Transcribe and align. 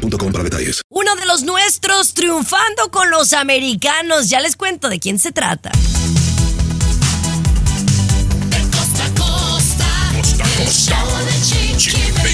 para 0.00 0.44
detalles. 0.44 0.82
Uno 0.88 1.14
de 1.16 1.26
los 1.26 1.42
nuestros 1.42 2.14
triunfando 2.14 2.90
con 2.90 3.10
los 3.10 3.32
americanos. 3.32 4.28
Ya 4.28 4.40
les 4.40 4.56
cuento 4.56 4.88
de 4.88 4.98
quién 4.98 5.18
se 5.18 5.32
trata. 5.32 5.70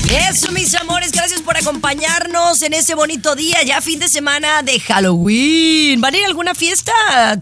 Eso, 0.09 0.53
mis 0.53 0.73
amores, 0.77 1.11
gracias 1.11 1.41
por 1.43 1.57
acompañarnos 1.57 2.63
en 2.63 2.75
este 2.75 2.95
bonito 2.95 3.35
día, 3.35 3.63
ya 3.65 3.81
fin 3.81 3.99
de 3.99 4.09
semana 4.09 4.63
de 4.63 4.79
Halloween. 4.79 6.01
¿Van 6.01 6.15
a 6.15 6.19
ir 6.19 6.25
a 6.25 6.29
alguna 6.29 6.55
fiesta, 6.55 6.93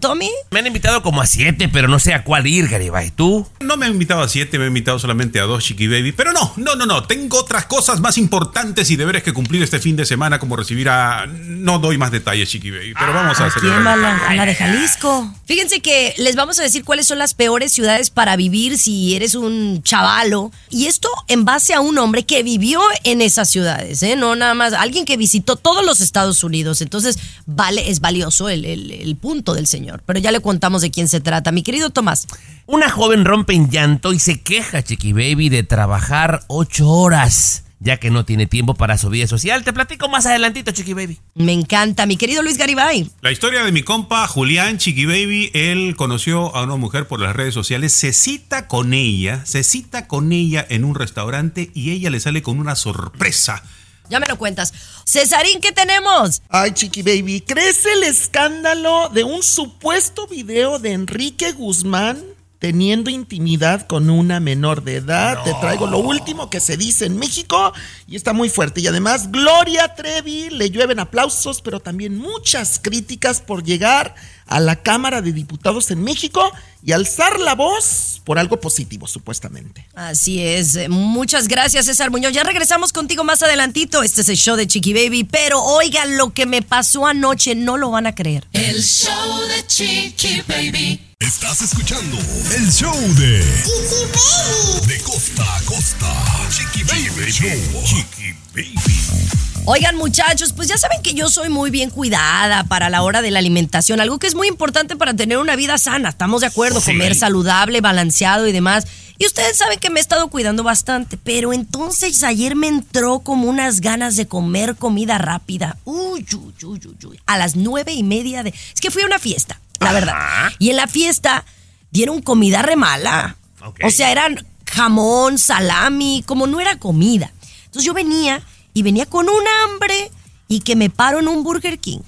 Tommy? 0.01 0.31
Me 0.49 0.59
han 0.59 0.67
invitado 0.67 1.03
como 1.03 1.21
a 1.21 1.27
siete, 1.27 1.69
pero 1.69 1.87
no 1.87 1.99
sé 1.99 2.15
a 2.15 2.23
cuál 2.23 2.47
ir, 2.47 2.67
Garibay. 2.67 3.11
¿Tú? 3.11 3.47
No 3.59 3.77
me 3.77 3.85
han 3.85 3.91
invitado 3.91 4.23
a 4.23 4.27
siete, 4.27 4.57
me 4.57 4.63
han 4.63 4.69
invitado 4.69 4.97
solamente 4.97 5.39
a 5.39 5.43
dos, 5.43 5.63
Chiqui 5.63 5.87
Baby. 5.87 6.11
Pero 6.13 6.33
no, 6.33 6.53
no, 6.55 6.75
no, 6.75 6.87
no. 6.87 7.03
Tengo 7.03 7.37
otras 7.37 7.65
cosas 7.67 7.99
más 7.99 8.17
importantes 8.17 8.89
y 8.89 8.95
deberes 8.95 9.21
que 9.21 9.31
cumplir 9.31 9.61
este 9.61 9.79
fin 9.79 9.95
de 9.95 10.05
semana, 10.05 10.39
como 10.39 10.55
recibir 10.55 10.89
a. 10.89 11.27
No 11.27 11.77
doy 11.77 11.99
más 11.99 12.09
detalles, 12.09 12.49
Chiqui 12.49 12.71
Baby, 12.71 12.93
pero 12.97 13.13
vamos 13.13 13.39
a 13.39 13.45
hacer. 13.45 13.61
¿Quién 13.61 13.85
va 13.85 13.93
a 13.93 13.95
la, 13.95 14.33
la 14.33 14.45
de 14.45 14.55
Jalisco? 14.55 15.31
Fíjense 15.45 15.81
que 15.81 16.15
les 16.17 16.35
vamos 16.35 16.57
a 16.57 16.63
decir 16.63 16.83
cuáles 16.83 17.05
son 17.05 17.19
las 17.19 17.35
peores 17.35 17.71
ciudades 17.71 18.09
para 18.09 18.35
vivir 18.35 18.79
si 18.79 19.15
eres 19.15 19.35
un 19.35 19.83
chavalo. 19.83 20.51
Y 20.71 20.87
esto 20.87 21.09
en 21.27 21.45
base 21.45 21.75
a 21.75 21.79
un 21.79 21.99
hombre 21.99 22.25
que 22.25 22.41
vivió 22.57 22.79
en 23.03 23.21
esas 23.21 23.49
ciudades, 23.49 24.01
¿eh? 24.03 24.15
No 24.15 24.35
nada 24.35 24.53
más, 24.53 24.73
alguien 24.73 25.03
que 25.05 25.17
visitó 25.17 25.55
todos 25.57 25.85
los 25.85 25.99
Estados 26.01 26.43
Unidos. 26.43 26.81
Entonces, 26.81 27.19
vale, 27.45 27.89
es 27.89 27.99
valioso 27.99 28.47
el, 28.49 28.63
el- 28.65 29.15
punto 29.17 29.53
del 29.53 29.67
señor. 29.67 30.01
Pero 30.05 30.19
ya 30.19 30.31
le 30.31 30.39
contamos 30.39 30.81
de 30.81 30.91
quién 30.91 31.07
se 31.07 31.19
trata. 31.19 31.51
Mi 31.51 31.63
querido 31.63 31.89
Tomás. 31.89 32.27
Una 32.65 32.89
joven 32.89 33.25
rompe 33.25 33.53
en 33.53 33.69
llanto 33.69 34.13
y 34.13 34.19
se 34.19 34.41
queja, 34.41 34.81
Chiqui 34.83 35.13
Baby, 35.13 35.49
de 35.49 35.63
trabajar 35.63 36.43
ocho 36.47 36.89
horas, 36.89 37.63
ya 37.85 37.97
que 37.97 38.09
no 38.09 38.25
tiene 38.25 38.47
tiempo 38.47 38.73
para 38.73 38.97
su 38.97 39.09
vida 39.09 39.27
social. 39.27 39.63
Te 39.63 39.71
platico 39.71 40.09
más 40.09 40.25
adelantito, 40.25 40.71
Chiqui 40.71 40.93
Baby. 40.93 41.19
Me 41.35 41.53
encanta. 41.53 42.07
Mi 42.07 42.17
querido 42.17 42.41
Luis 42.41 42.57
Garibay. 42.57 43.09
La 43.21 43.31
historia 43.31 43.63
de 43.63 43.71
mi 43.71 43.83
compa 43.83 44.27
Julián 44.27 44.79
Chiqui 44.79 45.05
Baby, 45.05 45.51
él 45.53 45.95
conoció 45.95 46.53
a 46.55 46.63
una 46.63 46.77
mujer 46.77 47.07
por 47.07 47.21
las 47.21 47.35
redes 47.35 47.53
sociales, 47.53 47.93
se 47.93 48.11
cita 48.11 48.67
con 48.67 48.93
ella, 48.93 49.45
se 49.45 49.63
cita 49.63 50.07
con 50.07 50.31
ella 50.31 50.65
en 50.67 50.83
un 50.83 50.95
restaurante 50.95 51.69
y 51.75 51.91
ella 51.91 52.09
le 52.09 52.19
sale 52.19 52.41
con 52.41 52.59
una 52.59 52.75
sorpresa. 52.75 53.63
Ya 54.09 54.19
me 54.19 54.27
lo 54.27 54.37
cuentas. 54.37 54.73
Cesarín, 55.05 55.61
¿qué 55.61 55.71
tenemos? 55.71 56.41
Ay, 56.49 56.71
Chiqui 56.71 57.03
Baby, 57.03 57.41
¿crees 57.41 57.85
el 57.85 58.03
escándalo 58.03 59.09
de 59.09 59.23
un 59.23 59.43
supuesto 59.43 60.27
video 60.27 60.79
de 60.79 60.93
Enrique 60.93 61.51
Guzmán 61.51 62.34
teniendo 62.65 63.11
intimidad 63.11 63.85
con 63.85 64.09
una 64.09 64.39
menor 64.39 64.83
de 64.83 64.95
edad? 64.95 65.43
Te 65.43 65.53
traigo 65.61 65.85
lo 65.85 65.99
último 65.99 66.49
que 66.49 66.59
se 66.59 66.77
dice 66.77 67.05
en 67.05 67.15
México 67.15 67.71
y 68.07 68.15
está 68.15 68.33
muy 68.33 68.49
fuerte. 68.49 68.81
Y 68.81 68.87
además, 68.87 69.31
Gloria 69.31 69.93
Trevi 69.93 70.49
le 70.49 70.71
llueven 70.71 70.97
aplausos, 70.97 71.61
pero 71.61 71.79
también 71.79 72.17
muchas 72.17 72.79
críticas 72.81 73.39
por 73.39 73.63
llegar 73.63 74.15
a 74.47 74.59
la 74.59 74.81
Cámara 74.81 75.21
de 75.21 75.31
Diputados 75.31 75.91
en 75.91 76.03
México 76.03 76.51
y 76.83 76.91
alzar 76.91 77.39
la 77.39 77.55
voz 77.55 78.21
por 78.23 78.39
algo 78.39 78.59
positivo, 78.59 79.07
supuestamente. 79.07 79.87
Así 79.95 80.41
es. 80.41 80.89
Muchas 80.89 81.47
gracias, 81.47 81.85
César 81.85 82.11
Muñoz. 82.11 82.33
Ya 82.33 82.43
regresamos 82.43 82.91
contigo 82.91 83.23
más 83.23 83.41
adelantito. 83.43 84.03
Este 84.03 84.21
es 84.21 84.29
el 84.29 84.37
show 84.37 84.55
de 84.55 84.67
Chiqui 84.67 84.93
Baby. 84.93 85.23
Pero 85.23 85.61
oigan, 85.63 86.17
lo 86.17 86.33
que 86.33 86.45
me 86.45 86.61
pasó 86.61 87.05
anoche 87.07 87.55
no 87.55 87.77
lo 87.77 87.91
van 87.91 88.07
a 88.07 88.15
creer. 88.15 88.47
El 88.53 88.83
show 88.83 89.41
de 89.47 89.65
Chiqui 89.67 90.41
Baby. 90.47 91.01
Estás 91.19 91.61
escuchando 91.61 92.17
el 92.55 92.71
show 92.71 92.95
de 93.15 93.43
Chiqui 93.63 94.05
Baby. 94.13 94.87
De 94.87 94.99
costa 95.01 95.55
a 95.55 95.61
costa. 95.61 96.13
Chiqui 96.49 96.83
Baby 96.83 97.31
Show. 97.31 97.83
Chiqui 97.83 98.33
Baby. 98.53 99.44
Oigan, 99.67 99.95
muchachos, 99.97 100.53
pues 100.53 100.67
ya 100.67 100.77
saben 100.77 101.01
que 101.01 101.15
yo 101.15 101.27
soy 101.27 101.49
muy 101.49 101.71
bien 101.71 101.89
cuidada 101.89 102.65
para 102.65 102.91
la 102.91 103.01
hora 103.01 103.23
de 103.23 103.31
la 103.31 103.39
alimentación, 103.39 103.99
algo 103.99 104.19
que 104.19 104.27
es 104.27 104.35
muy 104.35 104.47
importante 104.47 104.95
para 104.95 105.15
tener 105.15 105.39
una 105.39 105.55
vida 105.55 105.79
sana. 105.79 106.09
Estamos 106.09 106.41
de 106.41 106.47
acuerdo, 106.47 106.79
Sí. 106.81 106.91
comer 106.91 107.15
saludable, 107.15 107.81
balanceado 107.81 108.47
y 108.47 108.51
demás. 108.51 108.85
Y 109.17 109.25
ustedes 109.25 109.57
saben 109.57 109.79
que 109.79 109.89
me 109.89 109.99
he 109.99 110.01
estado 110.01 110.27
cuidando 110.27 110.61
bastante, 110.61 111.17
pero 111.17 111.51
entonces 111.51 112.21
ayer 112.23 112.55
me 112.55 112.67
entró 112.67 113.19
como 113.21 113.47
unas 113.49 113.81
ganas 113.81 114.17
de 114.17 114.27
comer 114.27 114.75
comida 114.75 115.17
rápida. 115.17 115.77
Uy, 115.83 116.23
uy, 116.33 116.53
uy, 116.63 116.81
uy, 116.85 117.05
uy. 117.07 117.19
A 117.25 117.37
las 117.39 117.55
nueve 117.55 117.91
y 117.93 118.03
media 118.03 118.43
de. 118.43 118.49
Es 118.49 118.79
que 118.79 118.91
fui 118.91 119.01
a 119.01 119.07
una 119.07 119.17
fiesta, 119.19 119.59
la 119.79 119.93
verdad. 119.93 120.13
Y 120.59 120.69
en 120.69 120.75
la 120.75 120.85
fiesta 120.85 121.43
dieron 121.89 122.21
comida 122.21 122.61
re 122.61 122.75
mala. 122.75 123.35
Ok. 123.65 123.79
O 123.83 123.89
sea, 123.89 124.11
eran 124.11 124.45
jamón, 124.69 125.39
salami, 125.39 126.23
como 126.27 126.45
no 126.45 126.59
era 126.59 126.77
comida. 126.77 127.31
Entonces 127.65 127.85
yo 127.85 127.93
venía 127.95 128.43
y 128.75 128.83
venía 128.83 129.07
con 129.07 129.27
un 129.27 129.41
hambre 129.63 130.11
y 130.47 130.59
que 130.59 130.75
me 130.75 130.91
paro 130.91 131.17
en 131.19 131.27
un 131.27 131.43
Burger 131.43 131.79
King. 131.79 132.01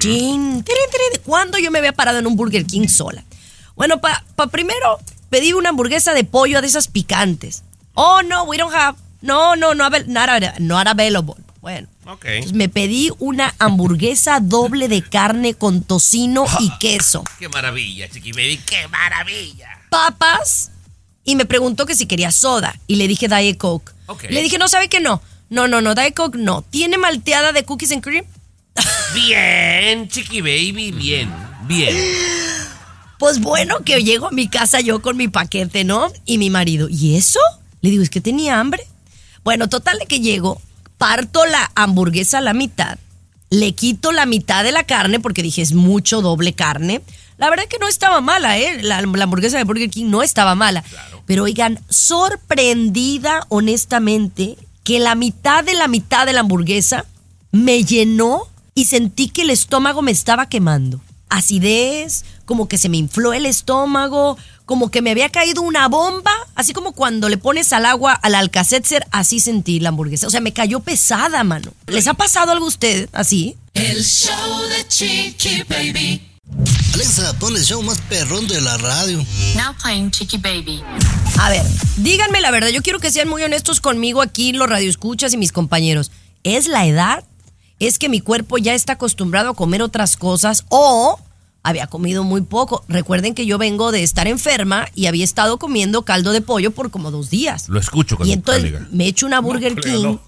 Chin, 0.00 0.64
tirin. 0.64 1.22
¿Cuándo 1.24 1.58
yo 1.58 1.70
me 1.70 1.78
había 1.78 1.92
parado 1.92 2.18
en 2.18 2.26
un 2.26 2.34
Burger 2.34 2.64
King 2.66 2.88
sola? 2.88 3.22
Bueno, 3.76 4.00
para 4.00 4.24
primero 4.50 4.98
pedí 5.28 5.52
una 5.52 5.68
hamburguesa 5.68 6.14
de 6.14 6.24
pollo 6.24 6.60
de 6.60 6.66
esas 6.66 6.88
picantes. 6.88 7.62
Oh, 7.94 8.22
no, 8.22 8.44
we 8.44 8.56
don't 8.56 8.74
have. 8.74 8.96
No, 9.20 9.54
no, 9.56 9.74
no, 9.74 9.90
not, 9.90 10.58
not 10.58 10.86
available. 10.88 11.34
Bueno. 11.60 11.86
Ok. 12.06 12.24
Entonces 12.24 12.54
me 12.54 12.70
pedí 12.70 13.10
una 13.18 13.54
hamburguesa 13.58 14.40
doble 14.40 14.88
de 14.88 15.02
carne 15.02 15.52
con 15.54 15.82
tocino 15.82 16.46
y 16.60 16.70
queso. 16.80 17.22
Qué 17.38 17.48
maravilla, 17.50 18.08
Chiqui 18.08 18.32
Baby, 18.32 18.58
qué 18.66 18.88
maravilla. 18.88 19.68
papas 19.90 20.70
y 21.24 21.36
me 21.36 21.44
preguntó 21.44 21.84
que 21.84 21.94
si 21.94 22.06
quería 22.06 22.32
soda 22.32 22.74
y 22.86 22.96
le 22.96 23.06
dije 23.06 23.28
Diet 23.28 23.58
Coke. 23.58 23.92
Ok. 24.06 24.24
Le 24.30 24.42
dije, 24.42 24.56
no, 24.58 24.66
¿sabe 24.66 24.88
que 24.88 25.00
no? 25.00 25.20
No, 25.50 25.66
no, 25.66 25.80
no, 25.80 25.96
Diet 25.96 26.14
Coke 26.14 26.38
no. 26.38 26.62
¿Tiene 26.62 26.96
malteada 26.96 27.52
de 27.52 27.64
cookies 27.64 27.90
and 27.90 28.02
cream? 28.02 28.24
Bien, 29.14 30.08
Chiqui 30.08 30.40
Baby, 30.40 30.92
bien, 30.92 31.28
bien. 31.66 31.96
Pues 33.18 33.40
bueno, 33.40 33.80
que 33.84 34.02
llego 34.04 34.28
a 34.28 34.30
mi 34.30 34.48
casa 34.48 34.80
yo 34.80 35.02
con 35.02 35.16
mi 35.16 35.26
paquete, 35.26 35.82
¿no? 35.82 36.10
Y 36.24 36.38
mi 36.38 36.50
marido, 36.50 36.88
¿y 36.88 37.16
eso? 37.16 37.40
Le 37.80 37.90
digo, 37.90 38.02
es 38.02 38.10
que 38.10 38.20
tenía 38.20 38.60
hambre. 38.60 38.86
Bueno, 39.42 39.68
total 39.68 39.98
de 39.98 40.06
que 40.06 40.20
llego, 40.20 40.62
parto 40.98 41.44
la 41.46 41.72
hamburguesa 41.74 42.38
a 42.38 42.42
la 42.42 42.54
mitad, 42.54 42.98
le 43.50 43.72
quito 43.72 44.12
la 44.12 44.26
mitad 44.26 44.62
de 44.62 44.70
la 44.70 44.84
carne 44.84 45.18
porque 45.18 45.42
dije, 45.42 45.62
es 45.62 45.72
mucho 45.72 46.22
doble 46.22 46.52
carne. 46.52 47.02
La 47.38 47.50
verdad 47.50 47.64
que 47.68 47.78
no 47.78 47.88
estaba 47.88 48.20
mala, 48.20 48.56
¿eh? 48.58 48.82
La, 48.82 49.02
la 49.02 49.24
hamburguesa 49.24 49.58
de 49.58 49.64
Burger 49.64 49.90
King 49.90 50.06
no 50.10 50.22
estaba 50.22 50.54
mala. 50.54 50.84
Pero 51.26 51.44
oigan, 51.44 51.80
sorprendida 51.88 53.46
honestamente 53.48 54.56
que 54.84 54.98
la 54.98 55.14
mitad 55.14 55.64
de 55.64 55.74
la 55.74 55.88
mitad 55.88 56.26
de 56.26 56.32
la 56.32 56.40
hamburguesa 56.40 57.06
me 57.52 57.84
llenó 57.84 58.48
y 58.74 58.86
sentí 58.86 59.28
que 59.28 59.42
el 59.42 59.50
estómago 59.50 60.02
me 60.02 60.10
estaba 60.10 60.48
quemando. 60.48 61.00
Acidez, 61.28 62.24
como 62.44 62.68
que 62.68 62.78
se 62.78 62.88
me 62.88 62.96
infló 62.96 63.32
el 63.32 63.46
estómago, 63.46 64.36
como 64.66 64.90
que 64.90 65.02
me 65.02 65.10
había 65.10 65.28
caído 65.28 65.62
una 65.62 65.88
bomba, 65.88 66.32
así 66.54 66.72
como 66.72 66.92
cuando 66.92 67.28
le 67.28 67.38
pones 67.38 67.72
al 67.72 67.86
agua 67.86 68.12
al 68.12 68.34
alcacetzer, 68.34 69.06
así 69.10 69.40
sentí 69.40 69.80
la 69.80 69.90
hamburguesa. 69.90 70.26
O 70.26 70.30
sea, 70.30 70.40
me 70.40 70.52
cayó 70.52 70.80
pesada, 70.80 71.42
mano. 71.44 71.72
¿Les 71.86 72.06
ha 72.08 72.14
pasado 72.14 72.52
algo 72.52 72.66
a 72.66 72.68
usted 72.68 73.08
así? 73.12 73.56
El 73.74 74.04
show 74.04 74.62
de 74.68 74.86
Chiqui 74.88 75.62
Baby. 75.68 76.29
Alexa, 76.94 77.32
pon 77.38 77.56
el 77.56 77.62
show 77.64 77.82
más 77.82 78.00
perrón 78.02 78.46
de 78.48 78.60
la 78.60 78.76
radio. 78.78 79.18
Now 79.56 79.74
playing 79.80 80.10
Chiqui 80.10 80.38
Baby. 80.38 80.82
A 81.38 81.48
ver, 81.48 81.64
díganme 81.96 82.40
la 82.40 82.50
verdad, 82.50 82.68
yo 82.68 82.82
quiero 82.82 82.98
que 82.98 83.10
sean 83.10 83.28
muy 83.28 83.42
honestos 83.42 83.80
conmigo 83.80 84.20
aquí, 84.20 84.52
los 84.52 84.68
radioescuchas 84.68 85.32
y 85.32 85.36
mis 85.36 85.52
compañeros. 85.52 86.10
¿Es 86.42 86.66
la 86.66 86.86
edad? 86.86 87.24
¿Es 87.78 87.98
que 87.98 88.08
mi 88.08 88.20
cuerpo 88.20 88.58
ya 88.58 88.74
está 88.74 88.94
acostumbrado 88.94 89.50
a 89.50 89.54
comer 89.54 89.82
otras 89.82 90.16
cosas? 90.16 90.64
¿O 90.68 91.18
había 91.62 91.86
comido 91.86 92.24
muy 92.24 92.42
poco? 92.42 92.84
Recuerden 92.88 93.34
que 93.34 93.46
yo 93.46 93.56
vengo 93.56 93.92
de 93.92 94.02
estar 94.02 94.26
enferma 94.26 94.86
y 94.94 95.06
había 95.06 95.24
estado 95.24 95.58
comiendo 95.58 96.02
caldo 96.02 96.32
de 96.32 96.40
pollo 96.42 96.72
por 96.72 96.90
como 96.90 97.10
dos 97.10 97.30
días. 97.30 97.68
Lo 97.68 97.80
escucho 97.80 98.16
con 98.16 98.26
Y 98.28 98.32
entonces 98.32 98.72
me 98.90 99.06
echo 99.06 99.26
una 99.26 99.40
Burger 99.40 99.76
King 99.76 100.02
no. 100.02 100.20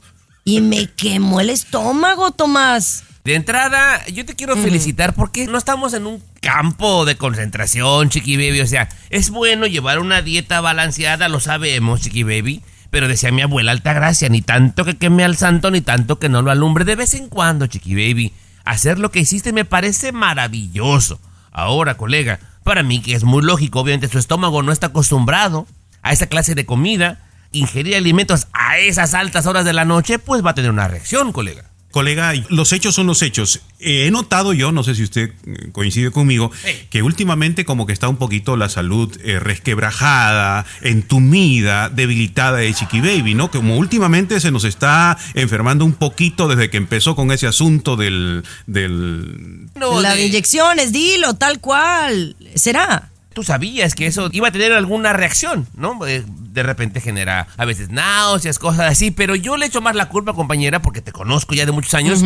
y 0.45 0.61
me 0.61 0.91
quemó 0.91 1.41
el 1.41 1.51
estómago, 1.51 2.31
Tomás. 2.31 3.05
De 3.25 3.37
entrada, 3.37 4.05
yo 4.07 4.27
te 4.27 4.35
quiero 4.35 4.57
felicitar 4.57 5.15
porque 5.15 5.47
no 5.47 5.57
estamos 5.57 5.95
en 5.95 6.09
un 6.09 6.21
campo 6.41 7.05
de 7.05 7.17
concentración, 7.17 8.09
Chiqui 8.09 8.37
Baby. 8.37 8.63
O 8.63 8.67
sea, 8.67 8.89
es 9.11 9.31
bueno 9.31 9.67
llevar 9.67 10.01
una 10.01 10.23
dieta 10.23 10.61
balanceada, 10.61 11.29
lo 11.29 11.39
sabemos, 11.39 12.01
Chiqui 12.01 12.25
Baby. 12.25 12.63
Pero 12.91 13.07
decía 13.07 13.31
mi 13.31 13.43
abuela 13.43 13.71
Altagracia, 13.71 14.29
ni 14.29 14.43
tanto 14.43 14.85
que 14.85 14.99
queme 14.99 15.23
al 15.25 15.37
santo, 15.37 15.71
ni 15.71 15.81
tanto 15.81 16.19
que 16.19 16.29
no 16.29 16.43
lo 16.43 16.51
alumbre. 16.51 16.85
De 16.85 16.97
vez 16.97 17.15
en 17.15 17.29
cuando, 17.29 17.69
Chiqui 17.69 17.95
Baby, 17.95 18.33
hacer 18.65 18.99
lo 18.99 19.13
que 19.13 19.21
hiciste 19.21 19.53
me 19.53 19.65
parece 19.65 20.11
maravilloso. 20.11 21.21
Ahora, 21.53 21.97
colega, 21.97 22.41
para 22.65 22.83
mí 22.83 23.01
que 23.01 23.15
es 23.15 23.23
muy 23.23 23.45
lógico, 23.45 23.81
obviamente 23.81 24.09
su 24.09 24.19
estómago 24.19 24.65
no 24.65 24.73
está 24.73 24.89
acostumbrado 24.89 25.69
a 26.03 26.13
esa 26.13 26.27
clase 26.27 26.57
de 26.57 26.67
comida, 26.67 27.21
ingerir 27.53 27.95
alimentos 27.95 28.49
a 28.53 28.79
esas 28.79 29.15
altas 29.15 29.47
horas 29.47 29.65
de 29.65 29.73
la 29.73 29.85
noche, 29.85 30.19
pues 30.19 30.45
va 30.45 30.51
a 30.51 30.55
tener 30.55 30.73
una 30.73 30.89
reacción, 30.89 31.33
colega. 31.33 31.72
Colega, 31.93 32.33
los 32.49 32.73
hechos 32.73 32.95
son 32.97 33.07
los 33.07 33.23
hechos. 33.23 33.61
Eh, 33.79 34.07
he 34.07 34.11
notado 34.11 34.53
yo, 34.53 34.73
no 34.73 34.83
sé 34.83 34.95
si 34.95 35.03
usted 35.05 35.31
eh, 35.47 35.69
coincide 35.73 36.11
conmigo, 36.11 36.51
Hey. 36.65 36.87
que 36.91 37.03
últimamente 37.03 37.65
como 37.65 37.87
que 37.87 37.93
está 37.93 38.09
un 38.09 38.17
poquito 38.17 38.57
la 38.57 38.69
salud 38.69 39.15
eh, 39.23 39.39
resquebrajada, 39.39 40.65
entumida, 40.81 41.89
debilitada 41.91 42.59
de 42.59 42.73
Chiqui 42.73 43.01
Baby, 43.01 43.35
¿no? 43.35 43.51
Como 43.51 43.77
últimamente 43.77 44.41
se 44.41 44.51
nos 44.51 44.65
está 44.65 45.17
enfermando 45.35 45.85
un 45.85 45.93
poquito 45.93 46.49
desde 46.49 46.71
que 46.71 46.79
empezó 46.79 47.15
con 47.15 47.31
ese 47.31 47.47
asunto 47.47 47.97
del... 47.97 48.43
del 48.67 49.69
No, 49.75 50.01
la 50.01 50.11
de- 50.15 50.23
de 50.23 50.27
inyecciones, 50.29 50.93
dilo, 50.93 51.35
tal 51.35 51.61
cual. 51.61 52.37
¿Será? 52.55 53.11
Tú 53.33 53.43
sabías 53.43 53.95
que 53.95 54.07
eso 54.07 54.29
iba 54.33 54.49
a 54.49 54.53
tener 54.53 54.73
alguna 54.73 55.13
reacción, 55.13 55.67
¿no? 55.77 56.07
Eh, 56.07 56.25
De 56.27 56.63
repente 56.63 57.01
genera 57.01 57.47
a 57.57 57.65
veces 57.65 57.89
náuseas, 57.91 58.59
cosas 58.59 58.91
así, 58.93 59.11
pero 59.11 59.35
yo 59.35 59.57
le 59.57 59.67
echo 59.67 59.81
más 59.81 59.95
la 59.97 60.09
culpa, 60.09 60.35
compañera, 60.35 60.83
porque 60.83 61.01
te 61.01 61.11
conozco 61.13 61.55
ya 61.55 61.65
de 61.67 61.73
muchos 61.73 61.95
años, 61.95 62.23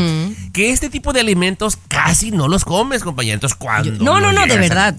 que 0.52 0.70
este 0.70 0.90
tipo 0.90 1.12
de 1.12 1.20
alimentos 1.20 1.78
casi 1.88 2.32
no 2.32 2.48
los 2.48 2.64
comes, 2.64 3.02
compañera. 3.04 3.34
Entonces, 3.34 3.56
cuando 3.56 3.92
No, 4.04 4.20
no, 4.20 4.32
no, 4.32 4.44
de 4.46 4.54
a- 4.54 4.56
verdad. 4.56 4.96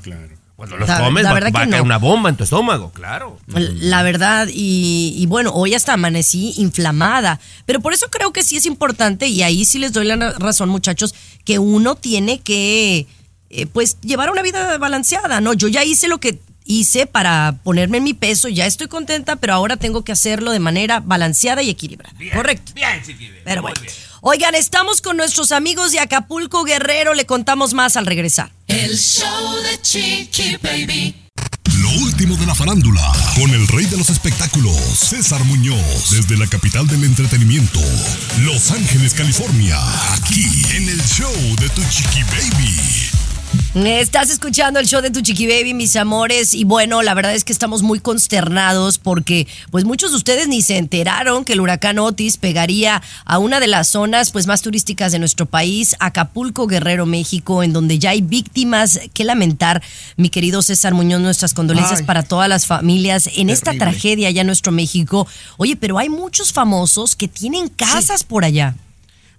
Cuando 0.55 0.75
los 0.77 0.87
La- 0.89 0.97
comes, 0.99 1.23
la 1.23 1.33
va, 1.33 1.37
a 1.49 1.51
caer 1.51 1.67
no. 1.69 1.83
una 1.83 1.97
bomba 1.97 2.29
en 2.31 2.35
tu 2.35 2.43
estómago, 2.43 2.89
claro. 2.91 3.37
La 3.45 4.01
verdad, 4.01 4.47
y, 4.51 5.13
y 5.15 5.25
bueno, 5.27 5.51
hoy 5.53 5.75
hasta 5.75 5.93
amanecí 5.93 6.53
inflamada, 6.57 7.39
pero 7.67 7.79
por 7.79 7.93
eso 7.93 8.07
creo 8.09 8.33
que 8.33 8.43
sí 8.43 8.57
es 8.57 8.65
importante, 8.65 9.27
y 9.27 9.43
ahí 9.43 9.65
sí 9.65 9.77
les 9.77 9.93
doy 9.93 10.07
la 10.07 10.15
ra- 10.15 10.33
razón, 10.39 10.69
muchachos, 10.69 11.13
que 11.45 11.59
uno 11.59 11.93
tiene 11.95 12.39
que, 12.39 13.05
eh, 13.49 13.65
pues, 13.65 13.97
llevar 14.01 14.29
una 14.31 14.41
vida 14.41 14.77
balanceada, 14.77 15.41
¿no? 15.41 15.53
Yo 15.53 15.67
ya 15.67 15.83
hice 15.83 16.07
lo 16.07 16.19
que 16.19 16.39
hice 16.65 17.05
para 17.05 17.59
ponerme 17.63 17.97
en 17.97 18.03
mi 18.03 18.13
peso, 18.13 18.49
ya 18.49 18.65
estoy 18.65 18.87
contenta, 18.87 19.37
pero 19.37 19.53
ahora 19.53 19.77
tengo 19.77 20.03
que 20.03 20.11
hacerlo 20.11 20.51
de 20.51 20.59
manera 20.59 20.99
balanceada 20.99 21.61
y 21.63 21.69
equilibrada. 21.69 22.13
Correcto. 22.33 22.73
Bien, 22.75 23.01
Chiqui 23.05 23.27
Baby, 23.27 23.39
Pero 23.45 23.61
bueno. 23.61 23.79
bien. 23.81 23.93
Oigan, 24.21 24.55
estamos 24.55 25.01
con 25.01 25.15
nuestros 25.15 25.51
amigos 25.51 25.91
de 25.93 25.99
Acapulco 25.99 26.63
Guerrero, 26.63 27.13
le 27.13 27.25
contamos 27.25 27.73
más 27.73 27.95
al 27.95 28.05
regresar. 28.05 28.51
El 28.67 28.97
show 28.97 29.55
de 29.63 29.81
Chiqui 29.81 30.57
Baby. 30.61 31.15
Lo 31.79 31.89
último 32.01 32.35
de 32.35 32.45
la 32.45 32.55
farándula, 32.55 33.01
con 33.35 33.51
el 33.51 33.67
rey 33.67 33.85
de 33.85 33.97
los 33.97 34.09
espectáculos, 34.09 34.75
César 34.75 35.43
Muñoz, 35.45 36.09
desde 36.09 36.35
la 36.37 36.47
capital 36.47 36.87
del 36.87 37.03
entretenimiento, 37.03 37.79
Los 38.41 38.71
Ángeles, 38.71 39.13
California, 39.13 39.77
aquí 40.13 40.43
en 40.75 40.89
el 40.89 41.01
show 41.03 41.31
de 41.59 41.69
Tu 41.69 41.83
Chiqui 41.89 42.23
Baby. 42.23 43.06
Estás 43.85 44.31
escuchando 44.31 44.79
el 44.79 44.87
show 44.87 45.01
de 45.01 45.11
tu 45.11 45.21
chiqui 45.21 45.45
baby, 45.45 45.75
mis 45.75 45.95
amores, 45.97 46.55
y 46.55 46.63
bueno, 46.63 47.03
la 47.03 47.13
verdad 47.13 47.35
es 47.35 47.43
que 47.43 47.53
estamos 47.53 47.83
muy 47.83 47.99
consternados 47.99 48.97
porque 48.97 49.47
pues 49.69 49.85
muchos 49.85 50.11
de 50.11 50.17
ustedes 50.17 50.47
ni 50.47 50.63
se 50.63 50.77
enteraron 50.77 51.45
que 51.45 51.53
el 51.53 51.61
huracán 51.61 51.99
Otis 51.99 52.37
pegaría 52.37 53.03
a 53.23 53.37
una 53.37 53.59
de 53.59 53.67
las 53.67 53.89
zonas 53.89 54.31
pues 54.31 54.47
más 54.47 54.63
turísticas 54.63 55.11
de 55.11 55.19
nuestro 55.19 55.45
país, 55.45 55.95
Acapulco, 55.99 56.65
Guerrero, 56.65 57.05
México, 57.05 57.61
en 57.61 57.71
donde 57.71 57.99
ya 57.99 58.11
hay 58.11 58.21
víctimas 58.21 58.99
que 59.13 59.23
lamentar. 59.23 59.83
Mi 60.15 60.29
querido 60.29 60.63
César 60.63 60.95
Muñoz, 60.95 61.21
nuestras 61.21 61.53
condolencias 61.53 61.99
Ay. 61.99 62.05
para 62.05 62.23
todas 62.23 62.49
las 62.49 62.65
familias 62.65 63.29
en 63.35 63.51
esta 63.51 63.73
tragedia 63.73 64.29
allá 64.29 64.41
en 64.41 64.47
nuestro 64.47 64.71
México. 64.71 65.27
Oye, 65.57 65.75
pero 65.75 65.99
hay 65.99 66.09
muchos 66.09 66.51
famosos 66.51 67.15
que 67.15 67.27
tienen 67.27 67.67
casas 67.69 68.23
por 68.23 68.43
allá. 68.43 68.75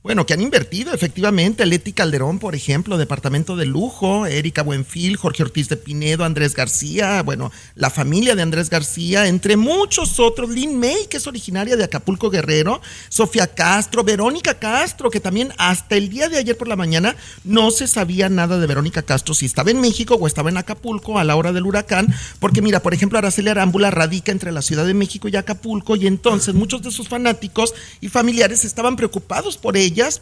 Bueno, 0.08 0.24
que 0.24 0.32
han 0.32 0.40
invertido 0.40 0.94
efectivamente. 0.94 1.66
Leti 1.66 1.92
Calderón, 1.92 2.38
por 2.38 2.54
ejemplo, 2.54 2.96
departamento 2.96 3.56
de 3.56 3.66
lujo, 3.66 4.24
Erika 4.24 4.62
Buenfil, 4.62 5.18
Jorge 5.18 5.42
Ortiz 5.42 5.68
de 5.68 5.76
Pinedo, 5.76 6.24
Andrés 6.24 6.54
García, 6.54 7.22
bueno, 7.22 7.52
la 7.74 7.90
familia 7.90 8.34
de 8.34 8.40
Andrés 8.40 8.70
García, 8.70 9.26
entre 9.26 9.58
muchos 9.58 10.18
otros. 10.18 10.48
Lynn 10.48 10.80
May, 10.80 11.08
que 11.10 11.18
es 11.18 11.26
originaria 11.26 11.76
de 11.76 11.84
Acapulco 11.84 12.30
Guerrero, 12.30 12.80
Sofía 13.10 13.48
Castro, 13.48 14.02
Verónica 14.02 14.54
Castro, 14.54 15.10
que 15.10 15.20
también 15.20 15.52
hasta 15.58 15.96
el 15.96 16.08
día 16.08 16.30
de 16.30 16.38
ayer 16.38 16.56
por 16.56 16.68
la 16.68 16.76
mañana 16.76 17.14
no 17.44 17.70
se 17.70 17.86
sabía 17.86 18.30
nada 18.30 18.58
de 18.58 18.66
Verónica 18.66 19.02
Castro, 19.02 19.34
si 19.34 19.44
estaba 19.44 19.72
en 19.72 19.82
México 19.82 20.14
o 20.14 20.26
estaba 20.26 20.48
en 20.48 20.56
Acapulco 20.56 21.18
a 21.18 21.24
la 21.24 21.36
hora 21.36 21.52
del 21.52 21.66
huracán, 21.66 22.14
porque 22.40 22.62
mira, 22.62 22.80
por 22.80 22.94
ejemplo, 22.94 23.18
Araceli 23.18 23.50
Arámbula 23.50 23.90
radica 23.90 24.32
entre 24.32 24.52
la 24.52 24.62
Ciudad 24.62 24.86
de 24.86 24.94
México 24.94 25.28
y 25.28 25.36
Acapulco 25.36 25.96
y 25.96 26.06
entonces 26.06 26.54
muchos 26.54 26.80
de 26.80 26.92
sus 26.92 27.08
fanáticos 27.08 27.74
y 28.00 28.08
familiares 28.08 28.64
estaban 28.64 28.96
preocupados 28.96 29.58
por 29.58 29.76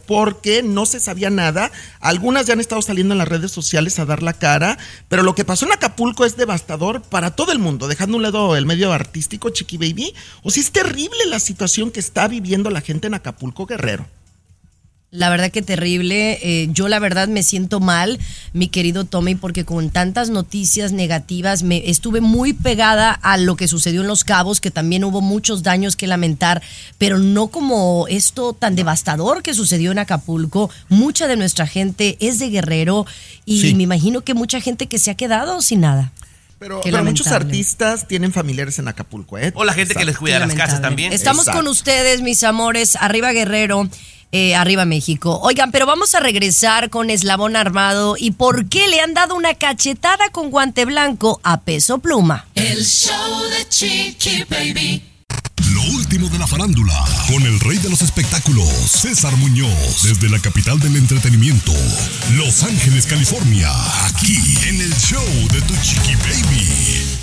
porque 0.05 0.63
no 0.63 0.85
se 0.85 0.99
sabía 0.99 1.29
nada. 1.29 1.71
Algunas 1.99 2.47
ya 2.47 2.53
han 2.53 2.59
estado 2.59 2.81
saliendo 2.81 3.13
en 3.13 3.19
las 3.19 3.27
redes 3.27 3.51
sociales 3.51 3.99
a 3.99 4.05
dar 4.05 4.23
la 4.23 4.33
cara, 4.33 4.77
pero 5.07 5.23
lo 5.23 5.35
que 5.35 5.45
pasó 5.45 5.65
en 5.65 5.73
Acapulco 5.73 6.25
es 6.25 6.35
devastador 6.35 7.01
para 7.03 7.35
todo 7.35 7.51
el 7.51 7.59
mundo, 7.59 7.87
dejando 7.87 8.15
a 8.15 8.17
un 8.17 8.23
lado 8.23 8.55
el 8.55 8.65
medio 8.65 8.91
artístico, 8.91 9.49
Chiqui 9.49 9.77
Baby. 9.77 10.13
O 10.41 10.49
sea, 10.49 10.61
es 10.61 10.71
terrible 10.71 11.25
la 11.27 11.39
situación 11.39 11.91
que 11.91 11.99
está 11.99 12.27
viviendo 12.27 12.69
la 12.71 12.81
gente 12.81 13.07
en 13.07 13.13
Acapulco 13.13 13.65
Guerrero. 13.67 14.16
La 15.09 15.29
verdad 15.29 15.51
que 15.51 15.61
terrible. 15.61 16.37
Eh, 16.43 16.67
yo 16.71 16.89
la 16.89 16.99
verdad 16.99 17.29
me 17.29 17.41
siento 17.41 17.79
mal, 17.79 18.19
mi 18.51 18.67
querido 18.67 19.05
Tommy, 19.05 19.35
porque 19.35 19.63
con 19.63 19.89
tantas 19.89 20.29
noticias 20.29 20.91
negativas 20.91 21.63
me 21.63 21.89
estuve 21.89 22.19
muy 22.19 22.51
pegada 22.51 23.11
a 23.13 23.37
lo 23.37 23.55
que 23.55 23.69
sucedió 23.69 24.01
en 24.01 24.07
Los 24.07 24.25
Cabos, 24.25 24.59
que 24.59 24.69
también 24.69 25.05
hubo 25.05 25.21
muchos 25.21 25.63
daños 25.63 25.95
que 25.95 26.07
lamentar, 26.07 26.61
pero 26.97 27.19
no 27.19 27.47
como 27.47 28.05
esto 28.09 28.51
tan 28.51 28.75
devastador 28.75 29.43
que 29.43 29.53
sucedió 29.53 29.93
en 29.93 29.99
Acapulco. 29.99 30.69
Mucha 30.89 31.27
de 31.27 31.37
nuestra 31.37 31.67
gente 31.67 32.17
es 32.19 32.37
de 32.39 32.49
Guerrero 32.49 33.05
y 33.45 33.61
Sí. 33.61 33.75
me 33.75 33.83
imagino 33.83 34.21
que 34.25 34.33
mucha 34.33 34.59
gente 34.59 34.87
que 34.87 34.99
se 34.99 35.09
ha 35.11 35.15
quedado 35.15 35.61
sin 35.61 35.79
nada. 35.81 36.11
Pero, 36.59 36.81
Qué 36.81 36.91
pero 36.91 37.03
muchos 37.05 37.27
artistas 37.27 38.07
tienen 38.07 38.33
familiares 38.33 38.77
en 38.79 38.87
Acapulco, 38.87 39.37
¿eh? 39.37 39.51
O 39.55 39.63
la 39.63 39.73
gente 39.73 39.93
que 39.93 40.03
les 40.03 40.17
cuida 40.17 40.39
las 40.39 40.53
casas 40.55 40.81
también. 40.81 41.13
Estamos 41.13 41.43
Exacto. 41.43 41.59
con 41.61 41.67
ustedes, 41.69 42.21
mis 42.23 42.43
amores. 42.43 42.95
Arriba 42.99 43.31
Guerrero, 43.31 43.87
eh, 44.31 44.55
arriba 44.55 44.85
México. 44.85 45.39
Oigan, 45.41 45.71
pero 45.71 45.85
vamos 45.85 46.15
a 46.15 46.19
regresar 46.19 46.89
con 46.89 47.09
Eslabón 47.09 47.55
Armado. 47.55 48.15
¿Y 48.17 48.31
por 48.31 48.67
qué 48.67 48.87
le 48.87 48.99
han 48.99 49.13
dado 49.13 49.35
una 49.35 49.53
cachetada 49.53 50.29
con 50.31 50.49
guante 50.49 50.85
blanco 50.85 51.39
a 51.43 51.61
peso 51.61 51.99
pluma? 51.99 52.45
El 52.55 52.85
show 52.85 53.43
de 53.49 53.69
Chiqui 53.69 54.43
Baby. 54.49 55.03
Lo 55.73 55.81
último 55.95 56.29
de 56.29 56.37
la 56.39 56.47
farándula, 56.47 56.93
con 57.27 57.43
el 57.43 57.59
rey 57.59 57.77
de 57.77 57.89
los 57.89 58.01
espectáculos, 58.01 58.67
César 58.67 59.35
Muñoz, 59.37 60.03
desde 60.03 60.29
la 60.29 60.39
capital 60.39 60.79
del 60.79 60.95
entretenimiento, 60.95 61.73
Los 62.33 62.63
Ángeles, 62.63 63.05
California, 63.05 63.69
aquí 64.05 64.37
en 64.67 64.81
el 64.81 64.93
show 64.95 65.25
de 65.51 65.61
Tu 65.61 65.75
Chiqui 65.81 66.15
Baby. 66.15 67.16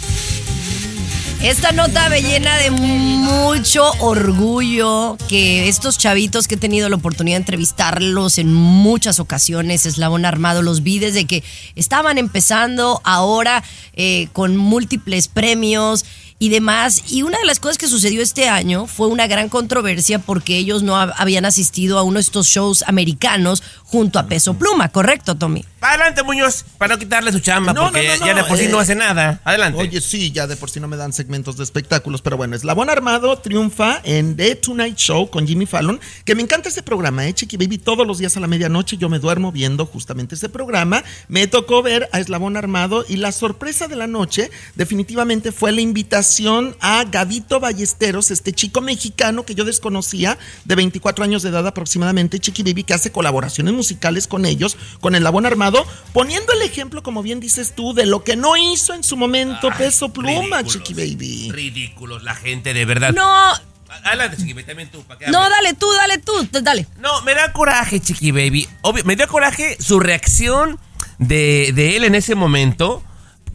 Esta 1.44 1.72
nota 1.72 2.08
me 2.08 2.22
llena 2.22 2.56
de 2.56 2.70
mucho 2.70 3.84
orgullo 4.00 5.18
que 5.28 5.68
estos 5.68 5.98
chavitos 5.98 6.48
que 6.48 6.54
he 6.54 6.58
tenido 6.58 6.88
la 6.88 6.96
oportunidad 6.96 7.36
de 7.36 7.42
entrevistarlos 7.42 8.38
en 8.38 8.50
muchas 8.50 9.20
ocasiones, 9.20 9.84
Eslabón 9.84 10.24
Armado, 10.24 10.62
los 10.62 10.82
vi 10.82 11.00
desde 11.00 11.26
que 11.26 11.44
estaban 11.76 12.16
empezando, 12.16 13.02
ahora 13.04 13.62
eh, 13.92 14.28
con 14.32 14.56
múltiples 14.56 15.28
premios 15.28 16.06
y 16.38 16.48
demás. 16.48 17.02
Y 17.08 17.22
una 17.22 17.38
de 17.38 17.44
las 17.44 17.60
cosas 17.60 17.78
que 17.78 17.86
sucedió 17.88 18.20
este 18.22 18.48
año 18.48 18.86
fue 18.86 19.06
una 19.08 19.26
gran 19.26 19.48
controversia 19.48 20.18
porque 20.18 20.56
ellos 20.56 20.82
no 20.82 20.94
hab- 20.96 21.14
habían 21.16 21.44
asistido 21.44 21.98
a 21.98 22.02
uno 22.02 22.14
de 22.14 22.22
estos 22.22 22.46
shows 22.48 22.82
americanos 22.86 23.62
junto 23.84 24.18
a 24.18 24.26
Peso 24.26 24.54
Pluma, 24.54 24.88
¿correcto, 24.88 25.36
Tommy? 25.36 25.64
Adelante, 25.80 26.22
Muñoz, 26.22 26.64
para 26.78 26.94
no 26.94 26.98
quitarle 26.98 27.30
su 27.30 27.40
chamba, 27.40 27.72
No, 27.72 27.82
porque 27.84 28.08
no, 28.08 28.16
no, 28.16 28.26
ya 28.26 28.34
de 28.34 28.44
por 28.44 28.56
sí 28.58 28.64
eh, 28.64 28.68
no 28.68 28.78
hace 28.80 28.94
nada. 28.94 29.40
Adelante. 29.44 29.78
Oye, 29.78 30.00
sí, 30.00 30.32
ya 30.32 30.46
de 30.46 30.56
por 30.56 30.70
sí 30.70 30.80
no 30.80 30.88
me 30.88 30.96
dan 30.96 31.12
segmentos 31.12 31.56
de 31.58 31.62
espectáculos, 31.64 32.22
pero 32.22 32.36
bueno, 32.38 32.56
Eslabón 32.56 32.88
Armado 32.90 33.38
triunfa 33.38 34.00
en 34.02 34.34
The 34.36 34.56
Tonight 34.56 34.96
Show 34.96 35.28
con 35.30 35.46
Jimmy 35.46 35.66
Fallon, 35.66 36.00
que 36.24 36.34
me 36.34 36.42
encanta 36.42 36.68
este 36.70 36.82
programa, 36.82 37.26
¿eh? 37.28 37.34
Chiqui 37.34 37.56
Baby, 37.58 37.78
todos 37.78 38.06
los 38.06 38.18
días 38.18 38.36
a 38.36 38.40
la 38.40 38.46
medianoche 38.46 38.96
yo 38.96 39.08
me 39.10 39.18
duermo 39.18 39.52
viendo 39.52 39.84
justamente 39.86 40.34
ese 40.36 40.48
programa. 40.48 41.04
Me 41.28 41.46
tocó 41.46 41.82
ver 41.82 42.08
a 42.12 42.18
Eslabón 42.18 42.56
Armado 42.56 43.04
y 43.06 43.16
la 43.16 43.30
sorpresa 43.30 43.86
de 43.86 43.96
la 43.96 44.06
noche 44.06 44.50
definitivamente 44.74 45.52
fue 45.52 45.70
la 45.70 45.82
invitación 45.82 46.23
a 46.80 47.04
Gavito 47.04 47.60
Ballesteros, 47.60 48.30
este 48.30 48.52
chico 48.52 48.80
mexicano 48.80 49.44
que 49.44 49.54
yo 49.54 49.64
desconocía, 49.64 50.38
de 50.64 50.74
24 50.74 51.22
años 51.22 51.42
de 51.42 51.50
edad 51.50 51.66
aproximadamente, 51.66 52.38
Chiqui 52.38 52.62
Baby, 52.62 52.84
que 52.84 52.94
hace 52.94 53.12
colaboraciones 53.12 53.74
musicales 53.74 54.26
con 54.26 54.46
ellos, 54.46 54.76
con 55.00 55.14
Eslabón 55.14 55.44
Armado, 55.44 55.84
poniendo 56.12 56.52
el 56.54 56.62
ejemplo, 56.62 57.02
como 57.02 57.22
bien 57.22 57.40
dices 57.40 57.74
tú, 57.74 57.92
de 57.92 58.06
lo 58.06 58.24
que 58.24 58.36
no 58.36 58.56
hizo 58.56 58.94
en 58.94 59.04
su 59.04 59.16
momento 59.16 59.68
Ay, 59.70 59.78
Peso 59.78 60.12
Pluma, 60.12 60.62
ridículos, 60.62 60.72
Chiqui 60.72 60.94
Baby. 60.94 61.50
Ridículos, 61.52 62.22
la 62.22 62.34
gente, 62.34 62.72
de 62.72 62.84
verdad. 62.86 63.12
No, 63.12 63.52
Adelante, 64.02 64.38
Chiqui 64.38 64.54
Baby, 64.54 64.64
también 64.64 64.90
tú, 64.90 65.02
para 65.02 65.18
que 65.18 65.30
no, 65.30 65.48
dale 65.48 65.74
tú, 65.74 65.86
dale 65.92 66.18
tú, 66.18 66.32
dale. 66.62 66.86
No, 66.98 67.20
me 67.22 67.34
da 67.34 67.52
coraje, 67.52 68.00
Chiqui 68.00 68.30
Baby. 68.30 68.66
Obvio, 68.80 69.04
me 69.04 69.14
dio 69.14 69.28
coraje 69.28 69.76
su 69.78 70.00
reacción 70.00 70.80
de, 71.18 71.72
de 71.74 71.96
él 71.96 72.04
en 72.04 72.14
ese 72.14 72.34
momento. 72.34 73.04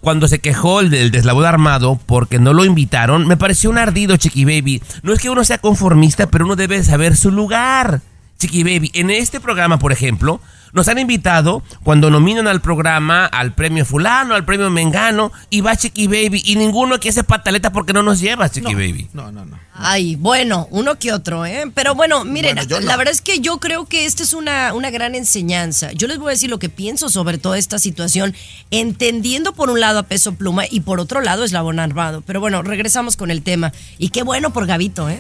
Cuando 0.02 0.28
se 0.28 0.40
quejó 0.40 0.80
el 0.80 0.90
del 0.90 1.12
deslabón 1.12 1.46
armado 1.46 2.00
porque 2.06 2.40
no 2.40 2.54
lo 2.54 2.66
invitaron, 2.66 3.28
me 3.28 3.38
pareció 3.38 3.70
un 3.70 3.78
ardido, 3.78 4.18
Chiqui 4.18 4.46
Baby. 4.46 4.82
No 5.04 5.14
es 5.14 5.20
que 5.20 5.30
uno 5.30 5.44
sea 5.44 5.58
conformista, 5.58 6.28
pero 6.28 6.46
uno 6.46 6.56
debe 6.56 6.84
saber 6.84 7.16
su 7.16 7.32
lugar. 7.32 8.02
Chiqui 8.38 8.64
Baby, 8.64 8.92
en 8.94 9.10
este 9.10 9.40
programa, 9.40 9.80
por 9.80 9.92
ejemplo, 9.92 10.40
nos 10.74 10.88
han 10.88 11.00
invitado 11.00 11.64
cuando 11.84 12.10
nominan 12.10 12.48
al 12.48 12.62
programa 12.62 13.26
al 13.26 13.54
premio 13.54 13.86
fulano, 13.86 14.36
al 14.36 14.46
premio 14.46 14.70
mengano, 14.70 15.32
y 15.50 15.62
va 15.62 15.76
Chiqui 15.76 16.08
Baby, 16.08 16.42
y 16.46 16.56
ninguno 16.56 17.00
que 17.00 17.10
hace 17.10 17.24
pataleta 17.24 17.72
porque 17.72 17.94
no 17.94 18.04
nos 18.04 18.20
lleva, 18.20 18.50
Chiqui 18.50 18.74
Baby. 18.74 19.10
No, 19.14 19.32
no, 19.32 19.46
no. 19.46 19.58
Ay, 19.82 20.18
bueno, 20.18 20.68
uno 20.72 21.00
que 21.00 21.14
otro, 21.14 21.46
¿eh? 21.46 21.72
Pero 21.74 21.96
bueno, 21.96 22.26
miren, 22.26 22.56
Bueno, 22.56 22.86
la 22.86 22.98
verdad 22.98 23.14
es 23.14 23.22
que 23.22 23.40
yo 23.40 23.60
creo 23.60 23.86
que 23.86 24.06
esta 24.06 24.24
es 24.24 24.34
una, 24.34 24.74
una 24.74 24.90
gran 24.90 25.16
enseñanza. 25.16 25.94
Yo 25.94 26.08
les 26.08 26.18
voy 26.18 26.28
a 26.28 26.32
decir 26.32 26.50
lo 26.50 26.60
que 26.60 26.68
pienso 26.68 27.08
sobre 27.08 27.38
toda 27.38 27.58
esta 27.58 27.80
situación, 27.80 28.36
entendiendo 28.72 29.54
por 29.54 29.70
un 29.70 29.80
lado 29.80 30.00
a 30.00 30.04
Peso 30.04 30.34
Pluma 30.34 30.64
y 30.70 30.82
por 30.82 31.00
otro 31.00 31.22
lado 31.22 31.46
Eslabón 31.46 31.80
Armado. 31.80 32.22
Pero 32.26 32.42
bueno, 32.42 32.62
regresamos 32.62 33.16
con 33.16 33.32
el 33.32 33.42
tema. 33.42 33.72
Y 33.98 34.10
qué 34.10 34.24
bueno 34.24 34.52
por 34.52 34.66
Gavito, 34.66 35.10
¿eh? 35.10 35.20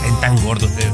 Caen 0.00 0.20
tan 0.20 0.44
gordos 0.44 0.68
ustedes 0.70 0.92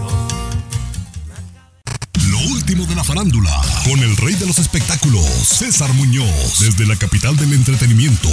último 2.74 2.86
de 2.86 2.94
la 2.96 3.04
farándula, 3.04 3.60
con 3.84 4.00
el 4.00 4.16
rey 4.16 4.34
de 4.34 4.46
los 4.46 4.58
espectáculos, 4.58 5.24
César 5.24 5.92
Muñoz, 5.92 6.58
desde 6.58 6.86
la 6.86 6.96
capital 6.96 7.36
del 7.36 7.52
entretenimiento, 7.52 8.28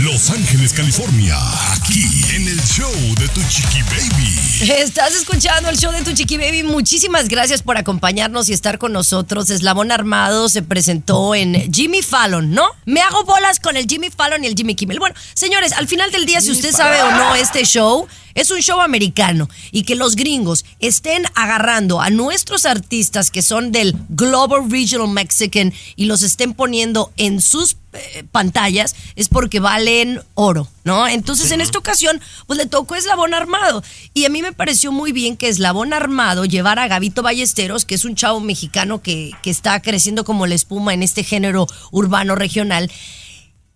Los 0.00 0.30
Ángeles, 0.30 0.72
California, 0.72 1.36
aquí 1.72 2.02
en 2.34 2.48
el 2.48 2.60
show 2.62 2.90
de 3.18 3.28
Tu 3.28 3.42
Chiqui 3.42 3.82
Baby. 3.82 4.70
Estás 4.80 5.14
escuchando 5.14 5.68
el 5.68 5.76
show 5.76 5.92
de 5.92 6.02
Tu 6.02 6.12
Chiqui 6.12 6.38
Baby. 6.38 6.62
Muchísimas 6.62 7.28
gracias 7.28 7.62
por 7.62 7.76
acompañarnos 7.76 8.48
y 8.48 8.54
estar 8.54 8.78
con 8.78 8.92
nosotros. 8.92 9.50
Eslabón 9.50 9.92
Armado 9.92 10.48
se 10.48 10.62
presentó 10.62 11.34
en 11.34 11.70
Jimmy 11.72 12.00
Fallon, 12.00 12.52
¿no? 12.52 12.66
Me 12.86 13.02
hago 13.02 13.24
bolas 13.24 13.60
con 13.60 13.76
el 13.76 13.86
Jimmy 13.86 14.08
Fallon 14.10 14.44
y 14.44 14.46
el 14.46 14.54
Jimmy 14.54 14.74
Kimmel. 14.74 14.98
Bueno, 14.98 15.14
señores, 15.34 15.72
al 15.72 15.88
final 15.88 16.10
del 16.10 16.24
día, 16.24 16.40
si 16.40 16.52
usted 16.52 16.72
sabe 16.72 17.02
o 17.02 17.10
no 17.10 17.34
este 17.34 17.64
show, 17.64 18.08
es 18.34 18.50
un 18.50 18.60
show 18.60 18.80
americano 18.80 19.48
y 19.70 19.82
que 19.82 19.94
los 19.94 20.16
gringos 20.16 20.64
estén 20.80 21.24
agarrando 21.34 22.00
a 22.00 22.10
nuestros 22.10 22.66
artistas 22.66 23.30
que 23.30 23.42
son 23.42 23.72
del 23.72 23.96
Global 24.08 24.70
Regional 24.70 25.08
Mexican 25.08 25.72
y 25.96 26.06
los 26.06 26.22
estén 26.22 26.54
poniendo 26.54 27.12
en 27.16 27.40
sus 27.40 27.76
eh, 27.92 28.24
pantallas 28.32 28.96
es 29.14 29.28
porque 29.28 29.60
valen 29.60 30.20
oro, 30.34 30.68
¿no? 30.82 31.06
Entonces 31.06 31.50
en 31.52 31.60
esta 31.60 31.78
ocasión 31.78 32.20
pues 32.46 32.58
le 32.58 32.66
tocó 32.66 32.96
Eslabón 32.96 33.34
Armado 33.34 33.82
y 34.14 34.24
a 34.24 34.30
mí 34.30 34.42
me 34.42 34.52
pareció 34.52 34.90
muy 34.90 35.12
bien 35.12 35.36
que 35.36 35.48
Eslabón 35.48 35.92
Armado 35.92 36.44
llevara 36.44 36.82
a 36.82 36.88
Gavito 36.88 37.22
Ballesteros, 37.22 37.84
que 37.84 37.94
es 37.94 38.04
un 38.04 38.16
chavo 38.16 38.40
mexicano 38.40 39.00
que, 39.00 39.30
que 39.42 39.50
está 39.50 39.80
creciendo 39.80 40.24
como 40.24 40.46
la 40.46 40.54
espuma 40.54 40.92
en 40.92 41.02
este 41.02 41.22
género 41.22 41.66
urbano 41.92 42.34
regional 42.34 42.90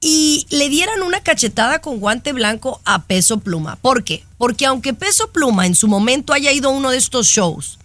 y 0.01 0.47
le 0.51 0.69
dieran 0.69 1.03
una 1.03 1.21
cachetada 1.21 1.81
con 1.81 1.99
guante 1.99 2.33
blanco 2.33 2.81
a 2.85 3.03
Peso 3.03 3.41
Pluma. 3.41 3.77
¿Por 3.77 4.05
qué? 4.05 4.25
Porque 4.39 4.67
aunque 4.67 4.95
Peso 4.95 5.31
Pluma 5.33 5.67
en 5.67 5.75
su 5.75 5.89
momento 5.89 6.33
haya 6.33 6.53
ido 6.53 6.69
a 6.69 6.73
uno 6.73 6.91
de 6.91 6.99
estos 6.99 7.27
shows 7.27 7.79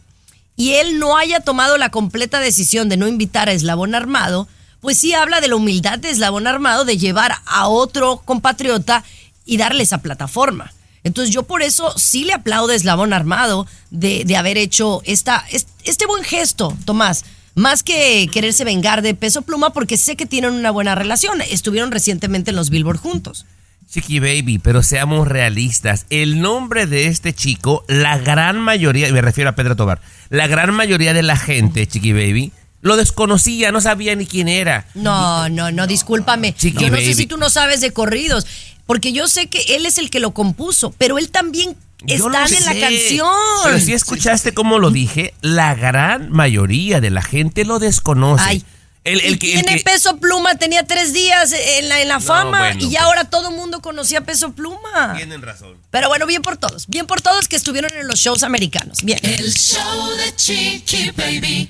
y 0.56 0.74
él 0.74 1.00
no 1.00 1.18
haya 1.18 1.40
tomado 1.40 1.78
la 1.78 1.90
completa 1.90 2.40
decisión 2.40 2.88
de 2.90 2.98
no 2.98 3.08
invitar 3.08 3.50
a 3.50 3.54
Eslabón 3.54 3.96
Armado, 3.96 4.48
pues 4.82 5.00
sí 5.00 5.14
habla 5.14 5.42
de 5.42 5.48
la 5.48 5.56
humildad 5.56 5.98
de 5.98 6.12
Eslabón 6.12 6.46
Armado 6.46 6.86
de 6.86 6.98
llevar 6.98 7.34
a 7.46 7.68
otro 7.68 8.22
compatriota 8.26 9.04
y 9.46 9.58
darle 9.58 9.84
esa 9.84 9.98
plataforma. 10.00 10.72
Entonces 11.04 11.34
yo 11.34 11.44
por 11.44 11.64
eso 11.64 11.98
sí 11.98 12.24
le 12.26 12.34
aplaudo 12.34 12.72
a 12.72 12.76
Eslabón 12.76 13.12
Armado 13.14 13.66
de, 13.90 14.24
de 14.26 14.38
haber 14.38 14.58
hecho 14.58 15.02
esta, 15.06 15.44
es- 15.50 15.68
este 15.84 16.06
buen 16.06 16.24
gesto, 16.24 16.78
Tomás. 16.86 17.26
Más 17.56 17.84
que 17.84 18.28
quererse 18.32 18.64
vengar 18.64 19.02
de 19.02 19.14
peso 19.14 19.44
pluma, 19.44 19.72
porque 19.72 19.98
sé 19.98 20.16
que 20.16 20.26
tienen 20.26 20.54
una 20.54 20.72
buena 20.72 20.96
relación. 20.96 21.42
Estuvieron 21.42 21.92
recientemente 21.92 22.50
en 22.50 22.56
los 22.56 22.70
Billboard 22.70 22.98
juntos. 22.98 23.46
Chiqui 23.94 24.20
Baby, 24.20 24.58
pero 24.58 24.82
seamos 24.82 25.28
realistas. 25.28 26.08
El 26.10 26.42
nombre 26.42 26.88
de 26.88 27.08
este 27.08 27.32
chico, 27.32 27.86
la 27.88 28.18
gran 28.18 28.60
mayoría, 28.60 29.08
y 29.08 29.12
me 29.12 29.22
refiero 29.22 29.52
a 29.52 29.56
Pedro 29.56 29.76
Tobar, 29.76 30.02
la 30.30 30.48
gran 30.48 30.74
mayoría 30.74 31.14
de 31.14 31.22
la 31.22 31.38
gente, 31.38 31.86
Chiqui 31.86 32.12
Baby, 32.12 32.52
lo 32.82 32.98
desconocía, 32.98 33.72
no 33.72 33.82
sabía 33.82 34.16
ni 34.16 34.26
quién 34.26 34.48
era. 34.48 34.88
No, 34.96 35.48
no, 35.50 35.72
no, 35.72 35.86
discúlpame. 35.86 36.56
Chiqui 36.56 36.86
yo 36.86 36.90
no 36.90 36.98
sé 36.98 37.14
si 37.14 37.28
tú 37.28 37.38
no 37.38 37.52
sabes 37.52 37.82
de 37.82 37.92
corridos, 37.92 38.48
porque 38.88 39.14
yo 39.14 39.28
sé 39.28 39.48
que 39.48 39.76
él 39.76 39.86
es 39.86 40.00
el 40.00 40.10
que 40.10 40.20
lo 40.20 40.32
compuso, 40.32 40.94
pero 40.98 41.20
él 41.20 41.30
también 41.30 41.76
Yo 42.06 42.30
lo 42.30 42.38
está 42.38 42.58
en 42.58 42.66
la 42.80 42.88
canción. 42.88 43.28
Pero 43.64 43.80
si 43.80 43.94
escuchaste 43.94 44.54
cómo 44.54 44.80
lo 44.80 44.92
dije, 44.92 45.34
la 45.42 45.76
gran 45.76 46.30
mayoría 46.32 47.00
de 47.02 47.10
la 47.10 47.22
gente 47.22 47.66
lo 47.66 47.80
desconoce. 47.80 48.44
Ay. 48.46 48.64
el, 49.06 49.20
que, 49.22 49.30
el 49.32 49.40
tiene 49.64 49.78
que- 49.78 49.84
peso 49.84 50.18
pluma, 50.18 50.56
tenía 50.56 50.84
tres 50.84 51.12
días 51.14 51.52
en 51.54 51.90
la, 51.90 52.02
en 52.02 52.08
la 52.08 52.20
fama 52.22 52.60
bueno, 52.60 52.80
y 52.82 52.86
pues. 52.88 53.00
ahora 53.00 53.26
todo 53.26 53.50
el 53.50 53.56
mundo 53.56 53.82
conocía 53.82 54.22
peso 54.22 54.54
pluma. 54.54 55.14
Tienen 55.18 55.42
razón. 55.42 55.76
Pero 55.92 56.08
bueno, 56.08 56.26
bien 56.26 56.42
por 56.42 56.56
todos, 56.58 56.88
bien 56.88 57.06
por 57.08 57.20
todos 57.22 57.48
que 57.48 57.56
estuvieron 57.58 57.92
en 57.94 58.08
los 58.08 58.20
shows 58.20 58.44
americanos. 58.44 59.00
Bien. 59.04 59.20
El 59.24 59.54
show 59.54 60.10
de 60.16 60.36
Chiqui 60.36 61.12
Baby. 61.12 61.70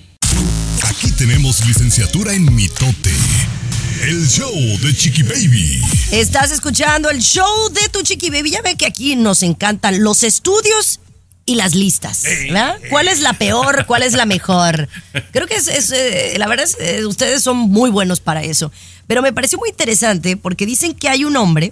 Aquí 0.83 1.11
tenemos 1.13 1.65
licenciatura 1.65 2.33
en 2.33 2.53
mitote. 2.53 3.11
El 4.05 4.27
show 4.27 4.53
de 4.81 4.93
Chiqui 4.93 5.23
Baby. 5.23 5.81
Estás 6.11 6.51
escuchando 6.51 7.09
el 7.09 7.21
show 7.21 7.69
de 7.69 7.87
tu 7.87 8.01
chiqui 8.01 8.29
baby. 8.29 8.51
Ya 8.51 8.61
ve 8.61 8.75
que 8.75 8.85
aquí 8.85 9.15
nos 9.15 9.43
encantan 9.43 10.03
los 10.03 10.23
estudios 10.23 10.99
y 11.45 11.55
las 11.55 11.73
listas. 11.73 12.23
¿verdad? 12.23 12.79
¿Cuál 12.89 13.07
es 13.07 13.21
la 13.21 13.31
peor? 13.31 13.85
¿Cuál 13.85 14.03
es 14.03 14.11
la 14.11 14.25
mejor? 14.25 14.89
Creo 15.31 15.47
que 15.47 15.55
es, 15.55 15.69
es, 15.69 15.91
eh, 15.91 16.35
la 16.37 16.47
verdad 16.47 16.65
es 16.65 16.75
eh, 16.81 17.05
ustedes 17.05 17.43
son 17.43 17.55
muy 17.57 17.91
buenos 17.91 18.19
para 18.19 18.43
eso. 18.43 18.73
Pero 19.07 19.21
me 19.21 19.31
pareció 19.31 19.57
muy 19.57 19.69
interesante 19.69 20.35
porque 20.35 20.65
dicen 20.65 20.93
que 20.93 21.07
hay 21.07 21.23
un 21.23 21.37
hombre 21.37 21.71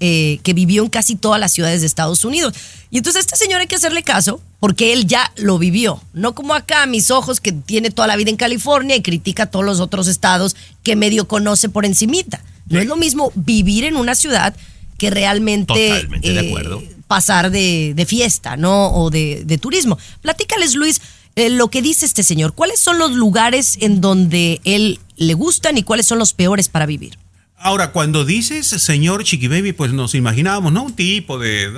eh, 0.00 0.40
que 0.42 0.52
vivió 0.52 0.82
en 0.82 0.90
casi 0.90 1.16
todas 1.16 1.40
las 1.40 1.52
ciudades 1.52 1.80
de 1.80 1.86
Estados 1.86 2.24
Unidos. 2.24 2.54
Y 2.90 2.98
entonces 2.98 3.20
a 3.20 3.20
este 3.20 3.36
señor 3.36 3.60
hay 3.60 3.66
que 3.66 3.76
hacerle 3.76 4.02
caso 4.02 4.40
porque 4.60 4.92
él 4.92 5.06
ya 5.06 5.32
lo 5.36 5.58
vivió. 5.58 6.00
No 6.12 6.34
como 6.34 6.54
acá 6.54 6.82
a 6.82 6.86
mis 6.86 7.10
ojos 7.10 7.40
que 7.40 7.52
tiene 7.52 7.90
toda 7.90 8.08
la 8.08 8.16
vida 8.16 8.30
en 8.30 8.36
California 8.36 8.96
y 8.96 9.02
critica 9.02 9.44
a 9.44 9.50
todos 9.50 9.64
los 9.64 9.80
otros 9.80 10.06
estados 10.08 10.56
que 10.82 10.96
medio 10.96 11.26
conoce 11.28 11.68
por 11.68 11.84
encimita. 11.84 12.42
No 12.68 12.80
es 12.80 12.86
lo 12.86 12.96
mismo 12.96 13.30
vivir 13.34 13.84
en 13.84 13.96
una 13.96 14.14
ciudad 14.14 14.54
que 14.96 15.10
realmente 15.10 16.06
de 16.20 16.38
acuerdo. 16.38 16.82
pasar 17.06 17.50
de, 17.50 17.92
de 17.94 18.06
fiesta, 18.06 18.56
¿no? 18.56 18.88
O 18.94 19.10
de, 19.10 19.42
de 19.44 19.58
turismo. 19.58 19.98
Platícales, 20.22 20.74
Luis, 20.74 21.00
eh, 21.36 21.50
lo 21.50 21.68
que 21.68 21.82
dice 21.82 22.06
este 22.06 22.22
señor. 22.22 22.54
¿Cuáles 22.54 22.80
son 22.80 22.98
los 22.98 23.12
lugares 23.12 23.76
en 23.80 24.00
donde 24.00 24.60
él 24.64 25.00
le 25.16 25.34
gustan 25.34 25.76
y 25.76 25.82
cuáles 25.82 26.06
son 26.06 26.18
los 26.18 26.32
peores 26.32 26.68
para 26.68 26.86
vivir? 26.86 27.18
Ahora, 27.64 27.92
cuando 27.92 28.26
dices 28.26 28.66
señor 28.66 29.24
Chiqui 29.24 29.48
Baby, 29.48 29.72
pues 29.72 29.90
nos 29.94 30.14
imaginábamos, 30.14 30.70
¿no? 30.70 30.82
Un 30.82 30.92
tipo 30.94 31.38
de. 31.38 31.72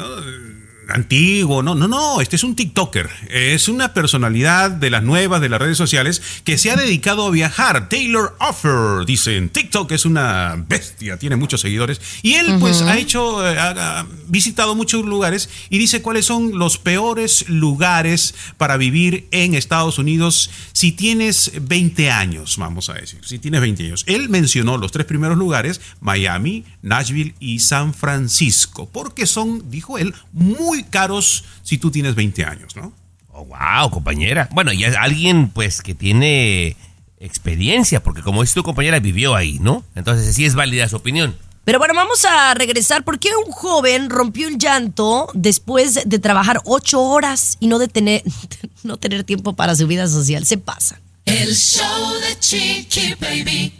Antiguo, 0.88 1.62
no, 1.62 1.74
no, 1.74 1.88
no, 1.88 2.20
este 2.20 2.36
es 2.36 2.44
un 2.44 2.54
TikToker, 2.54 3.10
es 3.28 3.68
una 3.68 3.92
personalidad 3.92 4.70
de 4.70 4.90
las 4.90 5.02
nuevas 5.02 5.40
de 5.40 5.48
las 5.48 5.60
redes 5.60 5.76
sociales 5.76 6.22
que 6.44 6.58
se 6.58 6.70
ha 6.70 6.76
dedicado 6.76 7.26
a 7.26 7.30
viajar. 7.30 7.88
Taylor 7.88 8.36
Offer, 8.40 9.04
dicen, 9.06 9.48
TikTok 9.48 9.90
es 9.92 10.04
una 10.04 10.64
bestia, 10.68 11.18
tiene 11.18 11.36
muchos 11.36 11.60
seguidores 11.60 12.00
y 12.22 12.34
él 12.34 12.56
pues 12.60 12.82
ha 12.82 12.98
hecho, 12.98 13.46
eh, 13.46 13.58
ha, 13.58 14.00
ha 14.00 14.06
visitado 14.28 14.74
muchos 14.74 15.04
lugares 15.04 15.48
y 15.70 15.78
dice 15.78 16.02
cuáles 16.02 16.26
son 16.26 16.58
los 16.58 16.78
peores 16.78 17.48
lugares 17.48 18.34
para 18.56 18.76
vivir 18.76 19.28
en 19.30 19.54
Estados 19.54 19.98
Unidos 19.98 20.50
si 20.72 20.92
tienes 20.92 21.52
20 21.60 22.10
años, 22.10 22.56
vamos 22.58 22.90
a 22.90 22.94
decir, 22.94 23.20
si 23.24 23.38
tienes 23.38 23.60
20 23.60 23.86
años. 23.86 24.04
Él 24.06 24.28
mencionó 24.28 24.78
los 24.78 24.92
tres 24.92 25.06
primeros 25.06 25.38
lugares, 25.38 25.80
Miami, 26.00 26.64
Nashville 26.82 27.34
y 27.40 27.60
San 27.60 27.94
Francisco, 27.94 28.88
porque 28.92 29.26
son, 29.26 29.70
dijo 29.70 29.98
él, 29.98 30.14
muy 30.32 30.75
caros 30.84 31.44
si 31.62 31.78
tú 31.78 31.90
tienes 31.90 32.14
20 32.14 32.44
años, 32.44 32.76
¿no? 32.76 32.92
Oh, 33.32 33.44
wow, 33.44 33.90
compañera. 33.90 34.48
Bueno, 34.52 34.72
y 34.72 34.84
es 34.84 34.96
alguien 34.96 35.50
pues 35.50 35.82
que 35.82 35.94
tiene 35.94 36.76
experiencia, 37.18 38.02
porque 38.02 38.22
como 38.22 38.42
es 38.42 38.54
tu 38.54 38.62
compañera, 38.62 38.98
vivió 39.00 39.34
ahí, 39.34 39.58
¿no? 39.60 39.84
Entonces 39.94 40.34
sí 40.34 40.44
es 40.44 40.54
válida 40.54 40.88
su 40.88 40.96
opinión. 40.96 41.36
Pero 41.66 41.80
bueno, 41.80 41.94
vamos 41.94 42.24
a 42.24 42.54
regresar. 42.54 43.02
¿Por 43.02 43.18
qué 43.18 43.30
un 43.44 43.50
joven 43.50 44.08
rompió 44.08 44.46
el 44.46 44.56
llanto 44.56 45.28
después 45.34 46.00
de 46.04 46.18
trabajar 46.20 46.60
ocho 46.64 47.02
horas 47.02 47.56
y 47.58 47.66
no 47.66 47.80
de 47.80 47.88
tener, 47.88 48.22
no 48.84 48.96
tener 48.98 49.24
tiempo 49.24 49.54
para 49.54 49.74
su 49.74 49.86
vida 49.88 50.06
social? 50.06 50.46
Se 50.46 50.58
pasa. 50.58 51.00
El 51.24 51.56
show 51.56 52.12
de 52.20 52.38
Chiqui 52.38 53.14
Baby. 53.20 53.72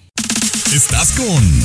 Estás 0.75 1.13
con 1.13 1.61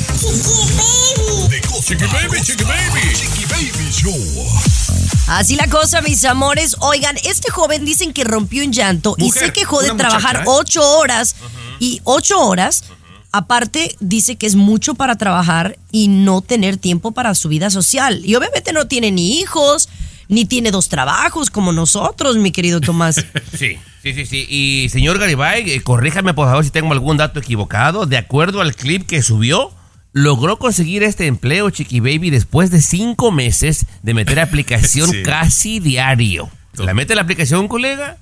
De 1.50 1.60
Chiqui 1.82 2.04
Baby, 2.04 2.40
Chiqui 2.40 2.64
Baby. 2.64 3.00
Chiqui 3.16 3.44
Baby 3.46 3.90
Show. 3.90 5.01
Así 5.32 5.56
la 5.56 5.66
cosa, 5.66 6.02
mis 6.02 6.26
amores. 6.26 6.76
Oigan, 6.80 7.16
este 7.24 7.50
joven 7.50 7.86
dicen 7.86 8.12
que 8.12 8.22
rompió 8.22 8.62
un 8.62 8.70
llanto 8.70 9.14
y 9.16 9.30
se 9.30 9.50
quejó 9.50 9.80
de 9.80 9.90
trabajar 9.94 10.40
muchacha, 10.40 10.50
¿eh? 10.50 10.60
ocho 10.60 10.98
horas. 10.98 11.36
Y 11.78 12.02
ocho 12.04 12.38
horas, 12.38 12.84
aparte, 13.32 13.96
dice 13.98 14.36
que 14.36 14.46
es 14.46 14.56
mucho 14.56 14.94
para 14.94 15.16
trabajar 15.16 15.78
y 15.90 16.08
no 16.08 16.42
tener 16.42 16.76
tiempo 16.76 17.12
para 17.12 17.34
su 17.34 17.48
vida 17.48 17.70
social. 17.70 18.20
Y 18.26 18.34
obviamente 18.34 18.74
no 18.74 18.88
tiene 18.88 19.10
ni 19.10 19.40
hijos, 19.40 19.88
ni 20.28 20.44
tiene 20.44 20.70
dos 20.70 20.90
trabajos 20.90 21.48
como 21.48 21.72
nosotros, 21.72 22.36
mi 22.36 22.52
querido 22.52 22.82
Tomás. 22.82 23.24
Sí, 23.58 23.78
sí, 24.02 24.12
sí, 24.12 24.26
sí. 24.26 24.46
Y 24.50 24.90
señor 24.90 25.18
Garibay, 25.18 25.70
eh, 25.70 25.82
corríjame 25.82 26.34
por 26.34 26.46
favor 26.46 26.62
si 26.62 26.70
tengo 26.70 26.92
algún 26.92 27.16
dato 27.16 27.40
equivocado. 27.40 28.04
De 28.04 28.18
acuerdo 28.18 28.60
al 28.60 28.76
clip 28.76 29.06
que 29.06 29.22
subió, 29.22 29.72
logró 30.12 30.58
conseguir 30.58 31.02
este 31.02 31.26
empleo, 31.26 31.70
Chiqui 31.70 32.00
Baby, 32.00 32.30
después 32.30 32.70
de 32.70 32.80
cinco 32.82 33.32
meses 33.32 33.86
de 34.02 34.14
meter 34.14 34.40
aplicación 34.40 35.10
Sí. 35.10 35.22
casi 35.22 35.80
diario. 35.80 36.50
La 36.74 36.94
mete 36.94 37.14
la 37.14 37.22
aplicación, 37.22 37.68
colega, 37.68 38.18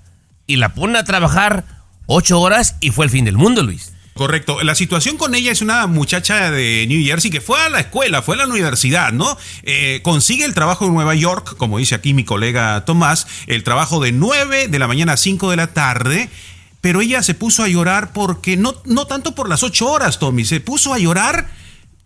y 0.46 0.56
la 0.56 0.74
pone 0.74 0.98
a 0.98 1.04
trabajar 1.04 1.64
ocho 2.06 2.40
horas 2.40 2.76
y 2.80 2.90
fue 2.90 3.04
el 3.04 3.10
fin 3.10 3.24
del 3.24 3.36
mundo, 3.36 3.62
Luis. 3.62 3.92
Correcto. 4.14 4.62
La 4.64 4.74
situación 4.74 5.16
con 5.16 5.34
ella 5.36 5.52
es 5.52 5.62
una 5.62 5.86
muchacha 5.86 6.50
de 6.50 6.84
New 6.88 7.02
Jersey 7.06 7.30
que 7.30 7.40
fue 7.40 7.60
a 7.60 7.70
la 7.70 7.80
escuela, 7.80 8.20
fue 8.22 8.34
a 8.34 8.38
la 8.38 8.46
universidad, 8.46 9.12
¿no? 9.12 9.38
Eh, 9.62 10.00
consigue 10.02 10.44
el 10.44 10.52
trabajo 10.52 10.84
en 10.86 10.92
Nueva 10.94 11.14
York, 11.14 11.56
como 11.56 11.78
dice 11.78 11.94
aquí 11.94 12.12
mi 12.12 12.24
colega 12.24 12.84
Tomás, 12.84 13.26
el 13.46 13.62
trabajo 13.62 14.00
de 14.00 14.10
9 14.12 14.66
de 14.68 14.78
la 14.80 14.88
mañana 14.88 15.12
a 15.12 15.16
5 15.16 15.50
de 15.50 15.56
la 15.56 15.68
tarde. 15.68 16.28
Pero 16.80 17.00
ella 17.00 17.22
se 17.22 17.34
puso 17.34 17.62
a 17.62 17.68
llorar 17.68 18.12
porque, 18.12 18.56
no, 18.56 18.74
no 18.84 19.06
tanto 19.06 19.34
por 19.34 19.48
las 19.48 19.62
8 19.62 19.86
horas, 19.88 20.18
Tommy, 20.18 20.44
se 20.44 20.60
puso 20.60 20.92
a 20.92 20.98
llorar 20.98 21.48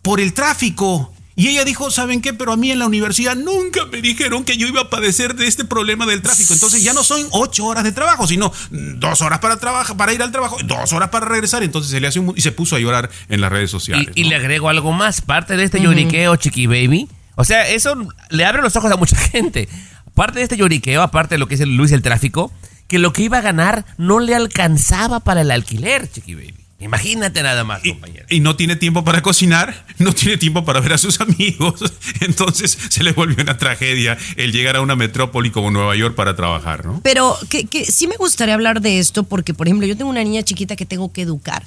por 0.04 0.20
el 0.20 0.34
tráfico. 0.34 1.10
Y 1.34 1.48
ella 1.48 1.64
dijo, 1.64 1.90
¿saben 1.90 2.20
qué? 2.20 2.32
Pero 2.32 2.52
a 2.52 2.56
mí 2.56 2.70
en 2.70 2.78
la 2.78 2.86
universidad 2.86 3.34
nunca 3.34 3.86
me 3.86 4.00
dijeron 4.00 4.44
que 4.44 4.56
yo 4.56 4.68
iba 4.68 4.82
a 4.82 4.90
padecer 4.90 5.34
de 5.34 5.48
este 5.48 5.64
problema 5.64 6.06
del 6.06 6.22
tráfico. 6.22 6.52
Entonces 6.52 6.84
ya 6.84 6.92
no 6.92 7.02
son 7.02 7.26
ocho 7.32 7.64
horas 7.64 7.82
de 7.82 7.90
trabajo, 7.90 8.28
sino 8.28 8.52
dos 8.70 9.20
horas 9.20 9.40
para 9.40 9.56
trabajar, 9.56 9.96
para 9.96 10.12
ir 10.12 10.22
al 10.22 10.30
trabajo, 10.30 10.58
dos 10.64 10.92
horas 10.92 11.08
para 11.08 11.26
regresar. 11.26 11.64
Entonces 11.64 11.90
se 11.90 11.98
le 11.98 12.06
hace 12.06 12.20
un, 12.20 12.34
y 12.36 12.40
se 12.40 12.52
puso 12.52 12.76
a 12.76 12.78
llorar 12.78 13.10
en 13.28 13.40
las 13.40 13.50
redes 13.50 13.68
sociales. 13.68 14.10
Y, 14.14 14.24
le 14.24 14.36
agrego 14.36 14.68
algo 14.68 14.92
más, 14.92 15.22
parte 15.22 15.56
de 15.56 15.64
este 15.64 15.80
lloriqueo, 15.80 16.36
Chiqui 16.36 16.68
Baby. 16.68 17.08
O 17.34 17.44
sea, 17.44 17.68
eso 17.68 17.96
le 18.30 18.44
abre 18.44 18.62
los 18.62 18.76
ojos 18.76 18.92
a 18.92 18.96
mucha 18.96 19.16
gente. 19.32 19.68
Parte 20.14 20.38
de 20.38 20.44
este 20.44 20.56
lloriqueo, 20.56 21.02
aparte 21.02 21.34
de 21.34 21.38
lo 21.40 21.48
que 21.48 21.56
es 21.56 21.60
el 21.60 21.76
Luis 21.76 21.90
el 21.90 22.02
tráfico, 22.02 22.52
que 22.86 23.00
lo 23.00 23.12
que 23.12 23.22
iba 23.22 23.38
a 23.38 23.40
ganar 23.40 23.84
no 23.98 24.20
le 24.20 24.36
alcanzaba 24.36 25.18
para 25.18 25.40
el 25.40 25.50
alquiler, 25.50 26.08
Chiqui 26.08 26.36
Baby. 26.36 26.63
Imagínate 26.84 27.42
nada 27.42 27.64
más, 27.64 27.84
Y, 27.84 27.90
compañero. 27.90 28.26
y 28.28 28.40
no 28.40 28.56
tiene 28.56 28.76
tiempo 28.76 29.04
para 29.04 29.22
cocinar, 29.22 29.86
no 29.98 30.12
tiene 30.12 30.36
tiempo 30.36 30.64
para 30.64 30.80
ver 30.80 30.92
a 30.92 30.98
sus 30.98 31.20
amigos. 31.20 31.80
Entonces 32.20 32.76
se 32.90 33.02
le 33.02 33.12
volvió 33.12 33.42
una 33.42 33.56
tragedia 33.58 34.16
el 34.36 34.52
llegar 34.52 34.76
a 34.76 34.80
una 34.80 34.94
metrópoli 34.96 35.50
como 35.50 35.70
Nueva 35.70 35.96
York 35.96 36.14
para 36.14 36.36
trabajar, 36.36 36.84
¿no? 36.84 37.00
Pero 37.02 37.36
que, 37.48 37.66
que 37.66 37.84
sí 37.84 38.06
me 38.06 38.16
gustaría 38.16 38.54
hablar 38.54 38.80
de 38.80 38.98
esto 38.98 39.24
porque, 39.24 39.54
por 39.54 39.66
ejemplo, 39.66 39.86
yo 39.86 39.96
tengo 39.96 40.10
una 40.10 40.22
niña 40.22 40.42
chiquita 40.42 40.76
que 40.76 40.86
tengo 40.86 41.12
que 41.12 41.22
educar. 41.22 41.64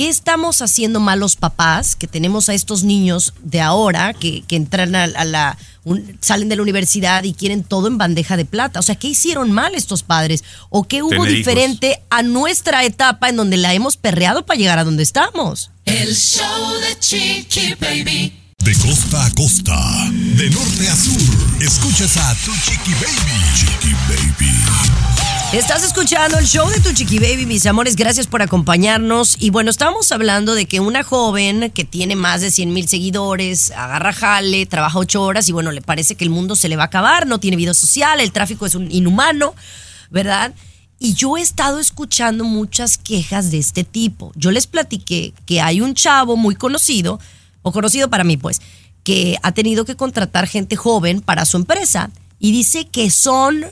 ¿Qué 0.00 0.08
estamos 0.08 0.62
haciendo 0.62 0.98
mal 0.98 1.20
los 1.20 1.36
papás 1.36 1.94
que 1.94 2.06
tenemos 2.06 2.48
a 2.48 2.54
estos 2.54 2.84
niños 2.84 3.34
de 3.42 3.60
ahora 3.60 4.14
que, 4.14 4.40
que 4.48 4.56
entran 4.56 4.94
a, 4.94 5.02
a 5.04 5.24
la 5.26 5.58
un- 5.84 6.16
salen 6.22 6.48
de 6.48 6.56
la 6.56 6.62
universidad 6.62 7.22
y 7.24 7.34
quieren 7.34 7.62
todo 7.62 7.86
en 7.86 7.98
bandeja 7.98 8.38
de 8.38 8.46
plata? 8.46 8.80
O 8.80 8.82
sea, 8.82 8.94
¿qué 8.94 9.08
hicieron 9.08 9.52
mal 9.52 9.74
estos 9.74 10.02
padres? 10.02 10.42
¿O 10.70 10.84
qué 10.84 11.02
hubo 11.02 11.10
Tener 11.10 11.26
hijos. 11.28 11.36
diferente 11.36 12.00
a 12.08 12.22
nuestra 12.22 12.82
etapa 12.86 13.28
en 13.28 13.36
donde 13.36 13.58
la 13.58 13.74
hemos 13.74 13.98
perreado 13.98 14.46
para 14.46 14.58
llegar 14.58 14.78
a 14.78 14.84
donde 14.84 15.02
estamos? 15.02 15.70
El 15.84 16.16
show 16.16 16.46
de 16.80 16.98
Chiqui 16.98 17.74
Baby. 17.78 18.32
De 18.64 18.74
costa 18.76 19.26
a 19.26 19.30
costa, 19.34 20.10
de 20.10 20.48
norte 20.48 20.88
a 20.88 20.96
sur, 20.96 21.62
escuchas 21.62 22.16
a 22.16 22.34
tu 22.36 22.52
chiqui 22.52 22.92
baby. 22.92 23.38
Chiqui 23.54 23.92
baby. 24.08 24.52
Estás 25.52 25.82
escuchando 25.82 26.38
el 26.38 26.46
show 26.46 26.68
de 26.70 26.78
tu 26.78 26.92
chiqui 26.92 27.18
baby, 27.18 27.44
mis 27.44 27.66
amores. 27.66 27.96
Gracias 27.96 28.28
por 28.28 28.40
acompañarnos. 28.40 29.34
Y 29.40 29.50
bueno, 29.50 29.72
estábamos 29.72 30.12
hablando 30.12 30.54
de 30.54 30.66
que 30.66 30.78
una 30.78 31.02
joven 31.02 31.72
que 31.72 31.82
tiene 31.82 32.14
más 32.14 32.40
de 32.40 32.52
100 32.52 32.72
mil 32.72 32.86
seguidores, 32.86 33.72
agarra 33.72 34.12
jale, 34.12 34.64
trabaja 34.66 35.00
ocho 35.00 35.20
horas 35.24 35.48
y 35.48 35.52
bueno, 35.52 35.72
le 35.72 35.82
parece 35.82 36.14
que 36.14 36.22
el 36.22 36.30
mundo 36.30 36.54
se 36.54 36.68
le 36.68 36.76
va 36.76 36.84
a 36.84 36.86
acabar, 36.86 37.26
no 37.26 37.40
tiene 37.40 37.56
vida 37.56 37.74
social, 37.74 38.20
el 38.20 38.30
tráfico 38.30 38.64
es 38.64 38.76
un 38.76 38.92
inhumano, 38.92 39.56
¿verdad? 40.08 40.54
Y 41.00 41.14
yo 41.14 41.36
he 41.36 41.40
estado 41.40 41.80
escuchando 41.80 42.44
muchas 42.44 42.96
quejas 42.96 43.50
de 43.50 43.58
este 43.58 43.82
tipo. 43.82 44.30
Yo 44.36 44.52
les 44.52 44.68
platiqué 44.68 45.34
que 45.46 45.60
hay 45.60 45.80
un 45.80 45.94
chavo 45.94 46.36
muy 46.36 46.54
conocido, 46.54 47.18
o 47.62 47.72
conocido 47.72 48.08
para 48.08 48.22
mí, 48.22 48.36
pues, 48.36 48.62
que 49.02 49.36
ha 49.42 49.50
tenido 49.50 49.84
que 49.84 49.96
contratar 49.96 50.46
gente 50.46 50.76
joven 50.76 51.20
para 51.20 51.44
su 51.44 51.56
empresa 51.56 52.12
y 52.38 52.52
dice 52.52 52.86
que 52.86 53.10
son 53.10 53.64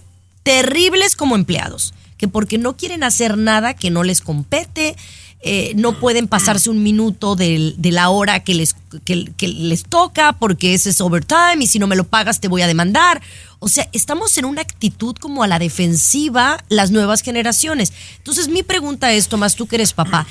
terribles 0.48 1.14
como 1.14 1.36
empleados, 1.36 1.92
que 2.16 2.26
porque 2.26 2.56
no 2.56 2.74
quieren 2.74 3.04
hacer 3.04 3.36
nada 3.36 3.74
que 3.74 3.90
no 3.90 4.02
les 4.02 4.22
compete, 4.22 4.96
eh, 5.40 5.72
no 5.76 6.00
pueden 6.00 6.26
pasarse 6.26 6.70
un 6.70 6.82
minuto 6.82 7.36
de 7.36 7.76
la 7.92 8.08
hora 8.08 8.42
que 8.42 8.54
les, 8.54 8.74
que 9.04 9.46
les 9.46 9.84
toca 9.84 10.32
porque 10.32 10.72
ese 10.72 10.88
es 10.88 11.02
overtime 11.02 11.58
y 11.60 11.66
si 11.66 11.78
no 11.78 11.86
me 11.86 11.96
lo 11.96 12.04
pagas 12.04 12.40
te 12.40 12.48
voy 12.48 12.62
a 12.62 12.66
demandar. 12.66 13.20
O 13.58 13.68
sea, 13.68 13.90
estamos 13.92 14.38
en 14.38 14.46
una 14.46 14.62
actitud 14.62 15.14
como 15.16 15.42
a 15.42 15.48
la 15.48 15.58
defensiva 15.58 16.64
las 16.70 16.92
nuevas 16.92 17.20
generaciones. 17.20 17.92
Entonces 18.16 18.48
mi 18.48 18.62
pregunta 18.62 19.12
es, 19.12 19.28
Tomás, 19.28 19.54
tú 19.54 19.66
que 19.66 19.76
eres 19.76 19.92
papá, 19.92 20.26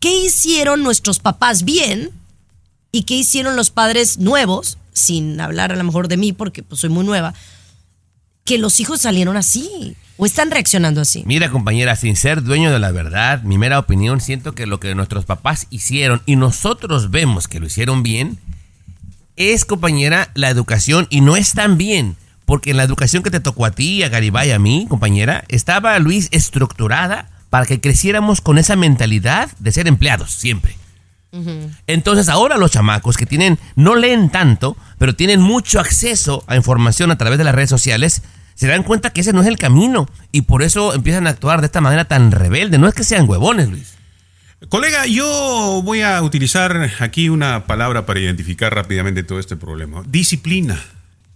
¿qué 0.00 0.12
hicieron 0.12 0.82
nuestros 0.82 1.20
papás 1.20 1.62
bien 1.62 2.10
y 2.90 3.04
qué 3.04 3.14
hicieron 3.14 3.54
los 3.54 3.70
padres 3.70 4.18
nuevos, 4.18 4.78
sin 4.94 5.40
hablar 5.40 5.70
a 5.70 5.76
lo 5.76 5.84
mejor 5.84 6.08
de 6.08 6.16
mí 6.16 6.32
porque 6.32 6.64
pues, 6.64 6.80
soy 6.80 6.90
muy 6.90 7.04
nueva, 7.04 7.34
que 8.50 8.58
los 8.58 8.80
hijos 8.80 9.02
salieron 9.02 9.36
así 9.36 9.94
o 10.16 10.26
están 10.26 10.50
reaccionando 10.50 11.00
así? 11.00 11.22
Mira, 11.24 11.52
compañera, 11.52 11.94
sin 11.94 12.16
ser 12.16 12.42
dueño 12.42 12.72
de 12.72 12.80
la 12.80 12.90
verdad, 12.90 13.44
mi 13.44 13.58
mera 13.58 13.78
opinión, 13.78 14.20
siento 14.20 14.56
que 14.56 14.66
lo 14.66 14.80
que 14.80 14.92
nuestros 14.96 15.24
papás 15.24 15.68
hicieron 15.70 16.20
y 16.26 16.34
nosotros 16.34 17.12
vemos 17.12 17.46
que 17.46 17.60
lo 17.60 17.66
hicieron 17.66 18.02
bien, 18.02 18.38
es, 19.36 19.64
compañera, 19.64 20.32
la 20.34 20.50
educación 20.50 21.06
y 21.10 21.20
no 21.20 21.36
es 21.36 21.52
tan 21.52 21.78
bien. 21.78 22.16
Porque 22.44 22.72
en 22.72 22.76
la 22.76 22.82
educación 22.82 23.22
que 23.22 23.30
te 23.30 23.38
tocó 23.38 23.66
a 23.66 23.70
ti, 23.70 24.02
a 24.02 24.08
Garibay, 24.08 24.50
a 24.50 24.58
mí, 24.58 24.86
compañera, 24.88 25.44
estaba 25.46 25.96
Luis 26.00 26.26
estructurada 26.32 27.30
para 27.50 27.66
que 27.66 27.80
creciéramos 27.80 28.40
con 28.40 28.58
esa 28.58 28.74
mentalidad 28.74 29.48
de 29.60 29.70
ser 29.70 29.86
empleados 29.86 30.32
siempre. 30.32 30.76
Entonces 31.86 32.28
ahora 32.28 32.58
los 32.58 32.72
chamacos 32.72 33.16
que 33.16 33.26
tienen, 33.26 33.60
no 33.76 33.94
leen 33.94 34.28
tanto, 34.28 34.76
pero 34.98 35.14
tienen 35.14 35.40
mucho 35.40 35.78
acceso 35.78 36.42
a 36.48 36.56
información 36.56 37.12
a 37.12 37.18
través 37.18 37.38
de 37.38 37.44
las 37.44 37.54
redes 37.54 37.70
sociales, 37.70 38.22
se 38.60 38.66
dan 38.66 38.82
cuenta 38.82 39.08
que 39.08 39.22
ese 39.22 39.32
no 39.32 39.40
es 39.40 39.46
el 39.46 39.56
camino 39.56 40.06
y 40.32 40.42
por 40.42 40.62
eso 40.62 40.92
empiezan 40.92 41.26
a 41.26 41.30
actuar 41.30 41.60
de 41.60 41.66
esta 41.66 41.80
manera 41.80 42.04
tan 42.04 42.30
rebelde. 42.30 42.76
No 42.76 42.88
es 42.88 42.94
que 42.94 43.04
sean 43.04 43.26
huevones, 43.26 43.70
Luis. 43.70 43.94
Colega, 44.68 45.06
yo 45.06 45.80
voy 45.82 46.02
a 46.02 46.20
utilizar 46.20 46.90
aquí 46.98 47.30
una 47.30 47.66
palabra 47.66 48.04
para 48.04 48.20
identificar 48.20 48.74
rápidamente 48.74 49.22
todo 49.22 49.40
este 49.40 49.56
problema. 49.56 50.02
Disciplina. 50.06 50.78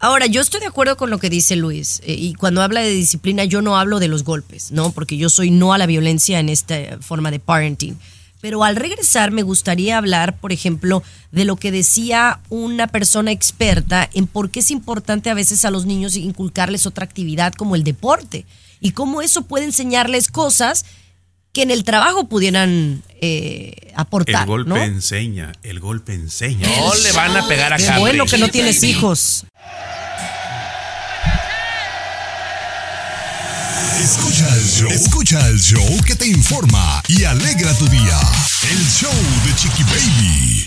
Ahora, 0.00 0.26
yo 0.26 0.42
estoy 0.42 0.60
de 0.60 0.66
acuerdo 0.66 0.98
con 0.98 1.08
lo 1.08 1.16
que 1.16 1.30
dice 1.30 1.56
Luis, 1.56 2.02
eh, 2.04 2.12
y 2.12 2.34
cuando 2.34 2.60
habla 2.60 2.82
de 2.82 2.90
disciplina 2.90 3.44
yo 3.44 3.62
no 3.62 3.78
hablo 3.78 4.00
de 4.00 4.08
los 4.08 4.22
golpes, 4.22 4.70
¿no? 4.70 4.92
Porque 4.92 5.16
yo 5.16 5.30
soy 5.30 5.50
no 5.50 5.72
a 5.72 5.78
la 5.78 5.86
violencia 5.86 6.40
en 6.40 6.50
esta 6.50 6.76
forma 7.00 7.30
de 7.30 7.40
parenting. 7.40 7.96
Pero 8.44 8.62
al 8.62 8.76
regresar 8.76 9.30
me 9.30 9.42
gustaría 9.42 9.96
hablar, 9.96 10.36
por 10.36 10.52
ejemplo, 10.52 11.02
de 11.32 11.46
lo 11.46 11.56
que 11.56 11.72
decía 11.72 12.40
una 12.50 12.88
persona 12.88 13.32
experta 13.32 14.10
en 14.12 14.26
por 14.26 14.50
qué 14.50 14.60
es 14.60 14.70
importante 14.70 15.30
a 15.30 15.34
veces 15.34 15.64
a 15.64 15.70
los 15.70 15.86
niños 15.86 16.14
inculcarles 16.14 16.84
otra 16.84 17.06
actividad 17.06 17.54
como 17.54 17.74
el 17.74 17.84
deporte 17.84 18.44
y 18.80 18.90
cómo 18.90 19.22
eso 19.22 19.46
puede 19.46 19.64
enseñarles 19.64 20.28
cosas 20.28 20.84
que 21.54 21.62
en 21.62 21.70
el 21.70 21.84
trabajo 21.84 22.28
pudieran 22.28 23.02
eh, 23.22 23.94
aportar. 23.96 24.42
El 24.42 24.46
golpe 24.46 24.68
¿no? 24.68 24.76
enseña, 24.76 25.52
el 25.62 25.80
golpe 25.80 26.12
enseña. 26.12 26.68
No 26.68 26.94
le 26.96 27.12
van 27.12 27.34
a 27.38 27.48
pegar 27.48 27.72
a 27.72 27.78
Qué 27.78 27.98
bueno 27.98 28.26
que 28.26 28.36
no 28.36 28.48
tienes 28.48 28.82
hijos. 28.82 29.46
Escucha 34.00 34.48
el 34.54 34.64
show. 34.64 34.90
Escucha 34.90 35.48
el 35.48 35.58
show 35.60 36.00
que 36.06 36.14
te 36.14 36.26
informa 36.26 37.02
y 37.08 37.24
alegra 37.24 37.72
tu 37.74 37.86
día. 37.88 38.20
El 38.70 38.78
show 38.88 39.12
de 39.44 39.54
Chiqui 39.56 39.82
Baby. 39.84 40.64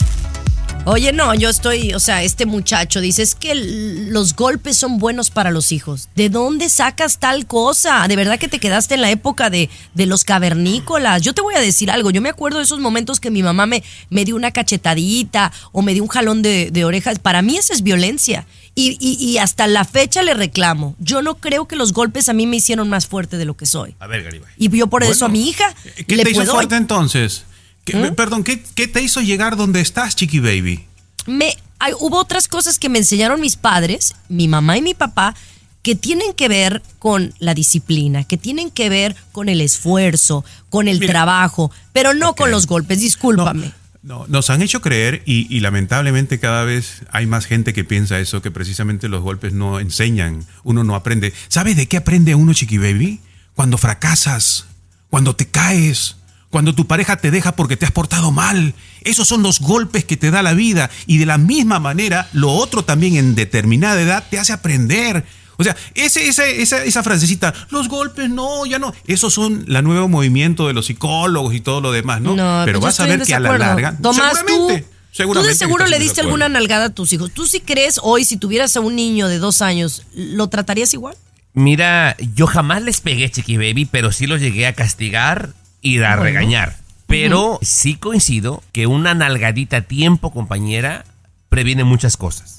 Oye, 0.85 1.11
no, 1.11 1.33
yo 1.33 1.49
estoy, 1.49 1.93
o 1.93 1.99
sea, 1.99 2.23
este 2.23 2.45
muchacho 2.45 3.01
dice 3.01 3.21
es 3.21 3.35
que 3.35 3.53
los 3.55 4.35
golpes 4.35 4.77
son 4.77 4.99
buenos 4.99 5.29
para 5.29 5.51
los 5.51 5.73
hijos. 5.73 6.07
¿De 6.15 6.29
dónde 6.29 6.69
sacas 6.69 7.17
tal 7.17 7.45
cosa? 7.45 8.07
De 8.07 8.15
verdad 8.15 8.39
que 8.39 8.47
te 8.47 8.59
quedaste 8.59 8.95
en 8.95 9.01
la 9.01 9.11
época 9.11 9.49
de, 9.49 9.69
de 9.93 10.05
los 10.05 10.23
cavernícolas. 10.23 11.21
Yo 11.21 11.33
te 11.33 11.41
voy 11.41 11.55
a 11.55 11.59
decir 11.59 11.91
algo, 11.91 12.11
yo 12.11 12.21
me 12.21 12.29
acuerdo 12.29 12.59
de 12.59 12.63
esos 12.63 12.79
momentos 12.79 13.19
que 13.19 13.31
mi 13.31 13.43
mamá 13.43 13.65
me, 13.65 13.83
me 14.09 14.23
dio 14.23 14.35
una 14.37 14.51
cachetadita 14.51 15.51
o 15.73 15.81
me 15.81 15.93
dio 15.93 16.03
un 16.03 16.09
jalón 16.09 16.41
de, 16.41 16.71
de 16.71 16.85
orejas. 16.85 17.19
Para 17.19 17.41
mí 17.41 17.57
eso 17.57 17.73
es 17.73 17.83
violencia. 17.83 18.45
Y, 18.79 18.95
y- 18.99 19.15
y 19.31 19.39
hasta 19.39 19.65
la 19.65 19.85
fecha 19.85 20.21
le 20.21 20.35
reclamo. 20.35 20.95
Yo 20.99 21.23
no 21.23 21.35
creo 21.35 21.67
que 21.67 21.75
los 21.75 21.93
golpes 21.93 22.29
a 22.29 22.33
mí 22.33 22.45
me 22.45 22.57
hicieron 22.57 22.87
más 22.89 23.07
fuerte 23.07 23.37
de 23.37 23.45
lo 23.45 23.57
que 23.57 23.65
soy. 23.65 23.95
A 23.99 24.05
ver, 24.05 24.23
Garibay. 24.23 24.51
Y 24.55 24.69
yo 24.69 24.85
por 24.85 25.03
eso 25.03 25.25
a 25.25 25.29
mi 25.29 25.49
hija 25.49 25.73
¿Qué 26.07 26.15
le 26.15 26.23
te 26.23 26.29
hizo 26.31 26.45
fuerte 26.45 26.75
entonces? 26.75 27.43
¿Qué- 27.85 27.95
¿Mm? 27.95 28.13
Perdón, 28.15 28.43
¿qué, 28.43 28.61
qué 28.75 28.87
te 28.87 29.01
hizo 29.01 29.19
llegar 29.21 29.55
donde 29.57 29.81
estás, 29.81 30.15
Chiqui 30.15 30.39
Baby? 30.39 30.85
me 31.25 31.57
hay- 31.79 31.93
hubo 31.99 32.17
otras 32.19 32.47
cosas 32.47 32.77
que 32.79 32.87
me 32.89 32.99
enseñaron 32.99 33.41
mis 33.41 33.55
padres, 33.55 34.13
mi 34.29 34.47
mamá 34.47 34.77
y 34.77 34.81
mi 34.83 34.93
papá, 34.93 35.33
que 35.81 35.95
tienen 35.95 36.33
que 36.33 36.47
ver 36.47 36.81
con 36.99 37.33
la 37.39 37.53
disciplina, 37.53 38.25
que 38.25 38.37
tienen 38.37 38.69
que 38.71 38.89
ver 38.89 39.15
con 39.31 39.47
el 39.49 39.61
esfuerzo, 39.61 40.43
con 40.69 40.87
el 40.87 40.99
Mira. 40.99 41.13
trabajo, 41.13 41.71
pero 41.93 42.13
no 42.13 42.35
con 42.35 42.51
los 42.51 42.67
golpes, 42.67 42.99
discúlpame. 42.99 43.67
No, 43.67 43.73
nos 44.03 44.49
han 44.49 44.61
hecho 44.61 44.81
creer 44.81 45.21
y, 45.25 45.59
lamentablemente 45.59 46.39
cada 46.39 46.63
vez 46.63 47.03
hay 47.11 47.25
más 47.27 47.45
gente 47.45 47.73
que 47.73 47.83
piensa 47.83 48.19
eso, 48.19 48.41
que 48.41 48.51
precisamente 48.51 49.09
los 49.09 49.21
golpes 49.21 49.53
no 49.53 49.79
enseñan, 49.79 50.45
uno 50.63 50.83
no 50.83 50.95
aprende. 50.95 51.33
¿Sabes 51.47 51.75
de 51.75 51.87
qué 51.87 51.97
aprende 51.97 52.35
uno, 52.35 52.53
Chiqui 52.53 52.77
Baby? 52.77 53.19
Cuando 53.53 53.77
fracasas, 53.77 54.67
cuando 55.09 55.35
te 55.35 55.47
caes, 55.47 56.17
cuando 56.49 56.73
tu 56.73 56.87
pareja 56.87 57.17
te 57.17 57.31
deja 57.31 57.51
porque 57.53 57.75
te 57.77 57.85
has 57.85 57.91
portado 57.91 58.31
mal. 58.31 58.73
Esos 59.01 59.27
son 59.27 59.43
los 59.43 59.59
golpes 59.59 60.05
que 60.05 60.17
te 60.17 60.31
da 60.31 60.41
la 60.41 60.53
vida. 60.53 60.89
Y 61.05 61.17
de 61.17 61.25
la 61.25 61.37
misma 61.37 61.79
manera, 61.79 62.29
lo 62.33 62.51
otro 62.51 62.83
también 62.83 63.15
en 63.15 63.35
determinada 63.35 64.01
edad 64.01 64.23
te 64.29 64.39
hace 64.39 64.53
aprender. 64.53 65.25
O 65.57 65.63
sea, 65.63 65.75
ese, 65.95 66.27
ese, 66.27 66.61
esa, 66.61 66.83
esa 66.83 67.03
frasecita, 67.03 67.53
los 67.69 67.89
golpes 67.89 68.29
no, 68.29 68.65
ya 68.65 68.79
no. 68.79 68.93
Esos 69.07 69.33
son 69.33 69.65
el 69.67 69.83
nuevo 69.83 70.07
movimiento 70.07 70.67
de 70.67 70.73
los 70.73 70.85
psicólogos 70.85 71.53
y 71.55 71.61
todo 71.61 71.81
lo 71.81 71.91
demás, 71.91 72.21
¿no? 72.21 72.35
No, 72.35 72.61
Pero 72.65 72.79
yo 72.79 72.85
vas 72.85 72.99
a 72.99 73.05
ver 73.05 73.21
que 73.23 73.33
a 73.33 73.39
la 73.39 73.57
larga. 73.57 73.97
Tomás, 73.97 74.37
seguramente, 74.37 74.81
tú, 74.81 74.87
seguramente 75.11 75.49
tú 75.49 75.53
de 75.53 75.57
seguro 75.57 75.85
le 75.87 75.99
diste 75.99 76.21
alguna 76.21 76.47
nalgada 76.47 76.85
a 76.85 76.89
tus 76.91 77.11
hijos. 77.13 77.31
¿Tú 77.31 77.47
sí 77.47 77.59
crees 77.59 77.99
hoy, 78.03 78.23
si 78.23 78.37
tuvieras 78.37 78.75
a 78.77 78.81
un 78.81 78.95
niño 78.95 79.27
de 79.27 79.39
dos 79.39 79.61
años, 79.61 80.03
lo 80.13 80.47
tratarías 80.47 80.93
igual? 80.93 81.15
Mira, 81.53 82.15
yo 82.35 82.45
jamás 82.45 82.83
les 82.83 83.01
pegué, 83.01 83.31
Chiqui 83.31 83.57
Baby, 83.57 83.85
pero 83.85 84.11
sí 84.11 84.27
los 84.27 84.39
llegué 84.39 84.67
a 84.67 84.73
castigar 84.73 85.53
y 85.81 85.97
a 85.97 86.09
Bueno. 86.09 86.23
regañar. 86.23 86.77
Pero 87.07 87.57
sí 87.63 87.95
coincido 87.95 88.61
que 88.73 88.85
una 88.85 89.15
nalgadita 89.15 89.77
a 89.77 89.81
tiempo, 89.81 90.31
compañera, 90.31 91.03
previene 91.49 91.83
muchas 91.83 92.15
cosas. 92.17 92.56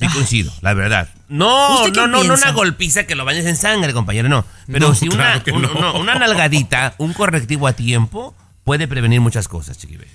Sí 0.00 0.08
coincido, 0.14 0.52
la 0.62 0.74
verdad. 0.74 1.08
No, 1.28 1.76
¿Usted 1.80 1.92
qué 1.92 2.00
no, 2.00 2.06
no, 2.08 2.24
no 2.24 2.34
una 2.34 2.52
golpiza 2.52 3.04
que 3.04 3.14
lo 3.14 3.24
bañes 3.24 3.46
en 3.46 3.56
sangre, 3.56 3.92
compañero, 3.92 4.28
no. 4.28 4.44
Pero 4.66 4.88
No, 4.88 4.94
sí 4.94 5.06
una, 5.06 5.16
claro 5.16 5.44
que 5.44 5.52
un- 5.52 5.62
no. 5.62 5.74
no, 5.74 5.98
una 6.00 6.14
nalgadita, 6.16 6.94
un 6.98 7.12
correctivo 7.12 7.66
a 7.66 7.72
tiempo, 7.74 8.34
puede 8.64 8.88
prevenir 8.88 9.20
muchas 9.20 9.46
cosas, 9.48 9.78
Chiqui 9.78 9.96
Baby. 9.96 10.08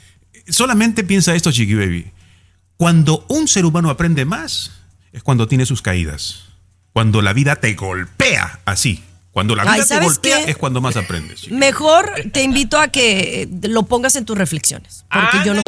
Solamente 0.48 1.04
piensa 1.04 1.34
esto, 1.36 1.52
Chiqui 1.52 1.76
Baby. 1.76 2.12
Cuando 2.78 3.26
un 3.30 3.48
ser 3.48 3.66
humano 3.66 3.90
aprende 3.90 4.26
más, 4.26 4.72
es 5.14 5.24
cuando 5.24 5.48
tiene 5.48 5.66
sus 5.66 5.82
caídas. 5.82 6.44
Cuando 6.94 7.22
la 7.22 7.34
vida 7.34 7.56
te 7.58 7.74
golpea 7.74 8.60
así. 8.66 9.04
Cuando 9.32 9.54
la 9.56 9.64
Ay, 9.64 9.70
vida 9.76 9.84
te 9.84 9.88
¿sabes 9.90 10.08
golpea 10.08 10.46
qué? 10.46 10.52
es 10.52 10.58
cuando 10.58 10.80
más 10.82 10.96
aprendes. 10.96 11.42
Chiqui. 11.42 11.54
Mejor 11.56 12.10
te 12.32 12.42
invito 12.44 12.80
a 12.80 12.88
que 12.88 13.50
lo 13.64 13.84
pongas 13.84 14.16
en 14.16 14.26
tus 14.26 14.38
reflexiones. 14.38 15.06
Porque 15.12 15.46
yo 15.46 15.54
no. 15.54 15.62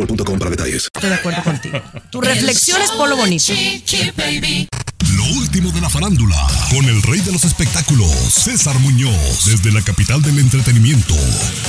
boostmobile.com 0.00 0.38
para 0.38 0.50
detalles. 0.50 0.88
Estoy 0.94 1.10
de 1.10 1.16
acuerdo 1.16 1.42
contigo. 1.42 1.82
Tu 2.10 2.20
reflexión 2.20 2.80
es 2.82 2.90
polo 2.92 3.16
bonito. 3.16 3.52
Lo 5.14 5.24
último 5.38 5.72
de 5.72 5.80
la 5.80 5.90
farándula, 5.90 6.36
con 6.70 6.84
el 6.84 7.02
rey 7.02 7.20
de 7.20 7.32
los 7.32 7.44
espectáculos, 7.44 8.10
César 8.10 8.78
Muñoz, 8.78 9.44
desde 9.44 9.72
la 9.72 9.82
capital 9.82 10.22
del 10.22 10.38
entretenimiento, 10.38 11.14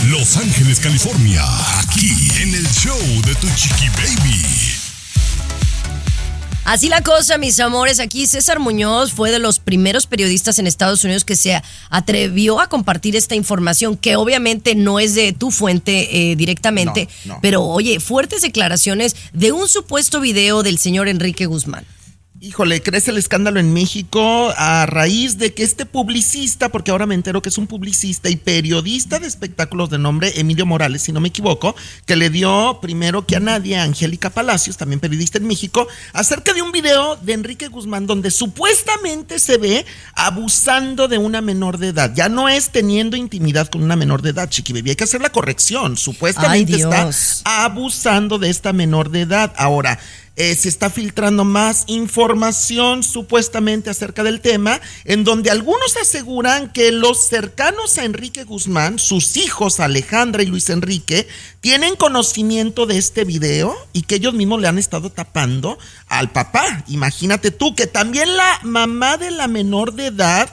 Los 0.07 0.37
Ángeles, 0.37 0.79
California, 0.79 1.43
aquí 1.79 2.29
en 2.41 2.53
el 2.53 2.67
show 2.69 2.99
de 3.25 3.35
Tu 3.35 3.47
Chiqui 3.55 3.89
Baby. 3.89 4.80
Así 6.63 6.89
la 6.89 7.01
cosa, 7.01 7.37
mis 7.39 7.59
amores. 7.59 7.99
Aquí 7.99 8.27
César 8.27 8.59
Muñoz 8.59 9.11
fue 9.13 9.31
de 9.31 9.39
los 9.39 9.59
primeros 9.59 10.05
periodistas 10.05 10.59
en 10.59 10.67
Estados 10.67 11.03
Unidos 11.03 11.25
que 11.25 11.35
se 11.35 11.61
atrevió 11.89 12.59
a 12.59 12.67
compartir 12.67 13.15
esta 13.15 13.35
información, 13.35 13.97
que 13.97 14.15
obviamente 14.15 14.75
no 14.75 14.99
es 14.99 15.15
de 15.15 15.33
tu 15.33 15.49
fuente 15.51 16.31
eh, 16.31 16.35
directamente, 16.35 17.07
No, 17.25 17.33
no. 17.35 17.39
pero 17.41 17.63
oye, 17.63 17.99
fuertes 17.99 18.41
declaraciones 18.43 19.15
de 19.33 19.51
un 19.51 19.67
supuesto 19.67 20.21
video 20.21 20.61
del 20.61 20.77
señor 20.77 21.07
Enrique 21.07 21.47
Guzmán. 21.47 21.85
Híjole, 22.43 22.81
crece 22.81 23.11
el 23.11 23.19
escándalo 23.19 23.59
en 23.59 23.71
México 23.71 24.51
a 24.57 24.87
raíz 24.87 25.37
de 25.37 25.53
que 25.53 25.61
este 25.61 25.85
publicista, 25.85 26.69
porque 26.69 26.89
ahora 26.89 27.05
me 27.05 27.13
entero 27.13 27.43
que 27.43 27.49
es 27.49 27.57
un 27.59 27.67
publicista 27.67 28.31
y 28.31 28.35
periodista 28.35 29.19
de 29.19 29.27
espectáculos 29.27 29.91
de 29.91 29.99
nombre 29.99 30.33
Emilio 30.39 30.65
Morales, 30.65 31.03
si 31.03 31.11
no 31.11 31.19
me 31.19 31.27
equivoco, 31.27 31.75
que 32.07 32.15
le 32.15 32.31
dio 32.31 32.79
primero 32.81 33.27
que 33.27 33.35
a 33.35 33.39
nadie 33.39 33.77
a 33.77 33.83
Angélica 33.83 34.31
Palacios, 34.31 34.75
también 34.75 34.99
periodista 34.99 35.37
en 35.37 35.45
México, 35.45 35.87
acerca 36.13 36.55
de 36.55 36.63
un 36.63 36.71
video 36.71 37.15
de 37.15 37.33
Enrique 37.33 37.67
Guzmán 37.67 38.07
donde 38.07 38.31
supuestamente 38.31 39.37
se 39.37 39.59
ve 39.59 39.85
abusando 40.15 41.07
de 41.07 41.19
una 41.19 41.41
menor 41.41 41.77
de 41.77 41.89
edad. 41.89 42.11
Ya 42.15 42.27
no 42.27 42.49
es 42.49 42.71
teniendo 42.71 43.17
intimidad 43.17 43.67
con 43.67 43.83
una 43.83 43.95
menor 43.95 44.23
de 44.23 44.31
edad, 44.31 44.49
Chiqui 44.49 44.73
Baby. 44.73 44.89
Hay 44.89 44.95
que 44.95 45.03
hacer 45.03 45.21
la 45.21 45.31
corrección. 45.31 45.95
Supuestamente 45.95 46.73
Ay, 46.73 46.81
está 46.81 47.11
abusando 47.65 48.39
de 48.39 48.49
esta 48.49 48.73
menor 48.73 49.11
de 49.11 49.21
edad. 49.21 49.53
Ahora, 49.57 49.99
eh, 50.41 50.55
se 50.55 50.69
está 50.69 50.89
filtrando 50.89 51.45
más 51.45 51.83
información 51.85 53.03
supuestamente 53.03 53.91
acerca 53.91 54.23
del 54.23 54.41
tema, 54.41 54.81
en 55.05 55.23
donde 55.23 55.51
algunos 55.51 55.95
aseguran 55.97 56.73
que 56.73 56.91
los 56.91 57.27
cercanos 57.27 57.99
a 57.99 58.05
Enrique 58.05 58.43
Guzmán, 58.43 58.97
sus 58.97 59.37
hijos 59.37 59.79
Alejandra 59.79 60.41
y 60.41 60.47
Luis 60.47 60.71
Enrique, 60.71 61.27
tienen 61.59 61.95
conocimiento 61.95 62.87
de 62.87 62.97
este 62.97 63.23
video 63.23 63.75
y 63.93 64.01
que 64.01 64.15
ellos 64.15 64.33
mismos 64.33 64.59
le 64.61 64.67
han 64.67 64.79
estado 64.79 65.11
tapando 65.11 65.77
al 66.07 66.31
papá. 66.31 66.85
Imagínate 66.87 67.51
tú 67.51 67.75
que 67.75 67.85
también 67.85 68.35
la 68.35 68.61
mamá 68.63 69.17
de 69.17 69.29
la 69.29 69.47
menor 69.47 69.93
de 69.93 70.07
edad 70.07 70.51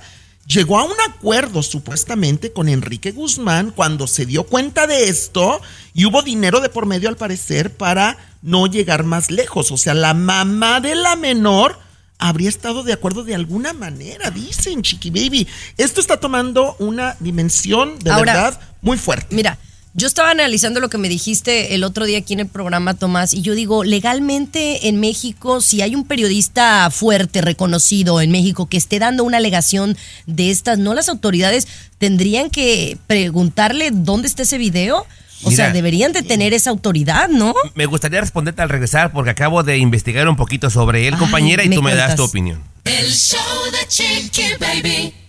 llegó 0.49 0.79
a 0.79 0.85
un 0.85 0.95
acuerdo 1.09 1.63
supuestamente 1.63 2.53
con 2.53 2.69
Enrique 2.69 3.13
Guzmán 3.13 3.71
cuando 3.71 4.07
se 4.07 4.27
dio 4.27 4.45
cuenta 4.45 4.87
de 4.87 5.09
esto 5.09 5.61
y 5.95 6.07
hubo 6.07 6.23
dinero 6.23 6.61
de 6.61 6.71
por 6.71 6.87
medio 6.87 7.09
al 7.09 7.17
parecer 7.17 7.73
para 7.73 8.17
no 8.43 8.67
llegar 8.67 9.05
más 9.05 9.31
lejos. 9.31 9.71
O 9.71 9.77
sea, 9.77 9.95
la 9.95 10.15
mamá 10.15 10.81
de 10.81 10.95
la 10.95 11.17
menor 11.17 11.79
habría 12.19 12.49
estado 12.49 12.83
de 12.83 12.93
acuerdo 12.93 13.23
de 13.23 13.35
alguna 13.35 13.73
manera, 13.73 14.31
dicen 14.31 14.83
Chiqui 14.83 15.11
Baby. 15.11 15.47
Esto 15.77 16.01
está 16.01 16.19
tomando 16.19 16.75
una 16.79 17.17
dimensión 17.21 17.99
de 17.99 18.11
Ahora, 18.11 18.33
verdad 18.33 18.61
muy 18.81 18.97
fuerte. 18.97 19.35
Mira, 19.35 19.59
yo 19.95 20.07
estaba 20.07 20.31
analizando 20.31 20.81
lo 20.81 20.89
que 20.89 20.99
me 20.99 21.09
dijiste 21.09 21.75
el 21.75 21.85
otro 21.85 22.05
día 22.05 22.19
aquí 22.19 22.35
en 22.35 22.41
el 22.41 22.47
programa, 22.47 22.95
Tomás, 22.95 23.35
y 23.35 23.43
yo 23.43 23.55
digo, 23.55 23.85
legalmente 23.85 24.89
en 24.89 25.01
México, 25.01 25.61
si 25.61 25.83
hay 25.83 25.95
un 25.95 26.05
periodista 26.05 26.91
fuerte, 26.91 27.41
reconocido 27.41 28.21
en 28.21 28.31
México, 28.31 28.67
que 28.67 28.77
esté 28.77 28.99
dando 28.99 29.25
una 29.25 29.39
alegación 29.39 29.97
de 30.27 30.51
estas, 30.51 30.79
¿no 30.79 30.95
las 30.95 31.09
autoridades 31.09 31.67
tendrían 31.99 32.51
que 32.51 32.99
preguntarle 33.07 33.91
dónde 33.93 34.29
está 34.29 34.43
ese 34.43 34.59
video? 34.59 35.07
O 35.45 35.51
sea, 35.51 35.73
deberían 35.73 36.13
de 36.13 36.23
tener 36.23 36.53
esa 36.53 36.71
autoridad, 36.71 37.29
¿no? 37.29 37.55
Me 37.75 37.87
gustaría 37.87 38.21
responderte 38.21 38.61
al 38.61 38.69
regresar 38.69 39.13
porque 39.13 39.31
acabo 39.31 39.63
de 39.63 39.79
investigar 39.79 40.29
un 40.29 40.37
poquito 40.37 40.69
sobre 40.69 41.07
él, 41.07 41.15
Ay, 41.15 41.21
compañera, 41.21 41.65
y 41.65 41.69
me 41.69 41.77
tú 41.77 41.83
me 41.83 41.95
das 41.95 42.17
tu 42.17 42.25
opinión. 42.25 42.63
El 42.85 43.13
show 43.13 43.39
de 43.71 43.87
Chiqui 43.87 44.55
Baby. 44.59 45.28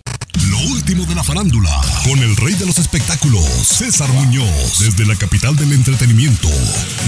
Lo 0.49 0.57
último 0.71 1.05
de 1.05 1.13
la 1.13 1.23
farándula, 1.23 1.69
con 2.03 2.17
el 2.19 2.35
rey 2.37 2.55
de 2.55 2.65
los 2.65 2.79
espectáculos, 2.79 3.45
César 3.61 4.09
Muñoz, 4.13 4.79
desde 4.79 5.05
la 5.05 5.15
capital 5.15 5.55
del 5.55 5.73
entretenimiento, 5.73 6.49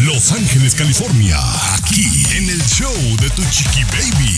Los 0.03 0.31
Ángeles, 0.31 0.75
California, 0.75 1.37
aquí 1.73 2.05
en 2.35 2.49
el 2.49 2.61
show 2.67 2.93
de 3.19 3.29
Tu 3.31 3.43
Chiqui 3.49 3.83
Baby. 3.85 4.37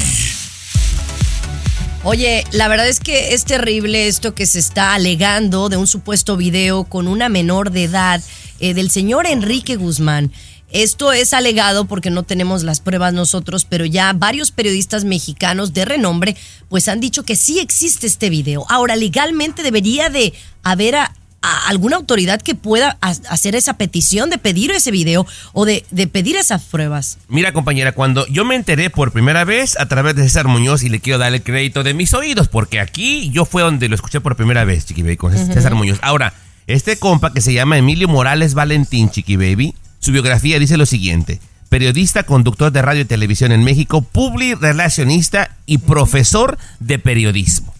Oye, 2.04 2.46
la 2.52 2.70
verdad 2.70 2.88
es 2.88 3.02
que 3.02 3.34
es 3.34 3.44
terrible 3.44 4.08
esto 4.08 4.34
que 4.36 4.46
se 4.46 4.60
está 4.60 4.94
alegando 4.94 5.68
de 5.68 5.78
un 5.78 5.88
supuesto 5.88 6.38
video 6.38 6.86
con 6.86 7.08
una 7.08 7.28
menor 7.28 7.72
de 7.72 7.84
edad 7.86 8.22
eh, 8.60 8.74
del 8.74 8.90
señor 8.90 9.28
Enrique 9.28 9.76
Guzmán. 9.76 10.32
Esto 10.74 11.12
es 11.14 11.34
alegado 11.34 11.86
porque 11.86 12.10
no 12.10 12.24
tenemos 12.24 12.64
las 12.64 12.80
pruebas 12.82 13.14
nosotros, 13.14 13.66
pero 13.66 13.86
ya 13.86 14.12
varios 14.14 14.52
periodistas 14.52 15.06
mexicanos 15.06 15.74
de 15.74 15.86
renombre 15.86 16.36
pues 16.68 16.88
han 16.88 17.00
dicho 17.00 17.24
que 17.24 17.36
sí 17.36 17.60
existe 17.60 18.08
este 18.08 18.30
video. 18.30 18.66
Ahora, 18.70 18.96
legalmente 18.96 19.64
debería 19.64 20.10
de 20.10 20.34
haber 20.64 20.96
a- 20.96 21.14
a 21.46 21.68
alguna 21.68 21.98
autoridad 21.98 22.42
que 22.42 22.56
pueda 22.56 22.98
ha- 23.02 23.10
hacer 23.30 23.54
esa 23.56 23.74
petición 23.74 24.30
de 24.30 24.38
pedir 24.38 24.72
ese 24.72 24.92
video 24.92 25.28
o 25.52 25.66
de, 25.66 25.86
de 25.92 26.08
pedir 26.08 26.38
esas 26.38 26.64
pruebas. 26.64 27.18
Mira, 27.28 27.52
compañera, 27.52 27.92
cuando 27.92 28.26
yo 28.28 28.46
me 28.46 28.56
enteré 28.56 28.90
por 28.90 29.12
primera 29.12 29.44
vez 29.44 29.78
a 29.78 29.86
través 29.88 30.16
de 30.16 30.24
César 30.24 30.48
Muñoz 30.48 30.84
y 30.84 30.90
le 30.90 31.02
quiero 31.02 31.20
dar 31.20 31.34
el 31.34 31.44
crédito 31.44 31.84
de 31.84 31.94
mis 31.94 32.14
oídos, 32.14 32.48
porque 32.48 32.80
aquí 32.80 33.30
yo 33.32 33.44
fue 33.46 33.62
donde 33.62 33.90
lo 33.90 33.96
escuché 33.96 34.22
por 34.22 34.36
primera 34.38 34.64
vez, 34.64 34.86
Chiqui 34.86 35.04
Baby, 35.04 35.18
con 35.18 35.34
César 35.38 35.76
Muñoz. 35.76 36.00
Ahora, 36.02 36.34
este 36.66 36.98
compa 36.98 37.34
que 37.34 37.42
se 37.42 37.54
llama 37.54 37.78
Emilio 37.78 38.08
Morales 38.08 38.54
Valentín, 38.54 39.12
Chiqui 39.12 39.36
Baby, 39.36 39.76
su 40.04 40.12
biografía 40.12 40.60
dice 40.60 40.76
lo 40.76 40.86
siguiente. 40.86 41.40
Periodista, 41.70 42.24
conductor 42.24 42.74
de 42.74 42.82
radio 42.82 43.04
y 43.04 43.06
televisión 43.06 43.54
en 43.54 43.64
México, 43.64 44.02
publi 44.02 44.54
relacionista 44.54 45.56
y 45.66 45.78
profesor 45.78 46.58
de 46.82 47.00
periodismo. 47.00 47.74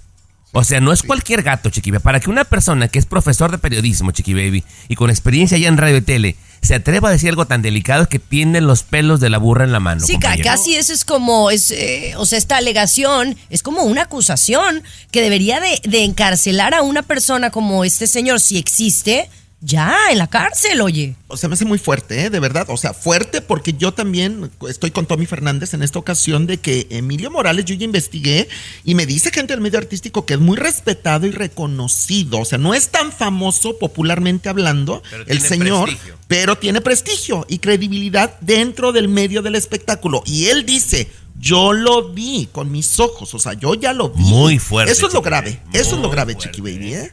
O 0.54 0.64
sea, 0.64 0.80
no 0.80 0.94
es 0.94 1.04
cualquier 1.04 1.44
gato, 1.44 1.70
Chiqui 1.70 1.92
Baby. 1.92 2.02
Para 2.02 2.22
que 2.22 2.30
una 2.30 2.46
persona 2.46 2.88
que 2.88 2.98
es 2.98 3.06
profesor 3.06 3.52
de 3.52 3.58
periodismo, 3.58 4.12
Chiqui 4.12 4.34
Baby, 4.34 4.64
y 4.88 4.96
con 4.96 5.10
experiencia 5.10 5.58
ya 5.58 5.68
en 5.68 5.76
radio 5.76 5.98
y 5.98 6.02
tele, 6.02 6.38
se 6.62 6.76
atreva 6.76 7.10
a 7.10 7.12
decir 7.12 7.28
algo 7.28 7.46
tan 7.46 7.62
delicado 7.62 8.04
es 8.04 8.08
que 8.08 8.20
tienen 8.20 8.68
los 8.68 8.84
pelos 8.84 9.20
de 9.20 9.30
la 9.30 9.38
burra 9.38 9.66
en 9.66 9.74
la 9.74 9.82
mano. 9.82 10.00
Sí, 10.00 10.14
compañero. 10.14 10.44
casi 10.46 10.76
eso 10.76 10.94
es 10.94 11.04
como, 11.04 11.52
es, 11.52 11.72
eh, 11.72 12.14
o 12.16 12.26
sea, 12.26 12.38
esta 12.38 12.56
alegación 12.56 13.36
es 13.50 13.64
como 13.64 13.84
una 13.84 14.04
acusación 14.04 14.82
que 15.12 15.22
debería 15.22 15.60
de, 15.60 15.82
de 15.84 16.06
encarcelar 16.06 16.74
a 16.74 16.84
una 16.84 17.02
persona 17.02 17.50
como 17.50 17.84
este 17.84 18.08
señor, 18.08 18.40
si 18.40 18.58
existe, 18.58 19.30
ya 19.66 19.96
en 20.12 20.18
la 20.18 20.28
cárcel, 20.28 20.82
oye. 20.82 21.16
O 21.28 21.38
sea, 21.38 21.48
me 21.48 21.54
hace 21.54 21.64
muy 21.64 21.78
fuerte, 21.78 22.26
¿eh? 22.26 22.30
de 22.30 22.40
verdad. 22.40 22.66
O 22.70 22.76
sea, 22.78 22.94
fuerte 22.94 23.42
porque 23.42 23.74
yo 23.74 23.94
también 23.94 24.52
estoy 24.68 24.92
con 24.92 25.06
Tommy 25.06 25.26
Fernández 25.26 25.74
en 25.74 25.82
esta 25.84 26.00
ocasión 26.00 26.46
de 26.48 26.58
que 26.58 26.88
Emilio 26.90 27.32
Morales, 27.32 27.64
yo 27.66 27.74
ya 27.74 27.86
investigué 27.86 28.50
y 28.84 28.94
me 28.94 29.06
dice 29.06 29.32
gente 29.32 29.54
del 29.54 29.62
medio 29.62 29.80
artístico 29.80 30.26
que 30.26 30.34
es 30.34 30.40
muy 30.40 30.58
respetado 30.58 31.26
y 31.28 31.32
reconocido. 31.32 32.40
O 32.40 32.46
sea, 32.46 32.58
no 32.58 32.74
es 32.74 32.90
tan 32.90 33.12
famoso 33.12 33.78
popularmente 33.80 34.50
hablando 34.50 35.02
Pero 35.10 35.24
el 35.28 35.40
señor, 35.42 35.86
prestigio. 35.86 36.18
pero 36.28 36.58
tiene 36.58 36.82
prestigio 36.82 37.46
y 37.48 37.60
credibilidad 37.60 38.38
dentro 38.42 38.92
del 38.92 39.08
medio 39.08 39.42
del 39.42 39.56
espectáculo. 39.56 40.24
Y 40.26 40.48
él 40.48 40.66
dice, 40.66 41.10
yo 41.40 41.72
lo 41.72 42.10
vi 42.10 42.50
con 42.52 42.70
mis 42.70 43.00
ojos, 43.00 43.34
o 43.34 43.40
sea, 43.40 43.54
yo 43.54 43.76
ya 43.76 43.94
lo 43.94 44.10
vi. 44.10 44.24
Muy 44.24 44.60
fuerte, 44.60 44.92
Eso 44.92 45.08
es 45.08 45.14
lo 45.14 45.22
grave, 45.22 45.60
eso 45.72 45.96
es 45.96 46.02
lo 46.02 46.10
grave, 46.10 46.34
fuerte. 46.34 46.52
Chiqui 46.52 46.62
Baby, 46.62 46.94
¿eh? 46.96 47.12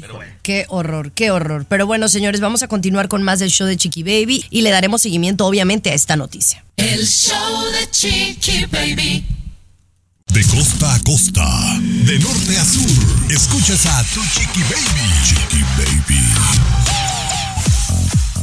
Pero 0.00 0.16
bueno. 0.16 0.32
Qué 0.42 0.66
horror, 0.68 1.12
qué 1.12 1.30
horror. 1.30 1.64
Pero 1.68 1.86
bueno, 1.86 2.08
señores, 2.08 2.40
vamos 2.40 2.62
a 2.62 2.68
continuar 2.68 3.08
con 3.08 3.22
más 3.22 3.38
del 3.38 3.50
show 3.50 3.66
de 3.66 3.76
Chiqui 3.76 4.02
Baby 4.02 4.44
y 4.50 4.62
le 4.62 4.70
daremos 4.70 5.02
seguimiento, 5.02 5.46
obviamente, 5.46 5.90
a 5.90 5.94
esta 5.94 6.16
noticia. 6.16 6.64
El 6.76 7.06
show 7.06 7.64
de 7.72 7.90
Chiqui 7.90 8.66
Baby. 8.66 9.24
De 10.26 10.44
costa 10.44 10.94
a 10.94 11.00
costa, 11.00 11.78
de 11.80 12.18
norte 12.18 12.58
a 12.58 12.64
sur, 12.64 13.32
escuchas 13.32 13.86
a 13.86 14.04
tu 14.12 14.20
Chiqui 14.20 14.60
Baby. 14.62 15.10
Chiqui 15.24 15.62
Baby. 15.78 16.20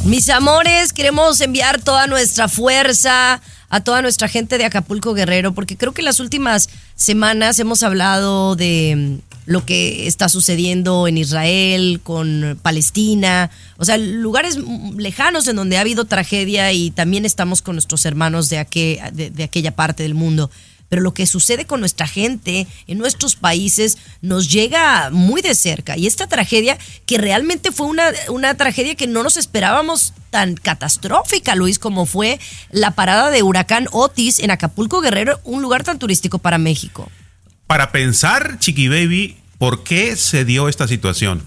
Mis 0.04 0.28
amores, 0.28 0.92
queremos 0.92 1.40
enviar 1.40 1.80
toda 1.80 2.06
nuestra 2.06 2.48
fuerza 2.48 3.40
a 3.68 3.80
toda 3.80 4.02
nuestra 4.02 4.28
gente 4.28 4.58
de 4.58 4.64
Acapulco 4.64 5.14
Guerrero, 5.14 5.52
porque 5.52 5.76
creo 5.76 5.92
que 5.92 6.00
en 6.00 6.06
las 6.06 6.20
últimas 6.20 6.68
semanas 6.96 7.58
hemos 7.58 7.82
hablado 7.82 8.54
de 8.56 9.20
lo 9.46 9.64
que 9.66 10.06
está 10.06 10.28
sucediendo 10.28 11.06
en 11.06 11.18
Israel, 11.18 12.00
con 12.02 12.58
Palestina, 12.62 13.50
o 13.76 13.84
sea, 13.84 13.98
lugares 13.98 14.58
lejanos 14.96 15.46
en 15.48 15.56
donde 15.56 15.76
ha 15.76 15.80
habido 15.82 16.04
tragedia 16.06 16.72
y 16.72 16.90
también 16.90 17.24
estamos 17.24 17.60
con 17.62 17.74
nuestros 17.76 18.04
hermanos 18.06 18.48
de, 18.48 18.58
aquel- 18.58 19.12
de- 19.12 19.30
de 19.30 19.44
aquella 19.44 19.74
parte 19.76 20.02
del 20.02 20.14
mundo. 20.14 20.50
Pero 20.90 21.02
lo 21.02 21.14
que 21.14 21.26
sucede 21.26 21.64
con 21.64 21.80
nuestra 21.80 22.06
gente 22.06 22.66
en 22.86 22.98
nuestros 22.98 23.34
países 23.36 23.98
nos 24.20 24.50
llega 24.52 25.10
muy 25.10 25.42
de 25.42 25.54
cerca. 25.54 25.96
Y 25.96 26.06
esta 26.06 26.26
tragedia, 26.28 26.78
que 27.06 27.18
realmente 27.18 27.72
fue 27.72 27.86
una, 27.86 28.04
una 28.28 28.54
tragedia 28.56 28.94
que 28.94 29.06
no 29.06 29.22
nos 29.22 29.36
esperábamos 29.36 30.12
tan 30.30 30.54
catastrófica, 30.54 31.54
Luis, 31.56 31.78
como 31.78 32.06
fue 32.06 32.38
la 32.70 32.92
parada 32.92 33.30
de 33.30 33.42
huracán 33.42 33.88
Otis 33.92 34.38
en 34.38 34.50
Acapulco 34.52 35.00
Guerrero, 35.00 35.40
un 35.44 35.62
lugar 35.62 35.82
tan 35.84 35.98
turístico 35.98 36.38
para 36.38 36.58
México. 36.58 37.10
Para 37.66 37.92
pensar, 37.92 38.58
Chiqui 38.58 38.88
Baby, 38.88 39.38
¿por 39.58 39.84
qué 39.84 40.16
se 40.16 40.44
dio 40.44 40.68
esta 40.68 40.86
situación? 40.86 41.46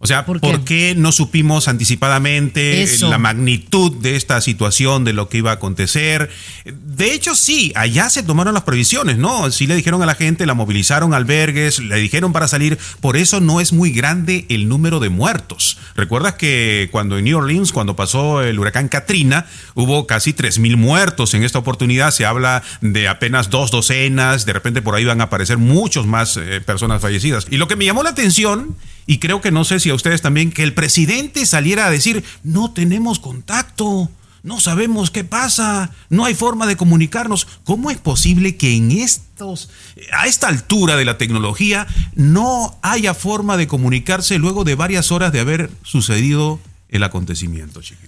O 0.00 0.06
sea, 0.06 0.24
¿Por 0.24 0.40
¿por 0.40 0.60
qué? 0.60 0.64
qué, 0.64 0.94
no 0.96 1.10
supimos 1.10 1.66
anticipadamente 1.66 2.82
Eso. 2.82 3.10
la 3.10 3.18
magnitud 3.18 3.92
de 4.00 4.14
esta 4.14 4.40
situación, 4.40 5.02
de 5.02 5.12
lo 5.12 5.28
que 5.28 5.38
iba 5.38 5.50
a 5.50 5.54
acontecer? 5.54 6.30
De 6.64 7.12
hecho, 7.12 7.34
sí, 7.34 7.72
allá 7.74 8.08
se 8.08 8.22
tomaron 8.22 8.54
las 8.54 8.62
previsiones, 8.62 9.18
¿no? 9.18 9.50
Sí 9.50 9.66
le 9.66 9.74
dijeron 9.74 10.00
a 10.00 10.06
la 10.06 10.14
gente, 10.14 10.46
la 10.46 10.54
movilizaron 10.54 11.14
albergues, 11.14 11.80
le 11.80 11.96
dijeron 11.96 12.32
para 12.32 12.46
salir, 12.46 12.78
por 13.00 13.16
eso 13.16 13.40
no 13.40 13.60
es 13.60 13.72
muy 13.72 13.90
grande 13.90 14.46
el 14.48 14.68
número 14.68 15.00
de 15.00 15.08
muertos. 15.08 15.78
¿Recuerdas 15.96 16.34
que 16.34 16.88
cuando 16.92 17.18
en 17.18 17.24
New 17.24 17.38
Orleans, 17.38 17.72
cuando 17.72 17.96
pasó 17.96 18.42
el 18.42 18.58
huracán 18.60 18.86
Katrina, 18.88 19.46
hubo 19.74 20.06
casi 20.06 20.32
3.000 20.32 20.76
muertos? 20.76 21.34
En 21.34 21.42
esta 21.42 21.58
oportunidad 21.58 22.12
se 22.12 22.24
habla 22.24 22.62
de 22.80 23.08
apenas 23.08 23.50
dos 23.50 23.72
docenas, 23.72 24.46
de 24.46 24.52
repente 24.52 24.80
por 24.80 24.94
ahí 24.94 25.04
van 25.04 25.20
a 25.20 25.24
aparecer 25.24 25.58
muchos 25.58 26.06
más 26.06 26.36
eh, 26.36 26.60
personas 26.60 27.02
fallecidas. 27.02 27.46
Y 27.50 27.56
lo 27.56 27.66
que 27.66 27.74
me 27.74 27.84
llamó 27.84 28.04
la 28.04 28.10
atención, 28.10 28.76
y 29.08 29.20
creo 29.20 29.40
que 29.40 29.50
no 29.50 29.64
sé 29.64 29.80
si 29.80 29.88
a 29.88 29.94
ustedes 29.94 30.20
también, 30.20 30.52
que 30.52 30.62
el 30.62 30.74
presidente 30.74 31.46
saliera 31.46 31.86
a 31.86 31.90
decir, 31.90 32.22
no 32.44 32.72
tenemos 32.72 33.18
contacto. 33.18 34.10
No 34.42 34.60
sabemos 34.60 35.10
qué 35.10 35.24
pasa, 35.24 35.90
no 36.10 36.26
hay 36.26 36.34
forma 36.34 36.66
de 36.66 36.76
comunicarnos. 36.76 37.48
¿Cómo 37.64 37.90
es 37.90 37.96
posible 37.96 38.56
que 38.56 38.76
en 38.76 38.92
estos, 38.92 39.70
a 40.12 40.26
esta 40.26 40.48
altura 40.48 40.96
de 40.96 41.06
la 41.06 41.16
tecnología, 41.16 41.86
no 42.14 42.78
haya 42.82 43.14
forma 43.14 43.56
de 43.56 43.66
comunicarse 43.66 44.38
luego 44.38 44.64
de 44.64 44.74
varias 44.74 45.10
horas 45.10 45.32
de 45.32 45.40
haber 45.40 45.70
sucedido 45.82 46.60
el 46.90 47.02
acontecimiento, 47.02 47.80
Chiqui 47.80 48.07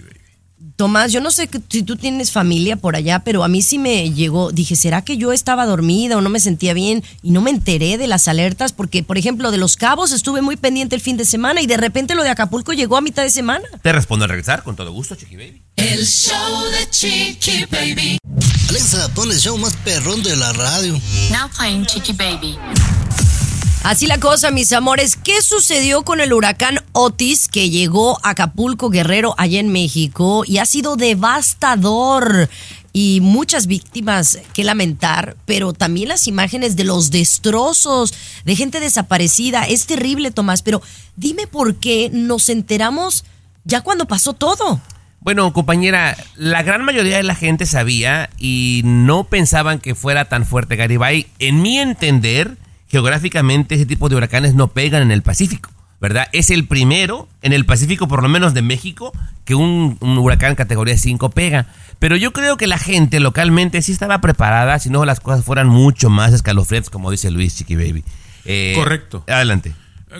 Tomás, 0.75 1.11
yo 1.11 1.21
no 1.21 1.31
sé 1.31 1.49
si 1.69 1.83
tú 1.83 1.95
tienes 1.95 2.31
familia 2.31 2.75
por 2.75 2.95
allá, 2.95 3.19
pero 3.19 3.43
a 3.43 3.47
mí 3.47 3.61
sí 3.61 3.77
me 3.77 4.11
llegó, 4.11 4.51
dije, 4.51 4.75
¿será 4.75 5.03
que 5.03 5.17
yo 5.17 5.31
estaba 5.31 5.65
dormida 5.65 6.17
o 6.17 6.21
no 6.21 6.29
me 6.29 6.39
sentía 6.39 6.73
bien? 6.73 7.03
Y 7.21 7.31
no 7.31 7.41
me 7.41 7.51
enteré 7.51 7.97
de 7.97 8.07
las 8.07 8.27
alertas 8.27 8.73
porque, 8.73 9.03
por 9.03 9.17
ejemplo, 9.17 9.51
de 9.51 9.57
Los 9.57 9.75
Cabos 9.75 10.11
estuve 10.11 10.41
muy 10.41 10.55
pendiente 10.55 10.95
el 10.95 11.01
fin 11.01 11.17
de 11.17 11.25
semana 11.25 11.61
y 11.61 11.67
de 11.67 11.77
repente 11.77 12.15
lo 12.15 12.23
de 12.23 12.29
Acapulco 12.29 12.73
llegó 12.73 12.97
a 12.97 13.01
mitad 13.01 13.23
de 13.23 13.29
semana. 13.29 13.65
Te 13.81 13.91
respondo 13.91 14.25
al 14.25 14.29
regresar, 14.29 14.63
con 14.63 14.75
todo 14.75 14.91
gusto, 14.91 15.15
Chiqui 15.15 15.35
Baby. 15.35 15.61
El 15.75 16.05
show 16.05 16.63
de 16.71 16.89
Chiqui 16.89 17.65
Baby. 17.71 18.17
Alexa, 18.69 19.09
pon 19.13 19.31
el 19.31 19.39
show 19.39 19.57
más 19.57 19.75
perrón 19.83 20.23
de 20.23 20.35
la 20.35 20.53
radio. 20.53 20.93
Now 21.31 21.49
playing 21.55 21.85
Chiqui 21.85 22.13
Baby. 22.13 22.57
Así 23.83 24.05
la 24.05 24.19
cosa, 24.19 24.51
mis 24.51 24.71
amores. 24.73 25.15
¿Qué 25.15 25.41
sucedió 25.41 26.03
con 26.03 26.21
el 26.21 26.33
huracán 26.33 26.79
Otis 26.91 27.47
que 27.47 27.71
llegó 27.71 28.19
a 28.21 28.29
Acapulco 28.31 28.91
Guerrero 28.91 29.33
allá 29.39 29.59
en 29.59 29.71
México 29.71 30.43
y 30.45 30.59
ha 30.59 30.67
sido 30.67 30.97
devastador? 30.97 32.47
Y 32.93 33.21
muchas 33.21 33.65
víctimas 33.65 34.37
que 34.53 34.63
lamentar, 34.63 35.35
pero 35.45 35.73
también 35.73 36.09
las 36.09 36.27
imágenes 36.27 36.75
de 36.75 36.83
los 36.83 37.09
destrozos, 37.09 38.13
de 38.45 38.55
gente 38.55 38.79
desaparecida. 38.79 39.63
Es 39.63 39.87
terrible, 39.87 40.29
Tomás, 40.29 40.61
pero 40.61 40.83
dime 41.15 41.47
por 41.47 41.75
qué 41.77 42.11
nos 42.13 42.49
enteramos 42.49 43.25
ya 43.63 43.81
cuando 43.81 44.05
pasó 44.05 44.33
todo. 44.33 44.79
Bueno, 45.21 45.53
compañera, 45.53 46.15
la 46.35 46.61
gran 46.61 46.85
mayoría 46.85 47.17
de 47.17 47.23
la 47.23 47.35
gente 47.35 47.65
sabía 47.65 48.29
y 48.37 48.81
no 48.85 49.23
pensaban 49.23 49.79
que 49.79 49.95
fuera 49.95 50.25
tan 50.25 50.45
fuerte 50.45 50.75
Garibay. 50.75 51.27
En 51.39 51.63
mi 51.63 51.79
entender, 51.79 52.57
geográficamente 52.91 53.75
ese 53.75 53.85
tipo 53.85 54.09
de 54.09 54.17
huracanes 54.17 54.53
no 54.53 54.67
pegan 54.67 55.01
en 55.01 55.11
el 55.11 55.21
Pacífico, 55.21 55.71
¿verdad? 56.01 56.27
Es 56.33 56.49
el 56.49 56.67
primero 56.67 57.29
en 57.41 57.53
el 57.53 57.65
Pacífico, 57.65 58.07
por 58.07 58.21
lo 58.21 58.27
menos 58.27 58.53
de 58.53 58.61
México, 58.61 59.13
que 59.45 59.55
un, 59.55 59.97
un 60.01 60.17
huracán 60.17 60.55
categoría 60.55 60.97
5 60.97 61.29
pega. 61.29 61.67
Pero 61.99 62.17
yo 62.17 62.33
creo 62.33 62.57
que 62.57 62.67
la 62.67 62.77
gente 62.77 63.19
localmente 63.21 63.81
sí 63.81 63.93
estaba 63.93 64.19
preparada, 64.19 64.77
si 64.79 64.89
no 64.89 65.05
las 65.05 65.21
cosas 65.21 65.45
fueran 65.45 65.67
mucho 65.67 66.09
más 66.09 66.33
escalofriantes, 66.33 66.89
como 66.89 67.11
dice 67.11 67.31
Luis 67.31 67.55
Chiqui 67.55 67.75
Baby. 67.75 68.03
Eh, 68.43 68.73
Correcto. 68.75 69.23
Adelante. 69.27 69.73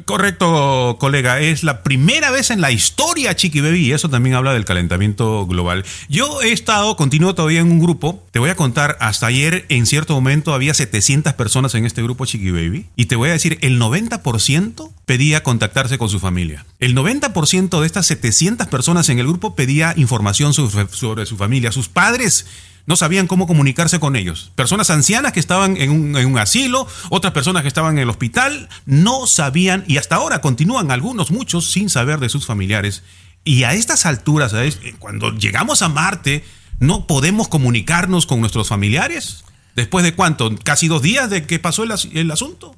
Correcto, 0.05 0.95
colega. 0.99 1.41
Es 1.41 1.63
la 1.63 1.83
primera 1.83 2.31
vez 2.31 2.49
en 2.49 2.61
la 2.61 2.71
historia, 2.71 3.35
Chiqui 3.35 3.59
Baby, 3.59 3.87
y 3.87 3.91
eso 3.91 4.09
también 4.09 4.35
habla 4.35 4.53
del 4.53 4.63
calentamiento 4.63 5.45
global. 5.45 5.83
Yo 6.07 6.41
he 6.41 6.53
estado, 6.53 6.95
continúo 6.95 7.35
todavía 7.35 7.59
en 7.59 7.69
un 7.69 7.81
grupo. 7.81 8.25
Te 8.31 8.39
voy 8.39 8.49
a 8.49 8.55
contar, 8.55 8.95
hasta 9.01 9.27
ayer 9.27 9.65
en 9.67 9.85
cierto 9.85 10.13
momento 10.13 10.53
había 10.53 10.73
700 10.73 11.33
personas 11.33 11.75
en 11.75 11.85
este 11.85 12.01
grupo, 12.01 12.25
Chiqui 12.25 12.51
Baby. 12.51 12.85
Y 12.95 13.05
te 13.05 13.17
voy 13.17 13.29
a 13.29 13.33
decir, 13.33 13.57
el 13.61 13.81
90% 13.81 14.91
pedía 15.05 15.43
contactarse 15.43 15.97
con 15.97 16.07
su 16.07 16.19
familia. 16.19 16.65
El 16.79 16.95
90% 16.95 17.81
de 17.81 17.85
estas 17.85 18.05
700 18.05 18.67
personas 18.67 19.09
en 19.09 19.19
el 19.19 19.27
grupo 19.27 19.55
pedía 19.55 19.93
información 19.97 20.53
sobre, 20.53 20.87
sobre 20.87 21.25
su 21.25 21.35
familia. 21.35 21.73
Sus 21.73 21.89
padres 21.89 22.45
no 22.85 22.95
sabían 22.95 23.27
cómo 23.27 23.47
comunicarse 23.47 23.99
con 23.99 24.15
ellos. 24.15 24.51
Personas 24.55 24.89
ancianas 24.89 25.33
que 25.33 25.39
estaban 25.39 25.77
en 25.77 25.91
un, 25.91 26.17
en 26.17 26.27
un 26.27 26.37
asilo, 26.37 26.87
otras 27.09 27.33
personas 27.33 27.61
que 27.61 27.67
estaban 27.67 27.95
en 27.97 28.03
el 28.03 28.09
hospital, 28.09 28.69
no 28.85 29.27
sabían 29.27 29.83
y 29.87 29.97
hasta 29.97 30.15
ahora 30.15 30.41
continúan 30.41 30.91
algunos, 30.91 31.31
muchos, 31.31 31.71
sin 31.71 31.89
saber 31.89 32.19
de 32.19 32.29
sus 32.29 32.45
familiares. 32.45 33.03
Y 33.43 33.63
a 33.63 33.73
estas 33.73 34.05
alturas, 34.05 34.51
¿sabes? 34.51 34.79
cuando 34.99 35.31
llegamos 35.31 35.81
a 35.81 35.89
Marte, 35.89 36.43
¿no 36.79 37.07
podemos 37.07 37.47
comunicarnos 37.47 38.25
con 38.25 38.39
nuestros 38.39 38.67
familiares? 38.67 39.43
¿Después 39.75 40.03
de 40.03 40.13
cuánto? 40.13 40.53
¿Casi 40.63 40.87
dos 40.87 41.01
días 41.01 41.29
de 41.29 41.47
que 41.47 41.59
pasó 41.59 41.83
el, 41.83 41.93
el 42.13 42.31
asunto? 42.31 42.75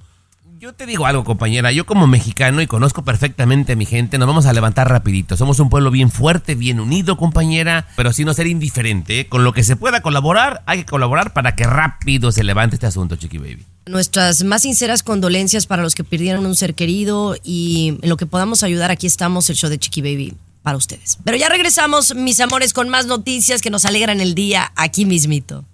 Yo 0.64 0.72
te 0.72 0.86
digo 0.86 1.06
algo, 1.06 1.26
compañera. 1.26 1.74
Yo 1.74 1.86
como 1.86 2.08
mexicano 2.08 2.62
y 2.62 2.68
conozco 2.68 3.04
perfectamente 3.04 3.74
a 3.74 3.76
mi 3.76 3.86
gente, 3.86 4.18
nos 4.18 4.30
vamos 4.30 4.46
a 4.46 4.54
levantar 4.54 4.88
rapidito. 4.88 5.36
Somos 5.36 5.60
un 5.60 5.70
pueblo 5.70 5.92
bien 5.92 6.10
fuerte, 6.10 6.56
bien 6.56 6.80
unido, 6.80 7.18
compañera, 7.18 7.90
pero 7.98 8.14
sin 8.14 8.28
no 8.28 8.34
ser 8.34 8.48
indiferente. 8.48 9.20
¿eh? 9.20 9.28
Con 9.28 9.44
lo 9.44 9.52
que 9.52 9.66
se 9.66 9.76
pueda 9.76 10.02
colaborar, 10.02 10.64
hay 10.66 10.78
que 10.78 10.86
colaborar 10.86 11.34
para 11.34 11.58
que 11.58 11.66
rápido 11.66 12.32
se 12.32 12.46
levante 12.46 12.78
este 12.78 12.86
asunto, 12.86 13.18
Chiqui 13.18 13.40
Baby. 13.40 13.66
Nuestras 13.88 14.46
más 14.46 14.62
sinceras 14.62 15.04
condolencias 15.04 15.68
para 15.68 15.84
los 15.84 15.96
que 15.96 16.06
perdieron 16.06 16.46
un 16.46 16.56
ser 16.56 16.76
querido 16.76 17.36
y 17.44 17.98
en 18.02 18.10
lo 18.10 18.16
que 18.16 18.26
podamos 18.26 18.64
ayudar, 18.64 18.90
aquí 18.90 19.06
estamos, 19.06 19.50
el 19.50 19.58
show 19.58 19.70
de 19.70 19.80
Chiqui 19.80 20.02
Baby 20.02 20.34
para 20.62 20.78
ustedes. 20.78 21.18
Pero 21.26 21.36
ya 21.36 21.50
regresamos, 21.50 22.16
mis 22.16 22.40
amores, 22.40 22.72
con 22.72 22.88
más 22.88 23.06
noticias 23.06 23.62
que 23.62 23.70
nos 23.70 23.84
alegran 23.84 24.22
el 24.22 24.34
día 24.34 24.72
aquí 24.78 25.04
mismito. 25.04 25.66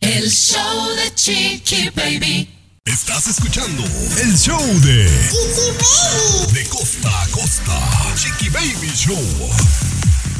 El 0.00 0.30
show 0.30 0.88
de 0.96 1.14
Chiqui 1.14 1.90
Baby. 1.94 2.57
Estás 2.88 3.28
escuchando 3.28 3.84
el 4.22 4.34
show 4.34 4.58
de 4.80 5.06
Chiqui 5.28 5.72
Baby. 5.76 6.54
De 6.54 6.66
costa 6.70 7.22
a 7.22 7.28
costa. 7.28 7.78
Chiqui 8.16 8.48
Baby 8.48 8.90
Show. 8.96 9.18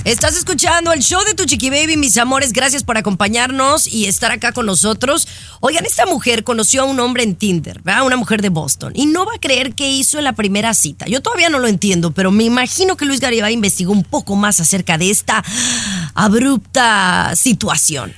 Estás 0.05 0.35
escuchando 0.35 0.95
el 0.95 1.01
show 1.01 1.23
de 1.27 1.35
tu 1.35 1.45
chiqui 1.45 1.69
baby, 1.69 1.99
mis 1.99 2.17
amores. 2.17 2.55
Gracias 2.55 2.85
por 2.85 2.97
acompañarnos 2.97 3.87
y 3.87 4.07
estar 4.07 4.31
acá 4.33 4.53
con 4.53 4.65
nosotros. 4.65 5.29
Oigan, 5.61 5.85
esta 5.85 6.07
mujer 6.07 6.43
conoció 6.43 6.83
a 6.83 6.85
un 6.87 6.99
hombre 7.01 7.23
en 7.23 7.37
Tinder, 7.37 7.83
¿verdad? 7.83 8.07
Una 8.07 8.17
mujer 8.17 8.41
de 8.41 8.49
Boston. 8.49 8.93
Y 8.95 9.05
no 9.05 9.27
va 9.27 9.35
a 9.35 9.39
creer 9.39 9.75
qué 9.75 9.91
hizo 9.91 10.17
en 10.17 10.25
la 10.25 10.33
primera 10.33 10.73
cita. 10.73 11.05
Yo 11.05 11.21
todavía 11.21 11.51
no 11.51 11.59
lo 11.59 11.69
entiendo, 11.69 12.13
pero 12.13 12.31
me 12.31 12.45
imagino 12.45 12.97
que 12.97 13.05
Luis 13.05 13.21
Garibay 13.21 13.53
investigó 13.53 13.93
un 13.93 14.05
poco 14.05 14.37
más 14.37 14.59
acerca 14.59 14.97
de 14.97 15.11
esta 15.11 15.45
abrupta 16.15 17.35
situación. 17.37 18.15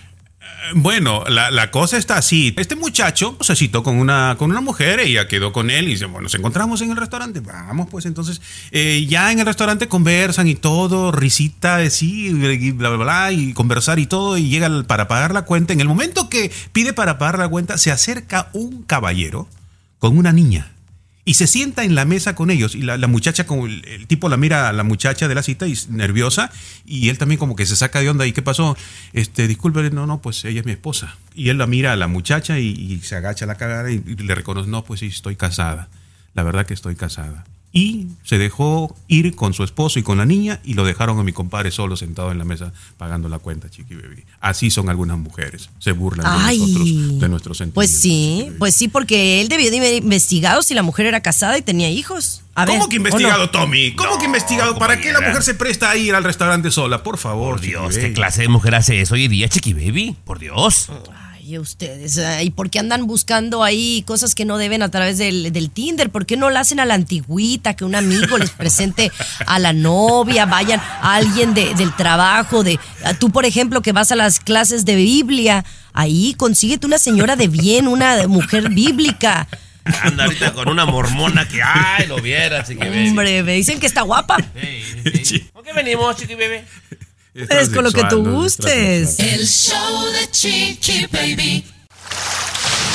Bueno, 0.74 1.24
la, 1.28 1.50
la 1.50 1.70
cosa 1.70 1.96
está 1.96 2.16
así. 2.16 2.54
Este 2.56 2.76
muchacho 2.76 3.36
se 3.40 3.56
citó 3.56 3.82
con 3.82 3.98
una, 3.98 4.36
con 4.38 4.50
una 4.50 4.60
mujer, 4.60 5.00
ella 5.00 5.26
quedó 5.26 5.52
con 5.52 5.70
él 5.70 5.88
y 5.88 5.92
dice, 5.92 6.06
bueno, 6.06 6.22
nos 6.22 6.34
encontramos 6.34 6.80
en 6.82 6.90
el 6.90 6.96
restaurante. 6.96 7.40
Vamos, 7.40 7.88
pues 7.90 8.06
entonces, 8.06 8.40
eh, 8.70 9.06
ya 9.08 9.32
en 9.32 9.40
el 9.40 9.46
restaurante 9.46 9.88
conversan 9.88 10.46
y 10.48 10.54
todo, 10.54 11.12
risita, 11.12 11.88
sí, 11.90 12.30
bla, 12.74 12.90
bla, 12.90 13.04
bla, 13.04 13.32
y 13.32 13.52
conversar 13.52 13.98
y 13.98 14.06
todo, 14.06 14.38
y 14.38 14.48
llega 14.48 14.68
para 14.84 15.08
pagar 15.08 15.32
la 15.32 15.42
cuenta. 15.42 15.72
En 15.72 15.80
el 15.80 15.88
momento 15.88 16.28
que 16.28 16.50
pide 16.72 16.92
para 16.92 17.18
pagar 17.18 17.38
la 17.38 17.48
cuenta, 17.48 17.78
se 17.78 17.90
acerca 17.90 18.50
un 18.52 18.82
caballero 18.82 19.48
con 19.98 20.16
una 20.16 20.32
niña. 20.32 20.72
Y 21.24 21.35
se 21.35 21.46
sienta 21.46 21.85
en 21.85 21.94
la 21.94 22.04
mesa 22.04 22.35
con 22.35 22.50
ellos. 22.50 22.74
Y 22.74 22.83
la, 22.83 22.96
muchacha, 23.06 23.46
como 23.46 23.66
el, 23.66 24.06
tipo 24.06 24.28
la 24.28 24.37
mira 24.37 24.68
a 24.68 24.72
la 24.72 24.85
muchacha 24.85 25.28
de 25.28 25.35
la 25.35 25.42
cita 25.42 25.66
y 25.66 25.78
nerviosa. 25.90 26.50
Y 26.87 27.09
él 27.11 27.18
también 27.18 27.38
como 27.38 27.56
que 27.56 27.66
se 27.66 27.76
saca 27.76 28.00
de 28.00 28.09
onda. 28.09 28.26
¿Y 28.26 28.33
qué 28.33 28.42
pasó? 28.42 28.76
Este, 29.12 29.46
disculpe, 29.46 29.90
no, 29.90 30.06
no, 30.06 30.20
pues 30.22 30.44
ella 30.44 30.61
es 30.61 30.66
mi 30.66 30.72
esposa. 30.72 31.16
Y 31.35 31.50
él 31.50 31.59
la 31.59 31.66
mira 31.66 31.92
a 31.92 31.96
la 31.96 32.09
muchacha 32.09 32.59
y, 32.59 32.68
y 32.68 33.00
se 33.00 33.16
agacha 33.16 33.46
la 33.46 33.56
cara 33.56 33.90
y, 33.90 34.02
y 34.06 34.16
le 34.16 34.35
reconoce, 34.35 34.68
no, 34.68 34.85
pues 34.85 35.00
sí, 35.00 35.06
estoy 35.06 35.37
casada. 35.37 35.88
La 36.35 36.42
verdad 36.42 36.66
que 36.66 36.74
estoy 36.74 36.96
casada. 36.96 37.44
Y 37.72 38.09
se 38.24 38.37
dejó 38.38 38.96
ir 39.06 39.37
con 39.37 39.54
su 39.54 39.62
esposo 39.62 39.98
y 40.00 40.02
con 40.02 40.18
la 40.18 40.26
niña 40.26 40.61
y 40.64 40.74
lo 40.74 40.85
dejaron 40.85 41.20
a 41.20 41.22
mi 41.22 41.33
compadre 41.33 41.70
solo 41.70 41.96
sentado 41.96 42.33
en 42.33 42.38
la 42.38 42.44
mesa 42.44 42.72
pagando 42.96 43.28
la 43.28 43.38
cuenta, 43.38 43.70
chiqui 43.70 43.94
baby. 43.94 44.24
Así 44.40 44.70
son 44.70 44.88
algunas 44.88 45.18
mujeres. 45.18 45.70
Se 45.78 45.92
burlan 45.92 46.26
de 46.48 46.59
nosotros, 46.59 47.20
de 47.20 47.28
nuestros 47.28 47.59
sentimientos. 47.59 47.74
Pues 47.74 47.90
sí, 47.90 48.50
pues 48.59 48.74
sí, 48.74 48.88
porque 48.88 49.40
él 49.40 49.48
debió 49.48 49.70
de 49.70 49.78
haber 49.78 49.94
investigado 50.02 50.62
si 50.62 50.74
la 50.74 50.83
mujer 50.83 51.06
era 51.06 51.20
casada 51.20 51.59
y 51.59 51.62
tenía 51.62 51.88
hijos. 51.90 52.42
A 52.56 52.64
ver, 52.64 52.74
¿Cómo 52.76 52.88
que 52.88 52.96
¿o 52.96 53.00
no? 53.00 53.06
investigado, 53.06 53.50
Tommy? 53.50 53.94
¿Cómo 53.94 54.18
que 54.18 54.24
investigado? 54.24 54.76
¿Para 54.76 55.00
qué 55.00 55.12
la 55.12 55.20
mujer 55.20 55.42
se 55.42 55.54
presta 55.54 55.90
a 55.90 55.96
ir 55.96 56.14
al 56.14 56.24
restaurante 56.24 56.72
sola? 56.72 57.04
Por 57.04 57.18
favor, 57.18 57.52
Por 57.56 57.61
Dios, 57.61 57.96
¿qué 57.96 58.12
clase 58.12 58.42
de 58.42 58.48
mujer 58.48 58.74
hace 58.74 59.00
eso 59.00 59.14
hoy 59.14 59.28
día, 59.28 59.48
chiqui 59.48 59.74
baby? 59.74 60.16
Por 60.24 60.40
Dios. 60.40 60.88
Ay, 61.50 61.58
ustedes, 61.58 62.16
ay, 62.18 62.46
¿y 62.46 62.50
por 62.50 62.70
qué 62.70 62.78
andan 62.78 63.08
buscando 63.08 63.64
ahí 63.64 64.04
cosas 64.06 64.36
que 64.36 64.44
no 64.44 64.56
deben 64.56 64.82
a 64.84 64.88
través 64.88 65.18
del, 65.18 65.52
del 65.52 65.68
Tinder? 65.70 66.08
¿Por 66.08 66.24
qué 66.24 66.36
no 66.36 66.48
la 66.48 66.60
hacen 66.60 66.78
a 66.78 66.84
la 66.84 66.94
antigüita, 66.94 67.74
que 67.74 67.84
un 67.84 67.96
amigo 67.96 68.38
les 68.38 68.50
presente 68.50 69.10
a 69.46 69.58
la 69.58 69.72
novia, 69.72 70.46
vayan 70.46 70.78
a 70.80 71.16
alguien 71.16 71.52
de- 71.52 71.74
del 71.74 71.92
trabajo, 71.96 72.62
de 72.62 72.78
a 73.04 73.14
tú, 73.14 73.30
por 73.30 73.46
ejemplo, 73.46 73.82
que 73.82 73.90
vas 73.90 74.12
a 74.12 74.16
las 74.16 74.38
clases 74.38 74.84
de 74.84 74.94
Biblia, 74.94 75.64
ahí 75.92 76.34
consíguete 76.34 76.86
una 76.86 76.98
señora 77.00 77.34
de 77.34 77.48
bien, 77.48 77.88
una 77.88 78.28
mujer 78.28 78.68
bíblica. 78.70 79.48
Anda 80.04 80.26
ahorita 80.26 80.52
con 80.52 80.68
una 80.68 80.86
mormona 80.86 81.48
que, 81.48 81.60
ay, 81.64 82.06
lo 82.06 82.18
viera, 82.20 82.62
chiqui 82.62 82.78
baby. 82.78 83.08
Hombre, 83.08 83.42
me 83.42 83.54
dicen 83.54 83.80
que 83.80 83.86
está 83.86 84.02
guapa. 84.02 84.36
Sí, 84.54 85.24
sí. 85.24 85.40
¿Con 85.52 85.64
qué 85.64 85.72
venimos, 85.72 86.14
chiqui 86.16 86.34
baby? 86.36 86.58
Es 87.48 87.68
con 87.70 87.85
lo 87.85 87.92
que 87.92 88.05
tú 88.05 88.24
gustes. 88.24 89.18
El 89.18 89.46
show 89.46 90.05
de 90.12 90.31
Chiqui 90.31 91.07
Baby. 91.07 91.64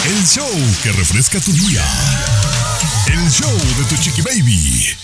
El 0.05 0.27
show 0.27 0.47
que 0.83 0.91
refresca 0.91 1.39
tu 1.39 1.51
día. 1.51 1.83
El 3.07 3.31
show 3.31 3.51
de 3.51 3.83
tu 3.89 3.95
chiqui 4.01 4.21
baby. 4.21 4.95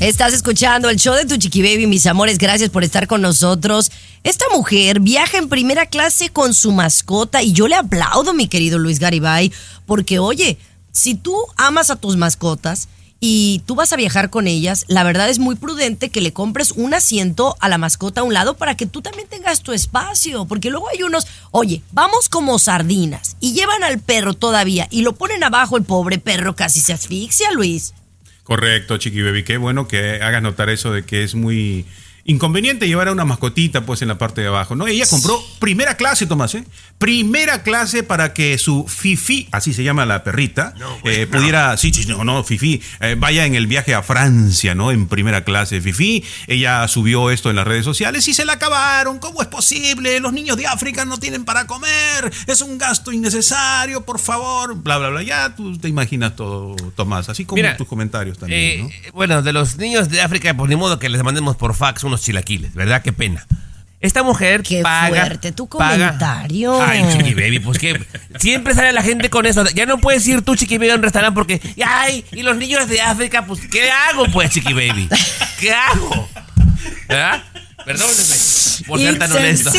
Estás 0.00 0.32
escuchando 0.32 0.88
el 0.88 0.96
show 0.96 1.14
de 1.14 1.26
tu 1.26 1.36
chiqui 1.36 1.60
baby, 1.60 1.86
mis 1.86 2.06
amores. 2.06 2.38
Gracias 2.38 2.70
por 2.70 2.84
estar 2.84 3.06
con 3.06 3.20
nosotros. 3.20 3.90
Esta 4.24 4.46
mujer 4.50 5.00
viaja 5.00 5.36
en 5.36 5.50
primera 5.50 5.84
clase 5.84 6.30
con 6.30 6.54
su 6.54 6.72
mascota 6.72 7.42
y 7.42 7.52
yo 7.52 7.68
le 7.68 7.74
aplaudo, 7.74 8.32
mi 8.32 8.48
querido 8.48 8.78
Luis 8.78 8.98
Garibay, 8.98 9.52
porque 9.84 10.18
oye, 10.18 10.56
si 10.92 11.14
tú 11.14 11.36
amas 11.56 11.90
a 11.90 11.96
tus 11.96 12.16
mascotas 12.16 12.88
y 13.20 13.62
tú 13.66 13.74
vas 13.74 13.92
a 13.92 13.96
viajar 13.96 14.30
con 14.30 14.46
ellas, 14.46 14.86
la 14.88 15.04
verdad 15.04 15.28
es 15.28 15.38
muy 15.38 15.54
prudente 15.54 16.08
que 16.08 16.22
le 16.22 16.32
compres 16.32 16.72
un 16.72 16.94
asiento 16.94 17.54
a 17.60 17.68
la 17.68 17.78
mascota 17.78 18.22
a 18.22 18.24
un 18.24 18.32
lado 18.32 18.56
para 18.56 18.76
que 18.76 18.86
tú 18.86 19.02
también 19.02 19.28
tengas 19.28 19.62
tu 19.62 19.72
espacio, 19.72 20.46
porque 20.46 20.70
luego 20.70 20.88
hay 20.88 21.02
unos, 21.02 21.26
oye, 21.50 21.82
vamos 21.92 22.30
como 22.30 22.58
sardinas 22.58 23.36
y 23.38 23.52
llevan 23.52 23.84
al 23.84 24.00
perro 24.00 24.32
todavía 24.32 24.88
y 24.90 25.02
lo 25.02 25.14
ponen 25.14 25.44
abajo, 25.44 25.76
el 25.76 25.84
pobre 25.84 26.18
perro 26.18 26.56
casi 26.56 26.80
se 26.80 26.94
asfixia, 26.94 27.52
Luis. 27.52 27.92
Correcto, 28.42 28.96
Chiqui 28.96 29.22
Baby. 29.22 29.44
Qué 29.44 29.58
bueno 29.58 29.86
que 29.86 30.22
hagas 30.22 30.42
notar 30.42 30.70
eso 30.70 30.90
de 30.92 31.04
que 31.04 31.22
es 31.22 31.34
muy 31.34 31.86
inconveniente 32.24 32.86
llevar 32.86 33.08
a 33.08 33.12
una 33.12 33.24
mascotita 33.24 33.80
pues 33.86 34.02
en 34.02 34.08
la 34.08 34.18
parte 34.18 34.40
de 34.40 34.48
abajo. 34.48 34.76
No, 34.76 34.86
ella 34.86 35.06
compró 35.08 35.42
primera 35.58 35.96
clase, 35.96 36.26
Tomás, 36.26 36.54
¿eh? 36.54 36.64
Primera 36.98 37.62
clase 37.62 38.02
para 38.02 38.34
que 38.34 38.58
su 38.58 38.86
Fifi, 38.86 39.48
así 39.52 39.72
se 39.72 39.82
llama 39.82 40.04
la 40.06 40.22
perrita, 40.22 40.74
eh, 41.04 41.26
pudiera, 41.26 41.76
sí, 41.76 41.92
sí, 41.92 42.04
no, 42.06 42.24
no, 42.24 42.44
Fifi, 42.44 42.82
eh, 43.00 43.16
vaya 43.18 43.46
en 43.46 43.54
el 43.54 43.66
viaje 43.66 43.94
a 43.94 44.02
Francia, 44.02 44.74
¿no? 44.74 44.90
En 44.90 45.08
primera 45.08 45.44
clase, 45.44 45.80
Fifi. 45.80 46.22
Ella 46.46 46.86
subió 46.88 47.30
esto 47.30 47.50
en 47.50 47.56
las 47.56 47.66
redes 47.66 47.84
sociales 47.84 48.26
y 48.28 48.34
se 48.34 48.44
la 48.44 48.54
acabaron. 48.54 49.18
¿Cómo 49.18 49.40
es 49.42 49.48
posible? 49.48 50.20
Los 50.20 50.32
niños 50.32 50.56
de 50.56 50.66
África 50.66 51.04
no 51.04 51.18
tienen 51.18 51.44
para 51.44 51.66
comer. 51.66 52.30
Es 52.46 52.60
un 52.60 52.76
gasto 52.78 53.12
innecesario, 53.12 54.04
por 54.04 54.18
favor. 54.18 54.74
Bla, 54.76 54.98
bla, 54.98 55.08
bla. 55.08 55.22
Ya 55.22 55.54
tú 55.54 55.78
te 55.78 55.88
imaginas 55.88 56.36
todo, 56.36 56.76
Tomás, 56.96 57.28
así 57.28 57.44
como 57.44 57.56
Mira, 57.56 57.76
tus 57.76 57.86
comentarios 57.88 58.38
también, 58.38 58.60
Eh, 58.90 59.02
¿no? 59.06 59.12
Bueno, 59.12 59.42
de 59.42 59.52
los 59.52 59.76
niños 59.78 60.08
de 60.10 60.20
África, 60.20 60.54
pues 60.54 60.68
ni 60.68 60.76
modo 60.76 60.98
que 60.98 61.08
les 61.08 61.22
mandemos 61.22 61.56
por 61.56 61.74
fax 61.74 62.04
unos 62.10 62.22
chilaquiles, 62.22 62.74
¿verdad? 62.74 63.02
Qué 63.02 63.12
pena. 63.12 63.46
Esta 64.00 64.22
mujer 64.22 64.62
Qué 64.62 64.80
paga. 64.82 65.08
fuerte 65.26 65.52
tu 65.52 65.68
paga- 65.68 65.90
comentario. 65.96 66.82
Ay, 66.82 67.04
chiqui 67.12 67.34
baby, 67.34 67.58
pues 67.58 67.78
que 67.78 68.00
siempre 68.38 68.74
sale 68.74 68.92
la 68.92 69.02
gente 69.02 69.28
con 69.28 69.44
eso. 69.44 69.64
Ya 69.74 69.84
no 69.84 69.98
puedes 69.98 70.26
ir 70.26 70.40
tú, 70.42 70.56
chiqui 70.56 70.78
baby, 70.78 70.90
a 70.90 70.94
un 70.94 71.02
restaurante 71.02 71.34
porque, 71.34 71.60
ay, 71.84 72.24
y 72.32 72.42
los 72.42 72.56
niños 72.56 72.88
de 72.88 73.00
África, 73.02 73.44
pues, 73.44 73.60
¿qué 73.70 73.90
hago, 73.90 74.24
pues, 74.32 74.50
chiqui 74.50 74.72
baby? 74.72 75.06
¿Qué 75.58 75.72
hago? 75.72 76.28
¿Verdad? 77.08 77.42
Perdónenme 77.84 78.34
por 78.86 78.98
ser 79.00 79.18
tan 79.18 79.32
honesto. 79.32 79.70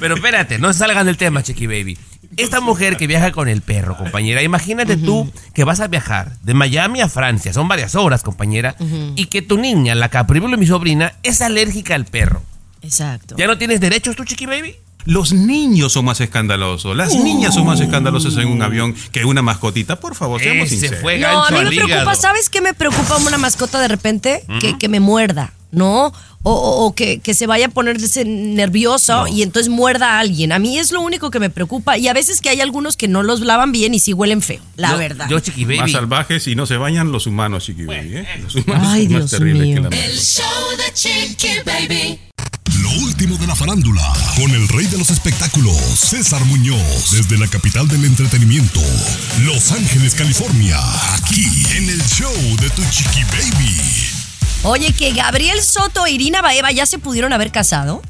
Pero 0.00 0.14
espérate, 0.14 0.58
no 0.58 0.72
se 0.72 0.78
salgan 0.78 1.04
del 1.06 1.16
tema, 1.16 1.42
Chiqui 1.42 1.66
Baby. 1.66 1.98
Esta 2.42 2.60
mujer 2.60 2.96
que 2.96 3.06
viaja 3.06 3.30
con 3.30 3.48
el 3.48 3.62
perro, 3.62 3.96
compañera, 3.96 4.42
imagínate 4.42 4.96
tú 4.96 5.30
que 5.54 5.64
vas 5.64 5.80
a 5.80 5.86
viajar 5.86 6.36
de 6.42 6.54
Miami 6.54 7.00
a 7.00 7.08
Francia, 7.08 7.52
son 7.52 7.68
varias 7.68 7.94
horas, 7.94 8.22
compañera, 8.22 8.74
y 9.14 9.26
que 9.26 9.42
tu 9.42 9.58
niña, 9.58 9.94
la 9.94 10.08
Capribulo, 10.08 10.56
mi 10.58 10.66
sobrina, 10.66 11.14
es 11.22 11.40
alérgica 11.40 11.94
al 11.94 12.04
perro. 12.04 12.42
Exacto. 12.82 13.36
¿Ya 13.38 13.46
no 13.46 13.58
tienes 13.58 13.80
derechos 13.80 14.16
tú, 14.16 14.24
Chiqui 14.24 14.46
Baby? 14.46 14.74
Los 15.04 15.32
niños 15.32 15.92
son 15.92 16.04
más 16.04 16.20
escandalosos. 16.20 16.96
Las 16.96 17.14
niñas 17.14 17.54
son 17.54 17.66
más 17.66 17.80
escandalosas 17.80 18.36
en 18.36 18.48
un 18.48 18.62
avión 18.62 18.94
que 19.12 19.24
una 19.24 19.42
mascotita. 19.42 19.98
Por 20.00 20.14
favor, 20.14 20.40
seamos 20.40 20.66
Ese 20.66 20.76
sinceros. 20.76 21.00
fue 21.02 21.18
No, 21.18 21.44
a 21.44 21.50
mí 21.50 21.58
me 21.58 21.66
preocupa, 21.70 21.86
hígado. 22.02 22.14
¿sabes 22.14 22.48
qué 22.48 22.60
me 22.60 22.74
preocupa 22.74 23.16
una 23.18 23.38
mascota 23.38 23.80
de 23.80 23.88
repente? 23.88 24.44
que, 24.60 24.78
que 24.78 24.88
me 24.88 25.00
muerda, 25.00 25.52
¿no? 25.70 26.12
O, 26.44 26.52
o- 26.52 26.86
o 26.86 26.94
que, 26.94 27.20
que 27.20 27.34
se 27.34 27.46
vaya 27.46 27.66
a 27.66 27.68
ponerse 27.68 28.24
nervioso 28.24 29.28
y 29.28 29.42
entonces 29.42 29.68
muerda 29.70 30.16
a 30.16 30.18
alguien. 30.20 30.50
A 30.52 30.58
mí 30.58 30.76
es 30.78 30.90
lo 30.90 31.00
único 31.00 31.30
que 31.30 31.38
me 31.38 31.50
preocupa. 31.50 31.98
Y 31.98 32.08
a 32.08 32.12
veces 32.12 32.40
que 32.40 32.48
hay 32.48 32.60
algunos 32.60 32.96
que 32.96 33.06
no 33.06 33.22
los 33.22 33.40
lavan 33.42 33.70
bien 33.70 33.94
y 33.94 34.00
sí 34.00 34.12
huelen 34.12 34.42
feo, 34.42 34.60
la 34.76 34.90
Yo- 34.92 34.98
verdad. 34.98 35.28
Yo, 35.28 35.38
Chiqui 35.40 35.64
Más 35.66 35.92
salvajes 35.92 36.46
y 36.48 36.56
no 36.56 36.66
se 36.66 36.76
bañan 36.78 37.12
los 37.12 37.26
humanos, 37.28 37.64
chiqui 37.66 37.84
baby, 37.84 38.16
¿eh? 38.18 38.26
Los 38.42 38.56
humanos 38.56 38.86
Ay, 38.90 39.06
son 39.08 39.20
más 39.20 39.30
terribles 39.30 39.66
mío. 39.68 39.74
que 39.88 39.96
la 39.96 40.04
El 40.04 40.18
show 40.18 40.44
de 40.78 40.92
Chiqui 40.94 41.48
Baby. 41.64 42.18
Último 43.00 43.38
de 43.38 43.46
la 43.46 43.56
farándula, 43.56 44.02
con 44.36 44.50
el 44.50 44.68
rey 44.68 44.86
de 44.86 44.98
los 44.98 45.08
espectáculos, 45.08 45.76
César 45.96 46.44
Muñoz, 46.44 47.10
desde 47.10 47.38
la 47.38 47.48
capital 47.48 47.88
del 47.88 48.04
entretenimiento, 48.04 48.80
Los 49.44 49.72
Ángeles, 49.72 50.14
California, 50.14 50.78
aquí 51.14 51.46
en 51.76 51.88
el 51.88 52.02
show 52.04 52.34
de 52.60 52.68
tu 52.70 52.82
chiqui 52.90 53.24
baby. 53.24 53.80
Oye, 54.64 54.92
que 54.92 55.12
Gabriel 55.12 55.62
Soto 55.62 56.06
e 56.06 56.12
Irina 56.12 56.42
Baeva 56.42 56.70
ya 56.70 56.84
se 56.84 56.98
pudieron 56.98 57.32
haber 57.32 57.50
casado. 57.50 58.02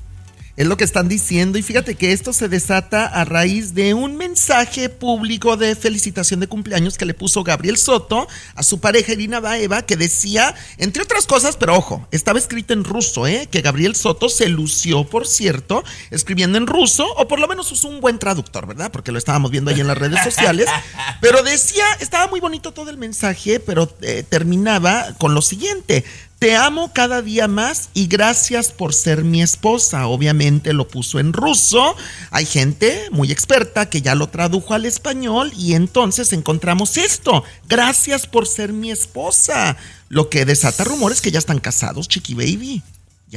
Es 0.55 0.67
lo 0.67 0.77
que 0.77 0.85
están 0.85 1.09
diciendo 1.09 1.57
y 1.57 1.63
fíjate 1.63 1.95
que 1.95 2.13
esto 2.13 2.35
se 2.35 2.47
desata 2.47 3.07
a 3.07 3.25
raíz 3.25 3.73
de 3.73 3.95
un 3.95 4.19
mensaje 4.19 4.91
público 4.91 5.57
de 5.57 5.75
felicitación 5.75 6.41
de 6.41 6.47
cumpleaños 6.47 6.99
que 6.99 7.07
le 7.07 7.15
puso 7.15 7.43
Gabriel 7.43 7.79
Soto 7.79 8.29
a 8.55 8.63
su 8.63 8.79
pareja 8.79 9.13
Irina 9.13 9.41
Baeva 9.41 9.81
que 9.81 9.97
decía, 9.97 10.55
entre 10.77 11.05
otras 11.05 11.27
cosas, 11.27 11.57
pero 11.57 11.75
ojo, 11.75 12.07
estaba 12.11 12.39
escrito 12.39 12.75
en 12.75 12.85
ruso, 12.85 13.27
¿eh? 13.27 13.49
que 13.51 13.63
Gabriel 13.63 13.97
Soto 13.97 14.29
se 14.29 14.51
lució, 14.51 15.05
por 15.05 15.27
cierto, 15.27 15.85
escribiendo 16.11 16.59
en 16.59 16.67
ruso, 16.67 17.07
o 17.17 17.27
por 17.27 17.41
lo 17.41 17.49
menos 17.49 17.73
usó 17.73 17.89
un 17.89 18.03
buen 18.03 18.19
traductor, 18.19 18.67
¿verdad? 18.67 18.93
Porque 18.93 19.11
lo 19.11 19.17
estábamos 19.17 19.51
viendo 19.51 19.71
ahí 19.71 19.81
en 19.81 19.87
las 19.87 19.97
redes 19.97 20.23
sociales, 20.23 20.69
pero 21.23 21.43
decía, 21.43 21.85
estaba 22.01 22.27
muy 22.27 22.41
bonito 22.41 22.73
todo 22.73 22.91
el 22.91 22.99
mensaje, 22.99 23.59
pero 23.59 23.91
eh, 24.03 24.23
terminaba 24.29 25.15
con 25.17 25.33
lo 25.33 25.41
siguiente. 25.41 26.05
Te 26.43 26.57
amo 26.57 26.93
cada 26.93 27.23
día 27.23 27.47
más 27.47 27.91
y 27.95 28.09
gracias 28.09 28.73
por 28.73 28.95
ser 28.95 29.23
mi 29.23 29.43
esposa. 29.43 30.09
Obviamente 30.09 30.73
lo 30.73 30.89
puso 30.89 31.21
en 31.21 31.33
ruso. 31.33 31.95
Hay 32.33 32.47
gente 32.47 33.07
muy 33.13 33.31
experta 33.31 33.89
que 33.89 34.03
ya 34.03 34.17
lo 34.17 34.27
tradujo 34.27 34.75
al 34.75 34.85
español 34.85 35.53
y 35.57 35.75
entonces 35.75 36.33
encontramos 36.33 36.97
esto. 36.97 37.45
Gracias 37.69 38.27
por 38.27 38.49
ser 38.49 38.73
mi 38.73 38.91
esposa. 38.91 39.77
Lo 40.09 40.31
que 40.31 40.45
desata 40.45 40.83
rumores 40.83 41.21
que 41.21 41.31
ya 41.31 41.39
están 41.39 41.61
casados, 41.61 42.09
Chiqui 42.09 42.35
Baby. 42.35 42.83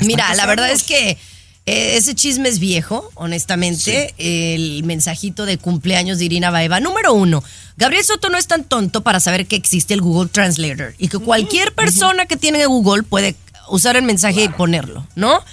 Mira, 0.01 0.33
la 0.33 0.47
verdad 0.47 0.71
es 0.71 0.81
que 0.81 1.19
eh, 1.65 1.97
ese 1.97 2.13
chisme 2.13 2.49
es 2.49 2.59
viejo, 2.59 3.09
honestamente. 3.15 4.13
El 4.17 4.83
mensajito 4.83 5.45
de 5.45 5.57
cumpleaños 5.57 6.19
de 6.19 6.25
Irina 6.25 6.51
Baeva. 6.51 6.79
Número 6.79 7.13
uno, 7.13 7.43
Gabriel 7.77 8.05
Soto 8.05 8.29
no 8.29 8.37
es 8.37 8.47
tan 8.47 8.63
tonto 8.63 9.01
para 9.01 9.19
saber 9.19 9.47
que 9.47 9.55
existe 9.55 9.93
el 9.93 10.01
Google 10.01 10.29
Translator 10.29 10.93
y 10.99 11.07
que 11.07 11.17
cualquier 11.17 11.73
persona 11.73 12.25
que 12.27 12.37
tiene 12.37 12.65
Google 12.65 13.03
puede 13.03 13.35
usar 13.69 13.95
el 13.95 14.03
mensaje 14.03 14.43
y 14.43 14.49
ponerlo, 14.49 15.07
¿no? 15.15 15.43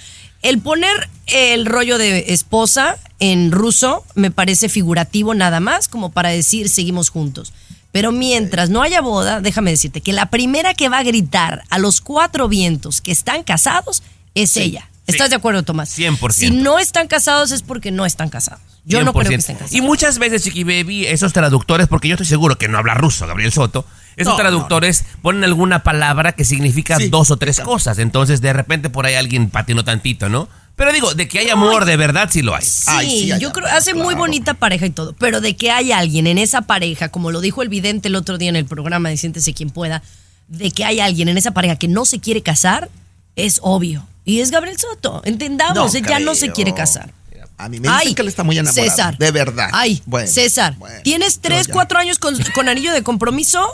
El 0.42 0.58
poner 0.58 1.08
el 1.28 1.66
rollo 1.66 1.98
de 1.98 2.26
esposa 2.28 2.98
en 3.18 3.52
ruso 3.52 4.04
me 4.14 4.30
parece 4.30 4.68
figurativo 4.68 5.34
nada 5.34 5.60
más, 5.60 5.88
como 5.88 6.10
para 6.10 6.28
decir 6.28 6.68
seguimos 6.68 7.08
juntos. 7.08 7.52
Pero 7.90 8.10
mientras 8.10 8.68
no 8.68 8.82
haya 8.82 9.00
boda, 9.00 9.40
déjame 9.40 9.70
decirte 9.70 10.00
que 10.00 10.12
la 10.12 10.26
primera 10.26 10.74
que 10.74 10.88
va 10.88 10.98
a 10.98 11.04
gritar 11.04 11.62
a 11.70 11.78
los 11.78 12.00
cuatro 12.00 12.48
vientos 12.48 13.00
que 13.00 13.12
están 13.12 13.44
casados 13.44 14.02
es 14.34 14.56
ella. 14.56 14.88
¿Estás 15.06 15.26
Sí. 15.26 15.30
de 15.30 15.36
acuerdo, 15.36 15.62
Tomás? 15.64 15.88
100%. 15.90 16.54
Si 16.54 16.62
no 16.62 16.78
están 16.78 17.08
casados 17.08 17.50
es 17.50 17.62
porque 17.62 17.90
no 17.90 18.06
están 18.06 18.28
casados. 18.28 18.60
Yo 18.84 19.02
no 19.04 19.12
creo 19.12 19.22
que 19.24 19.28
100%. 19.36 19.38
estén 19.40 19.56
casados. 19.56 19.74
Y 19.74 19.80
muchas 19.80 20.18
veces, 20.18 20.42
Chiqui 20.44 20.64
Baby, 20.64 21.06
esos 21.06 21.32
traductores, 21.32 21.88
porque 21.88 22.08
yo 22.08 22.14
estoy 22.14 22.26
seguro 22.26 22.56
que 22.56 22.68
no 22.68 22.78
habla 22.78 22.94
ruso, 22.94 23.26
Gabriel 23.26 23.52
Soto, 23.52 23.84
esos 24.16 24.32
No, 24.34 24.36
traductores 24.36 25.04
ponen 25.22 25.42
alguna 25.44 25.82
palabra 25.82 26.32
que 26.32 26.44
significa 26.44 26.96
Sí, 26.98 27.08
dos 27.08 27.30
o 27.30 27.36
tres 27.36 27.60
cosas. 27.60 27.98
Entonces, 27.98 28.40
de 28.40 28.52
repente, 28.52 28.90
por 28.90 29.06
ahí 29.06 29.14
alguien 29.14 29.50
patinó 29.50 29.84
tantito, 29.84 30.28
¿no? 30.28 30.48
Pero 30.76 30.92
digo, 30.92 31.14
de 31.14 31.28
que 31.28 31.38
hay 31.40 31.50
amor 31.50 31.84
de 31.84 31.96
verdad, 31.96 32.28
sí 32.32 32.40
lo 32.42 32.54
hay. 32.54 32.64
Sí, 32.64 32.82
Ay, 32.86 33.10
sí, 33.10 33.32
hay 33.32 33.40
yo 33.40 33.52
creo 33.52 33.66
amor, 33.66 33.78
hace 33.78 33.94
muy 33.94 34.14
bonita 34.14 34.54
pareja 34.54 34.86
y 34.86 34.90
todo, 34.90 35.14
pero 35.18 35.40
de 35.40 35.54
que 35.54 35.70
hay 35.70 35.92
alguien 35.92 36.26
en 36.26 36.38
esa 36.38 36.62
pareja, 36.62 37.08
como 37.10 37.30
lo 37.30 37.40
dijo 37.40 37.62
el 37.62 37.68
vidente 37.68 38.08
el 38.08 38.14
otro 38.16 38.38
día 38.38 38.48
en 38.48 38.56
el 38.56 38.64
programa 38.64 39.08
de 39.10 39.16
Siéntese 39.16 39.52
quien 39.52 39.70
pueda, 39.70 40.02
de 40.48 40.70
que 40.70 40.84
hay 40.84 41.00
alguien 41.00 41.28
en 41.28 41.36
esa 41.38 41.50
pareja 41.50 41.76
que 41.76 41.88
no 41.88 42.04
se 42.04 42.20
quiere 42.20 42.42
casar, 42.42 42.88
es 43.36 43.58
obvio. 43.62 44.06
Y 44.24 44.40
es 44.40 44.50
Gabriel 44.50 44.78
Soto, 44.78 45.20
entendamos, 45.24 45.74
No 45.92 45.98
él 45.98 46.06
ya 46.06 46.18
no 46.20 46.34
se 46.34 46.46
creo. 46.46 46.54
quiere 46.54 46.74
casar. 46.74 47.12
A 47.58 47.68
mí 47.68 47.78
me 47.80 47.88
dicen 47.88 48.14
que 48.14 48.22
él 48.22 48.28
está 48.28 48.42
muy 48.44 48.58
enamorado. 48.58 48.90
César. 48.90 49.18
De 49.18 49.30
verdad. 49.30 49.68
Ay, 49.72 50.02
Bueno, 50.06 50.26
César, 50.28 50.74
bueno, 50.78 51.00
¿tienes 51.02 51.40
tres, 51.40 51.68
cuatro 51.68 51.98
años 51.98 52.18
con, 52.18 52.36
con 52.54 52.68
anillo 52.68 52.92
de 52.92 53.02
compromiso? 53.02 53.68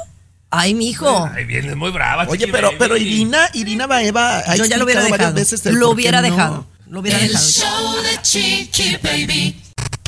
Ay, 0.51 0.74
mi 0.74 0.88
hijo. 0.90 1.28
Ay, 1.34 1.44
vienes 1.44 1.76
muy 1.76 1.90
brava, 1.90 2.24
Oye, 2.28 2.40
Chiqui 2.40 2.53
pero, 2.53 2.70
pero 2.78 2.96
Irina, 2.96 3.49
Irina 3.53 3.86
Baeva 3.86 4.38
ha 4.38 4.57
Yo 4.57 4.64
ya 4.64 4.78
lo 4.78 4.84
hubiera 4.84 5.03
dejado. 5.03 5.34
veces 5.34 5.64
Lo 5.66 5.90
hubiera 5.90 6.20
no. 6.22 6.30
dejado. 6.30 6.66
Lo 6.88 7.01
hubiera 7.01 7.18
El 7.20 7.28
dejado. 7.28 7.46
show 7.51 8.03
de 8.03 8.22
Chiqui 8.22 8.96
Baby. 9.03 9.62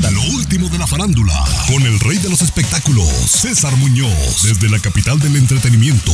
Lo 0.09 0.23
último 0.23 0.69
de 0.69 0.79
la 0.79 0.87
farándula, 0.87 1.45
con 1.69 1.83
el 1.83 2.01
rey 2.01 2.17
de 2.19 2.31
los 2.31 2.41
espectáculos, 2.41 3.07
César 3.27 3.77
Muñoz, 3.77 4.43
desde 4.43 4.69
la 4.71 4.79
capital 4.79 5.19
del 5.21 5.37
entretenimiento, 5.37 6.13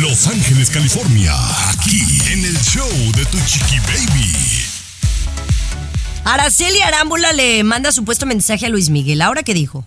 Los 0.00 0.26
Ángeles, 0.26 0.70
California, 0.70 1.32
aquí 1.70 2.02
en 2.32 2.44
el 2.44 2.58
show 2.60 2.88
de 3.16 3.24
Tu 3.24 3.38
Chiqui 3.46 3.78
Baby. 3.80 4.32
Araceli 6.24 6.80
Arámbula 6.82 7.32
le 7.32 7.64
manda 7.64 7.92
supuesto 7.92 8.26
mensaje 8.26 8.66
a 8.66 8.68
Luis 8.68 8.90
Miguel. 8.90 9.22
¿Ahora 9.22 9.42
qué 9.42 9.54
dijo? 9.54 9.86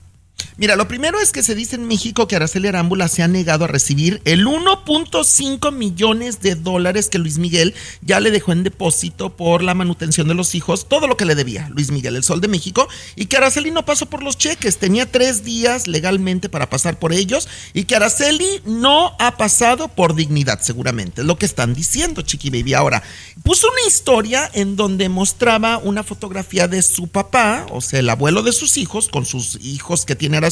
Mira, 0.60 0.76
lo 0.76 0.88
primero 0.88 1.20
es 1.20 1.32
que 1.32 1.44
se 1.44 1.54
dice 1.54 1.76
en 1.76 1.86
México 1.86 2.28
que 2.28 2.36
Araceli 2.36 2.68
Arámbula 2.68 3.08
se 3.10 3.22
ha 3.22 3.28
negado 3.28 3.66
a 3.66 3.68
recibir 3.68 4.24
el 4.26 4.48
1.5 4.48 5.72
millones 5.72 6.42
de 6.42 6.56
dólares 6.56 7.10
que 7.10 7.20
Luis 7.20 7.38
Miguel 7.38 7.76
ya 8.02 8.20
le 8.20 8.32
dejó 8.32 8.54
en 8.54 8.64
depósito 8.64 9.36
por 9.36 9.62
la 9.62 9.76
manutención 9.76 10.28
de 10.28 10.34
los 10.34 10.56
hijos, 10.56 10.88
todo 10.90 11.06
lo 11.06 11.16
que 11.16 11.26
le 11.26 11.36
debía 11.36 11.70
Luis 11.70 11.92
Miguel, 11.92 12.16
el 12.16 12.24
Sol 12.24 12.42
de 12.42 12.48
México, 12.48 12.88
y 13.16 13.28
que 13.28 13.38
Araceli 13.38 13.70
no 13.70 13.86
pasó 13.86 14.08
por 14.08 14.24
los 14.24 14.36
cheques, 14.36 14.80
tenía 14.80 15.06
tres 15.06 15.44
días 15.44 15.86
legalmente 15.86 16.50
para 16.50 16.72
pasar 16.72 16.98
por 16.98 17.14
ellos, 17.14 17.48
y 17.76 17.84
que 17.84 17.96
Araceli 17.96 18.62
no 18.66 19.16
ha 19.20 19.38
pasado 19.38 19.90
por 19.90 20.16
dignidad, 20.16 20.60
seguramente, 20.62 21.22
es 21.22 21.28
lo 21.28 21.38
que 21.38 21.46
están 21.46 21.76
diciendo, 21.76 22.24
Chiqui 22.24 22.50
Baby. 22.50 22.74
Ahora, 22.74 23.04
puso 23.44 23.70
una 23.72 23.88
historia 23.88 24.50
en 24.56 24.76
donde 24.76 25.08
mostraba 25.08 25.78
una 25.78 26.02
fotografía 26.02 26.68
de 26.68 26.82
su 26.82 27.10
papá, 27.10 27.68
o 27.70 27.80
sea, 27.80 28.00
el 28.00 28.10
abuelo 28.10 28.42
de 28.42 28.54
sus 28.54 28.78
hijos, 28.78 29.08
con 29.08 29.24
sus 29.24 29.60
hijos 29.62 30.04
que 30.04 30.16
tiene 30.16 30.38
Araceli, 30.38 30.47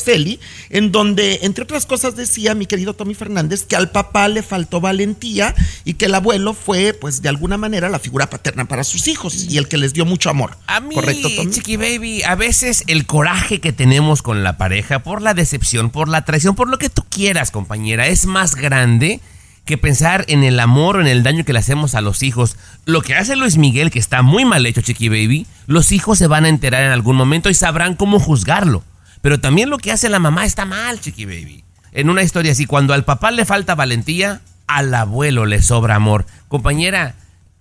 en 0.70 0.92
donde, 0.92 1.40
entre 1.44 1.64
otras 1.64 1.86
cosas, 1.86 2.16
decía 2.16 2.56
mi 2.56 2.66
querido 2.66 2.94
Tommy 2.94 3.14
Fernández 3.14 3.64
que 3.64 3.76
al 3.76 3.92
papá 3.92 4.28
le 4.28 4.44
faltó 4.44 4.82
valentía 4.82 5.56
y 5.84 5.96
que 5.96 6.06
el 6.06 6.16
abuelo 6.16 6.54
fue, 6.54 6.94
pues, 6.94 7.22
de 7.22 7.30
alguna 7.30 7.58
manera 7.58 7.90
la 7.90 8.00
figura 8.00 8.30
paterna 8.30 8.66
para 8.66 8.84
sus 8.84 9.08
hijos 9.08 9.46
y 9.50 9.58
el 9.58 9.68
que 9.68 9.78
les 9.78 9.94
dio 9.94 10.06
mucho 10.06 10.30
amor. 10.30 10.58
A 10.68 10.80
mí, 10.80 10.96
¿Correcto, 10.96 11.30
Tommy? 11.36 11.52
Chiqui 11.52 11.78
Baby, 11.78 12.24
a 12.24 12.36
veces 12.36 12.84
el 12.88 13.06
coraje 13.06 13.60
que 13.60 13.74
tenemos 13.74 14.22
con 14.22 14.44
la 14.44 14.58
pareja, 14.58 15.00
por 15.00 15.22
la 15.22 15.34
decepción, 15.34 15.90
por 15.90 16.10
la 16.10 16.26
traición, 16.26 16.56
por 16.56 16.70
lo 16.70 16.78
que 16.78 16.90
tú 16.90 17.04
quieras, 17.10 17.52
compañera, 17.52 18.08
es 18.08 18.26
más 18.26 18.56
grande 18.56 19.20
que 19.66 19.78
pensar 19.78 20.26
en 20.28 20.44
el 20.44 20.60
amor 20.60 20.98
o 20.98 21.02
en 21.02 21.08
el 21.08 21.24
daño 21.24 21.44
que 21.44 21.54
le 21.54 21.60
hacemos 21.60 21.96
a 21.96 22.02
los 22.02 22.22
hijos. 22.22 22.56
Lo 22.86 23.02
que 23.02 23.16
hace 23.16 23.36
Luis 23.36 23.58
Miguel, 23.58 23.90
que 23.90 24.00
está 24.00 24.22
muy 24.22 24.46
mal 24.46 24.66
hecho, 24.66 24.82
Chiqui 24.82 25.10
Baby, 25.10 25.48
los 25.66 25.92
hijos 25.92 26.20
se 26.20 26.28
van 26.28 26.46
a 26.46 26.50
enterar 26.50 26.84
en 26.84 26.92
algún 26.92 27.16
momento 27.16 27.50
y 27.50 27.56
sabrán 27.56 27.96
cómo 27.96 28.20
juzgarlo. 28.20 28.84
Pero 29.26 29.40
también 29.40 29.72
lo 29.72 29.80
que 29.80 29.92
hace 29.92 30.08
la 30.08 30.20
mamá 30.20 30.46
está 30.46 30.66
mal, 30.66 31.02
Chiqui 31.02 31.26
Baby. 31.26 31.64
En 31.94 32.12
una 32.12 32.22
historia 32.22 32.52
así, 32.52 32.68
cuando 32.68 32.94
al 32.94 33.06
papá 33.06 33.32
le 33.32 33.44
falta 33.44 33.74
valentía, 33.74 34.42
al 34.68 34.94
abuelo 34.94 35.48
le 35.48 35.64
sobra 35.64 35.96
amor. 35.96 36.28
Compañera, 36.48 37.16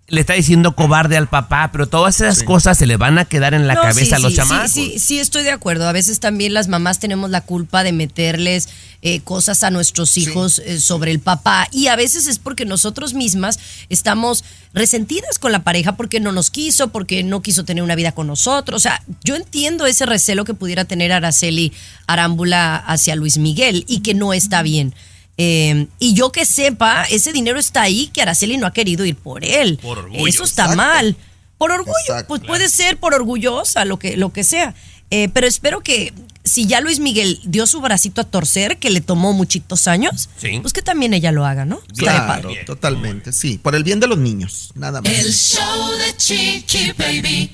le 0.06 0.20
está 0.20 0.34
diciendo 0.34 0.76
cobarde 0.76 1.16
al 1.16 1.28
papá, 1.28 1.70
pero 1.72 1.86
todas 1.88 2.20
esas 2.20 2.42
cosas 2.42 2.76
se 2.76 2.86
le 2.86 2.98
van 2.98 3.16
a 3.18 3.24
quedar 3.24 3.54
en 3.54 3.66
la 3.66 3.74
No, 3.74 3.80
cabeza 3.82 4.04
sí, 4.04 4.12
a 4.14 4.18
los 4.18 4.32
sí, 4.32 4.36
chamacos. 4.36 4.70
Sí, 4.70 4.90
sí, 4.92 4.98
sí, 4.98 5.18
estoy 5.18 5.44
de 5.44 5.50
acuerdo. 5.50 5.88
A 5.88 5.92
veces 5.92 6.20
también 6.20 6.52
las 6.52 6.68
mamás 6.68 6.98
tenemos 6.98 7.30
la 7.30 7.40
culpa 7.40 7.82
de 7.82 7.92
meterles 7.92 8.68
eh, 9.00 9.20
cosas 9.20 9.62
a 9.62 9.70
nuestros 9.70 10.18
hijos 10.18 10.58
eh, 10.58 10.78
sobre 10.78 11.10
el 11.10 11.20
papá. 11.20 11.68
Y 11.72 11.86
a 11.86 11.96
veces 11.96 12.26
es 12.26 12.38
porque 12.38 12.66
nosotros 12.66 13.14
mismas 13.14 13.58
estamos 13.88 14.44
resentidas 14.74 15.38
con 15.38 15.52
la 15.52 15.64
pareja 15.64 15.96
porque 15.96 16.20
no 16.20 16.32
nos 16.32 16.50
quiso, 16.50 16.88
porque 16.88 17.22
no 17.22 17.40
quiso 17.40 17.64
tener 17.64 17.82
una 17.82 17.94
vida 17.94 18.12
con 18.12 18.26
nosotros. 18.26 18.76
O 18.76 18.82
sea, 18.82 19.02
yo 19.22 19.36
entiendo 19.36 19.86
ese 19.86 20.04
recelo 20.04 20.44
que 20.44 20.52
pudiera 20.52 20.84
tener 20.84 21.12
Araceli 21.12 21.72
Arámbula 22.06 22.76
hacia 22.76 23.16
Luis 23.16 23.38
Miguel 23.38 23.86
y 23.88 24.00
que 24.00 24.12
no 24.12 24.34
está 24.34 24.62
bien. 24.62 24.94
Eh, 25.36 25.86
y 25.98 26.14
yo 26.14 26.30
que 26.32 26.44
sepa, 26.44 27.04
ese 27.04 27.32
dinero 27.32 27.58
está 27.58 27.82
ahí 27.82 28.06
que 28.08 28.22
Araceli 28.22 28.56
no 28.56 28.66
ha 28.66 28.72
querido 28.72 29.04
ir 29.04 29.16
por 29.16 29.44
él. 29.44 29.78
Por 29.82 29.98
orgullo. 29.98 30.26
Eso 30.26 30.44
está 30.44 30.62
Exacto. 30.64 30.76
mal. 30.76 31.16
Por 31.58 31.72
orgullo, 31.72 31.94
Exacto. 32.06 32.28
pues 32.28 32.42
puede 32.42 32.68
ser 32.68 32.98
por 32.98 33.14
orgullosa, 33.14 33.84
lo 33.84 33.98
que, 33.98 34.16
lo 34.16 34.32
que 34.32 34.44
sea. 34.44 34.74
Eh, 35.10 35.28
pero 35.32 35.46
espero 35.46 35.80
que 35.80 36.12
si 36.44 36.66
ya 36.66 36.80
Luis 36.80 36.98
Miguel 37.00 37.40
dio 37.44 37.66
su 37.66 37.80
bracito 37.80 38.20
a 38.20 38.24
torcer, 38.24 38.78
que 38.78 38.90
le 38.90 39.00
tomó 39.00 39.32
muchitos 39.32 39.86
años, 39.88 40.28
Sí. 40.36 40.58
pues 40.60 40.72
que 40.72 40.82
también 40.82 41.14
ella 41.14 41.30
lo 41.32 41.46
haga, 41.46 41.64
¿no? 41.64 41.80
Claro, 41.96 42.50
totalmente, 42.66 43.32
sí. 43.32 43.58
Por 43.58 43.74
el 43.74 43.84
bien 43.84 44.00
de 44.00 44.06
los 44.08 44.18
niños, 44.18 44.70
nada 44.74 45.00
más. 45.00 45.12
El 45.12 45.32
show 45.32 45.90
de 45.98 46.16
Chiqui 46.16 46.92
Baby. 46.98 47.50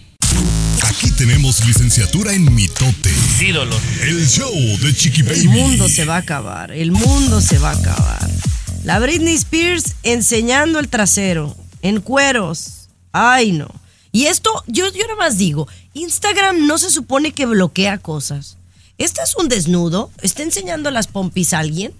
Aquí 0.83 1.11
tenemos 1.13 1.65
licenciatura 1.67 2.33
en 2.33 2.55
mitote. 2.55 3.13
ídolos. 3.41 3.81
El 4.03 4.27
show 4.29 4.53
de 4.83 4.95
Chiqui 4.95 5.23
Baby. 5.23 5.41
El 5.41 5.49
mundo 5.49 5.89
se 5.89 6.05
va 6.05 6.17
a 6.17 6.19
acabar, 6.19 6.73
el 6.73 6.93
mundo 6.93 7.41
se 7.41 7.59
va 7.59 7.71
a 7.71 7.75
acabar. 7.75 8.31
La 8.85 8.99
Britney 8.99 9.35
Spears 9.35 9.95
enseñando 10.03 10.79
el 10.79 10.89
trasero, 10.89 11.57
en 11.83 12.01
cueros. 12.01 12.89
Ay, 13.13 13.53
no. 13.53 13.69
Y 14.13 14.27
esto, 14.27 14.51
yo, 14.67 14.93
yo 14.93 15.07
nomás 15.07 15.39
digo, 15.39 15.69
Instagram 15.95 16.67
no 16.67 16.79
se 16.79 16.91
supone 16.91 17.33
que 17.33 17.47
bloquea 17.47 17.99
cosas. 17.99 18.57
Este 19.01 19.23
es 19.23 19.35
un 19.35 19.49
desnudo, 19.49 20.11
está 20.21 20.43
enseñando 20.43 20.91
las 20.91 21.07
pompis 21.07 21.55
a 21.55 21.59
alguien. 21.61 21.93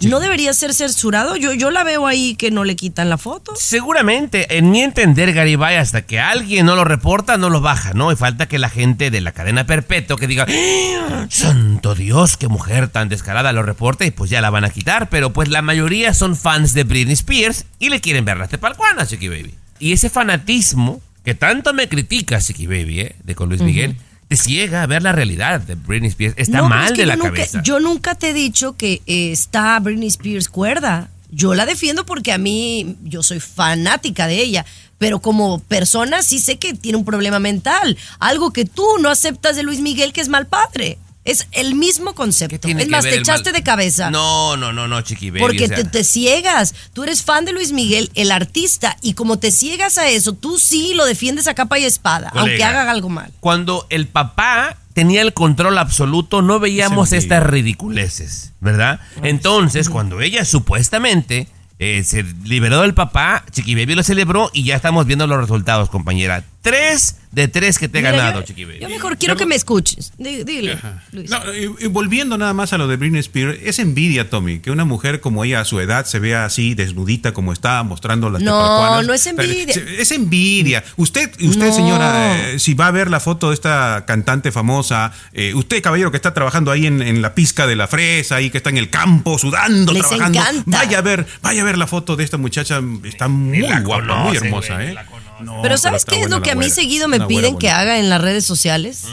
¿No 0.00 0.18
debería 0.18 0.52
ser 0.54 0.74
censurado? 0.74 1.36
Yo, 1.36 1.52
yo 1.52 1.70
la 1.70 1.84
veo 1.84 2.04
ahí 2.08 2.34
que 2.34 2.50
no 2.50 2.64
le 2.64 2.74
quitan 2.74 3.08
la 3.08 3.16
foto. 3.16 3.54
Seguramente, 3.54 4.58
en 4.58 4.72
mi 4.72 4.82
entender, 4.82 5.32
Garibay, 5.32 5.76
hasta 5.76 6.02
que 6.02 6.18
alguien 6.18 6.66
no 6.66 6.74
lo 6.74 6.84
reporta, 6.84 7.36
no 7.36 7.48
lo 7.48 7.60
baja, 7.60 7.92
¿no? 7.94 8.10
Y 8.10 8.16
falta 8.16 8.48
que 8.48 8.58
la 8.58 8.68
gente 8.68 9.12
de 9.12 9.20
la 9.20 9.30
cadena 9.30 9.66
perpetua 9.66 10.16
que 10.16 10.26
diga, 10.26 10.46
"¡Ah! 10.48 11.26
santo 11.30 11.94
Dios, 11.94 12.36
qué 12.36 12.48
mujer 12.48 12.88
tan 12.88 13.08
descarada 13.08 13.52
lo 13.52 13.62
reporte, 13.62 14.04
y 14.06 14.10
pues 14.10 14.28
ya 14.28 14.40
la 14.40 14.50
van 14.50 14.64
a 14.64 14.70
quitar. 14.70 15.08
Pero 15.08 15.32
pues 15.32 15.48
la 15.48 15.62
mayoría 15.62 16.12
son 16.12 16.34
fans 16.34 16.74
de 16.74 16.82
Britney 16.82 17.12
Spears 17.14 17.66
y 17.78 17.88
le 17.88 18.00
quieren 18.00 18.24
ver 18.24 18.36
las 18.36 18.48
tepalcuanas, 18.48 19.10
Chiqui 19.10 19.28
Baby. 19.28 19.54
Y 19.78 19.92
ese 19.92 20.10
fanatismo 20.10 21.00
que 21.24 21.36
tanto 21.36 21.72
me 21.72 21.88
critica, 21.88 22.40
Chiqui 22.40 22.66
Baby, 22.66 23.00
¿eh? 23.00 23.16
De 23.22 23.36
con 23.36 23.48
Luis 23.48 23.62
Miguel, 23.62 23.96
te 24.28 24.36
ciega 24.36 24.82
a 24.82 24.86
ver 24.86 25.02
la 25.02 25.12
realidad 25.12 25.60
de 25.60 25.74
Britney 25.76 26.08
Spears. 26.08 26.34
Está 26.36 26.58
No, 26.58 26.68
mal 26.68 26.86
es 26.86 26.92
que 26.92 27.02
de 27.02 27.06
la 27.06 27.16
nunca- 27.16 27.30
cabeza. 27.30 27.62
Yo 27.62 27.78
nunca 27.80 28.14
te 28.14 28.30
he 28.30 28.32
dicho 28.32 28.76
que 28.76 29.02
eh, 29.06 29.30
está 29.32 29.78
Britney 29.80 30.08
Spears 30.08 30.48
cuerda. 30.48 31.08
Yo 31.30 31.54
la 31.54 31.66
defiendo 31.66 32.06
porque 32.06 32.32
a 32.32 32.38
mí, 32.38 32.96
yo 33.02 33.22
soy 33.22 33.40
fanática 33.40 34.26
de 34.26 34.40
ella, 34.40 34.64
pero 34.98 35.20
como 35.20 35.58
persona 35.60 36.22
sí 36.22 36.38
sé 36.38 36.56
que 36.56 36.72
tiene 36.74 36.98
un 36.98 37.04
problema 37.04 37.38
mental. 37.38 37.96
Algo 38.18 38.52
que 38.52 38.64
tú 38.64 38.84
no 39.00 39.10
aceptas 39.10 39.54
de 39.56 39.62
Luis 39.62 39.80
Miguel, 39.80 40.12
que 40.12 40.20
es 40.20 40.28
mal 40.28 40.46
padre. 40.46 40.98
Es 41.26 41.46
el 41.52 41.74
mismo 41.74 42.14
concepto. 42.14 42.68
Es 42.68 42.74
que 42.76 42.86
más, 42.86 43.04
te 43.04 43.16
echaste 43.16 43.50
mal- 43.50 43.54
de 43.58 43.62
cabeza. 43.62 44.10
No, 44.10 44.56
no, 44.56 44.72
no, 44.72 44.88
no, 44.88 45.00
Chiqui 45.02 45.30
Baby. 45.30 45.40
Porque 45.40 45.64
o 45.64 45.68
sea, 45.68 45.76
te, 45.76 45.84
te 45.84 46.04
ciegas. 46.04 46.74
Tú 46.94 47.02
eres 47.04 47.22
fan 47.22 47.44
de 47.44 47.52
Luis 47.52 47.72
Miguel, 47.72 48.10
el 48.14 48.30
artista, 48.32 48.96
y 49.02 49.12
como 49.12 49.38
te 49.38 49.50
ciegas 49.50 49.98
a 49.98 50.08
eso, 50.08 50.32
tú 50.32 50.58
sí 50.58 50.94
lo 50.94 51.04
defiendes 51.04 51.46
a 51.48 51.54
capa 51.54 51.78
y 51.78 51.84
espada, 51.84 52.30
aunque 52.34 52.64
haga 52.64 52.90
algo 52.90 53.08
mal. 53.10 53.30
Cuando 53.40 53.86
el 53.90 54.06
papá 54.06 54.78
tenía 54.94 55.20
el 55.20 55.34
control 55.34 55.76
absoluto, 55.76 56.40
no 56.40 56.58
veíamos 56.58 57.10
Sí. 57.10 57.16
estas 57.16 57.42
ridiculeces, 57.42 58.52
¿verdad? 58.60 59.00
Entonces, 59.22 59.90
cuando 59.90 60.20
ella 60.20 60.44
supuestamente 60.44 61.48
Eh, 61.78 62.04
se 62.04 62.22
liberó 62.44 62.84
el 62.84 62.94
papá, 62.94 63.44
Chiqui 63.52 63.74
Baby 63.74 63.96
lo 63.96 64.02
celebró 64.02 64.50
y 64.54 64.64
ya 64.64 64.76
estamos 64.76 65.04
viendo 65.04 65.26
los 65.26 65.38
resultados, 65.38 65.90
compañera. 65.90 66.42
Tres 66.70 67.16
de 67.32 67.48
tres 67.48 67.78
que 67.78 67.86
te 67.88 67.98
he 67.98 68.00
Mira, 68.02 68.12
ganado, 68.12 68.40
yo- 68.40 68.46
Chiqui. 68.46 68.66
Yo 68.80 68.88
mejor 68.88 69.18
quiero 69.18 69.36
que 69.36 69.44
me 69.44 69.54
escuches. 69.54 70.12
Di- 70.16 70.42
Dile, 70.42 70.78
Luis. 71.12 71.28
No, 71.28 71.38
y, 71.54 71.84
y 71.84 71.86
volviendo 71.88 72.38
nada 72.38 72.54
más 72.54 72.72
a 72.72 72.78
lo 72.78 72.88
de 72.88 72.96
Britney 72.96 73.20
Spears, 73.20 73.58
es 73.62 73.78
envidia, 73.78 74.30
Tommy, 74.30 74.60
que 74.60 74.70
una 74.70 74.86
mujer 74.86 75.20
como 75.20 75.44
ella 75.44 75.60
a 75.60 75.64
su 75.66 75.78
edad 75.78 76.06
se 76.06 76.18
vea 76.18 76.46
así 76.46 76.74
desnudita 76.74 77.32
como 77.34 77.52
está, 77.52 77.82
mostrando 77.82 78.30
las 78.30 78.40
No, 78.40 79.02
no 79.02 79.12
es 79.12 79.26
envidia. 79.26 79.74
Es 79.98 80.10
envidia. 80.12 80.82
Usted, 80.96 81.30
usted 81.42 81.66
No. 81.66 81.72
señora, 81.74 82.50
eh, 82.52 82.58
si 82.58 82.72
va 82.72 82.86
a 82.86 82.90
ver 82.90 83.10
la 83.10 83.20
foto 83.20 83.48
de 83.50 83.54
esta 83.54 84.04
cantante 84.06 84.50
famosa, 84.50 85.12
eh, 85.34 85.52
usted, 85.54 85.82
caballero, 85.82 86.10
que 86.10 86.16
está 86.16 86.32
trabajando 86.32 86.70
ahí 86.70 86.86
en, 86.86 87.02
en 87.02 87.20
la 87.20 87.34
pizca 87.34 87.66
de 87.66 87.76
la 87.76 87.86
fresa 87.86 88.40
y 88.40 88.48
que 88.48 88.56
está 88.56 88.70
en 88.70 88.78
el 88.78 88.88
campo 88.88 89.38
sudando, 89.38 89.92
Les 89.92 90.08
trabajando, 90.08 90.38
encanta. 90.40 90.62
vaya 90.78 90.98
a 90.98 91.02
ver, 91.02 91.26
vaya 91.42 91.60
a 91.60 91.64
ver 91.66 91.76
la 91.76 91.86
foto 91.86 92.16
de 92.16 92.24
esta 92.24 92.38
muchacha, 92.38 92.80
está 93.04 93.28
muy 93.28 93.60
guapa, 93.82 94.24
muy 94.24 94.36
hermosa, 94.38 94.82
¿eh? 94.82 94.94
la. 94.94 95.04
No, 95.40 95.60
Pero 95.62 95.76
¿sabes 95.78 96.04
qué 96.04 96.22
es 96.22 96.30
lo 96.30 96.42
que 96.42 96.50
a 96.50 96.54
mí 96.54 96.70
seguido 96.70 97.08
me 97.08 97.20
piden 97.20 97.58
que 97.58 97.70
haga 97.70 97.98
en 97.98 98.08
las 98.08 98.20
redes 98.20 98.44
sociales? 98.44 99.04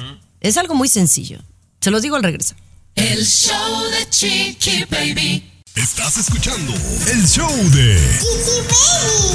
Es 0.42 0.58
algo 0.58 0.76
muy 0.76 0.88
sencillo. 0.88 1.40
Se 1.82 1.92
los 1.92 2.02
digo 2.02 2.16
al 2.16 2.24
regresar. 2.24 2.58
El 2.96 3.26
show 3.26 3.84
de 3.92 4.10
Chiqui 4.10 4.86
Baby. 4.90 5.50
Estás 5.76 6.18
escuchando 6.18 6.72
el 7.12 7.28
show 7.28 7.50
de 7.72 7.96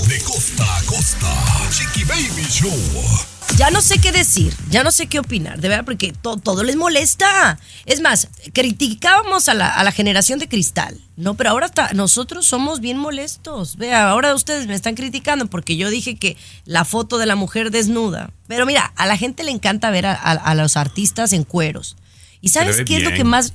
De 0.06 0.20
costa 0.22 0.76
a 0.76 0.82
costa. 0.84 1.68
Chiqui 1.70 2.04
Baby 2.04 2.46
Show. 2.48 3.37
Ya 3.56 3.70
no 3.70 3.80
sé 3.80 3.98
qué 3.98 4.12
decir, 4.12 4.54
ya 4.70 4.84
no 4.84 4.92
sé 4.92 5.08
qué 5.08 5.18
opinar, 5.18 5.60
de 5.60 5.68
verdad, 5.68 5.84
porque 5.84 6.12
to- 6.12 6.36
todo 6.36 6.62
les 6.62 6.76
molesta. 6.76 7.58
Es 7.86 8.00
más, 8.00 8.28
criticábamos 8.54 9.48
a 9.48 9.54
la, 9.54 9.68
a 9.74 9.82
la 9.82 9.90
generación 9.90 10.38
de 10.38 10.48
cristal, 10.48 10.96
¿no? 11.16 11.34
Pero 11.34 11.50
ahora 11.50 11.68
ta- 11.68 11.90
nosotros 11.92 12.46
somos 12.46 12.78
bien 12.80 12.98
molestos. 12.98 13.76
Vea, 13.76 14.10
ahora 14.10 14.32
ustedes 14.34 14.68
me 14.68 14.74
están 14.76 14.94
criticando 14.94 15.46
porque 15.46 15.76
yo 15.76 15.90
dije 15.90 16.16
que 16.16 16.36
la 16.66 16.84
foto 16.84 17.18
de 17.18 17.26
la 17.26 17.34
mujer 17.34 17.72
desnuda. 17.72 18.30
Pero 18.46 18.64
mira, 18.64 18.92
a 18.94 19.06
la 19.06 19.16
gente 19.16 19.42
le 19.42 19.50
encanta 19.50 19.90
ver 19.90 20.06
a, 20.06 20.12
a- 20.12 20.32
a 20.34 20.54
los 20.54 20.76
artistas 20.76 21.32
en 21.32 21.42
cueros. 21.42 21.96
¿Y 22.40 22.50
sabes 22.50 22.76
qué 22.84 22.98
es 22.98 23.02
lo 23.02 23.10
que 23.16 23.24
más... 23.24 23.54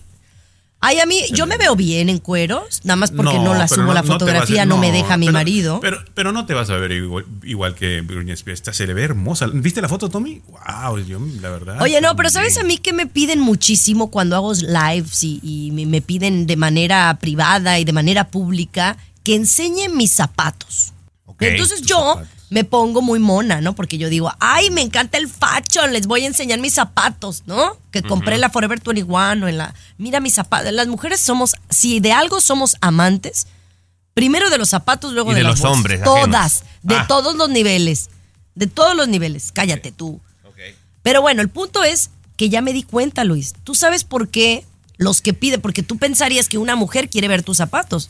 Ay, 0.86 1.00
a 1.00 1.06
mí, 1.06 1.22
yo 1.32 1.48
me 1.48 1.58
veo 1.58 1.78
bien 1.78 2.10
en 2.10 2.20
cueros, 2.20 2.82
nada 2.84 2.98
más 2.98 3.12
porque 3.12 3.40
no, 3.40 3.54
la 3.54 3.70
subo 3.70 3.94
la 3.94 4.02
te 4.02 4.10
vas 4.10 4.10
a- 4.10 4.14
fotografía, 4.20 4.66
no, 4.66 4.78
me 4.78 4.92
deja 4.92 5.16
mi 5.16 5.28
pero- 5.28 5.34
marido. 5.34 5.80
Pero, 5.80 5.98
pero 6.14 6.32
no 6.34 6.46
te 6.46 6.54
vas 6.54 6.70
a 6.70 6.76
ver 6.76 6.92
igual, 6.92 7.26
igual 7.44 7.74
que 7.74 8.02
Britney 8.02 8.34
Spears. 8.34 8.62
Se 8.74 8.86
le 8.86 8.94
ve 8.94 9.04
hermosa. 9.04 9.48
¿Viste 9.48 9.82
la 9.82 9.88
foto, 9.88 10.10
Tommy? 10.10 10.42
Wow, 10.48 10.98
yo, 11.00 11.20
la 11.42 11.50
verdad. 11.52 11.82
Oye, 11.82 12.02
no, 12.02 12.16
pero. 12.18 12.30
¿sabes 12.30 12.58
a 12.58 12.64
mí 12.64 12.78
que 12.80 12.92
me 12.92 13.08
piden 13.08 13.40
muchísimo 13.40 14.12
cuando 14.12 14.36
hago 14.36 14.54
lives 14.54 15.24
y, 15.24 15.40
y 15.42 15.72
me, 15.72 16.02
piden 16.02 16.48
de 16.48 16.58
manera 16.58 17.18
privada 17.22 17.80
y 17.80 17.86
de 17.86 17.94
manera 17.94 18.28
pública 18.28 18.98
que 19.24 19.36
enseñe 19.36 19.88
mis 19.90 20.12
zapatos? 20.12 20.92
Ok, 21.26 21.44
Entonces 21.44 21.82
yo 21.84 21.96
zapatos. 21.96 22.28
Me 22.54 22.64
pongo 22.64 23.02
muy 23.02 23.18
mona, 23.18 23.62
¿no? 23.62 23.74
Porque 23.74 23.98
yo 23.98 24.10
digo, 24.10 24.32
ay, 24.40 24.70
me 24.70 24.82
encanta 24.82 25.18
el 25.18 25.28
fashion, 25.28 25.92
les 25.92 26.06
voy 26.06 26.24
a 26.24 26.28
enseñar 26.28 26.60
mis 26.60 26.76
zapatos, 26.76 27.42
¿no? 27.48 27.78
Que 27.90 28.04
compré 28.04 28.36
en 28.36 28.42
la 28.42 28.52
Forever 28.52 28.80
21 28.80 29.46
o 29.46 29.50
en 29.50 29.58
la... 29.58 29.74
Mira 29.98 30.20
mis 30.20 30.36
zapatos. 30.36 30.72
Las 30.72 30.88
mujeres 30.88 31.20
somos, 31.20 31.56
si 31.72 32.00
de 32.00 32.12
algo 32.12 32.40
somos 32.42 32.76
amantes, 32.80 33.48
primero 34.14 34.52
de 34.52 34.60
los 34.60 34.70
zapatos, 34.70 35.14
luego 35.14 35.32
Y 35.32 35.34
de, 35.34 35.40
de 35.42 35.48
los 35.48 35.60
bolsas. 35.62 35.78
hombres 35.78 36.02
ajenos. 36.02 36.22
Todas, 36.26 36.64
de 36.84 36.96
Ah. 36.96 37.06
todos 37.08 37.36
los 37.36 37.50
niveles. 37.50 38.10
De 38.54 38.68
todos 38.68 38.96
los 38.96 39.08
niveles. 39.08 39.52
Cállate 39.52 39.92
tú. 39.92 40.22
Pero 41.02 41.22
bueno, 41.22 41.42
el 41.42 41.50
punto 41.50 41.84
es 41.84 42.12
que 42.38 42.50
ya 42.50 42.62
me 42.62 42.72
di 42.72 42.84
cuenta, 42.84 43.24
Luis. 43.24 43.56
Tú 43.64 43.74
sabes 43.76 44.04
por 44.04 44.30
qué 44.30 44.64
los 44.98 45.22
que 45.22 45.34
piden, 45.34 45.60
porque 45.60 45.82
tú 45.84 45.98
pensarías 45.98 46.48
que 46.50 46.60
una 46.60 46.76
mujer 46.76 47.10
quiere 47.10 47.28
ver 47.28 47.42
tus 47.44 47.58
zapatos, 47.58 48.10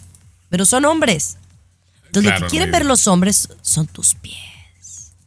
pero 0.50 0.66
son 0.66 0.84
hombres. 0.86 1.38
Entonces 2.20 2.40
lo 2.40 2.46
que 2.48 2.52
quieren 2.52 2.72
ver 2.72 2.86
los 2.86 3.08
hombres 3.08 3.50
son 3.64 3.88
tus 3.88 4.14
pies. 4.14 4.38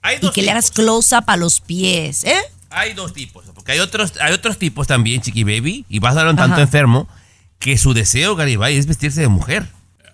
Hay 0.02 0.18
Y 0.22 0.30
que 0.30 0.42
le 0.42 0.52
hagas 0.52 0.66
tipos. 0.70 0.84
close-up 0.84 1.24
a 1.26 1.36
los 1.36 1.60
pies, 1.60 2.22
¿eh? 2.24 2.38
Hay 2.70 2.94
dos 2.94 3.12
tipos, 3.12 3.44
porque 3.54 3.72
hay 3.72 3.80
otros, 3.80 4.12
hay 4.20 4.32
otros 4.32 4.58
tipos 4.58 4.86
también, 4.86 5.20
Chiqui 5.20 5.42
Baby, 5.44 5.84
y 5.88 5.98
vas 5.98 6.12
a 6.12 6.18
dar 6.18 6.28
un 6.28 6.36
tanto 6.36 6.54
Ajá. 6.54 6.62
enfermo, 6.62 7.08
que 7.58 7.76
su 7.78 7.92
deseo, 7.94 8.36
Garibay, 8.36 8.76
es 8.76 8.86
vestirse 8.86 9.20
de 9.20 9.28
mujer. 9.28 9.66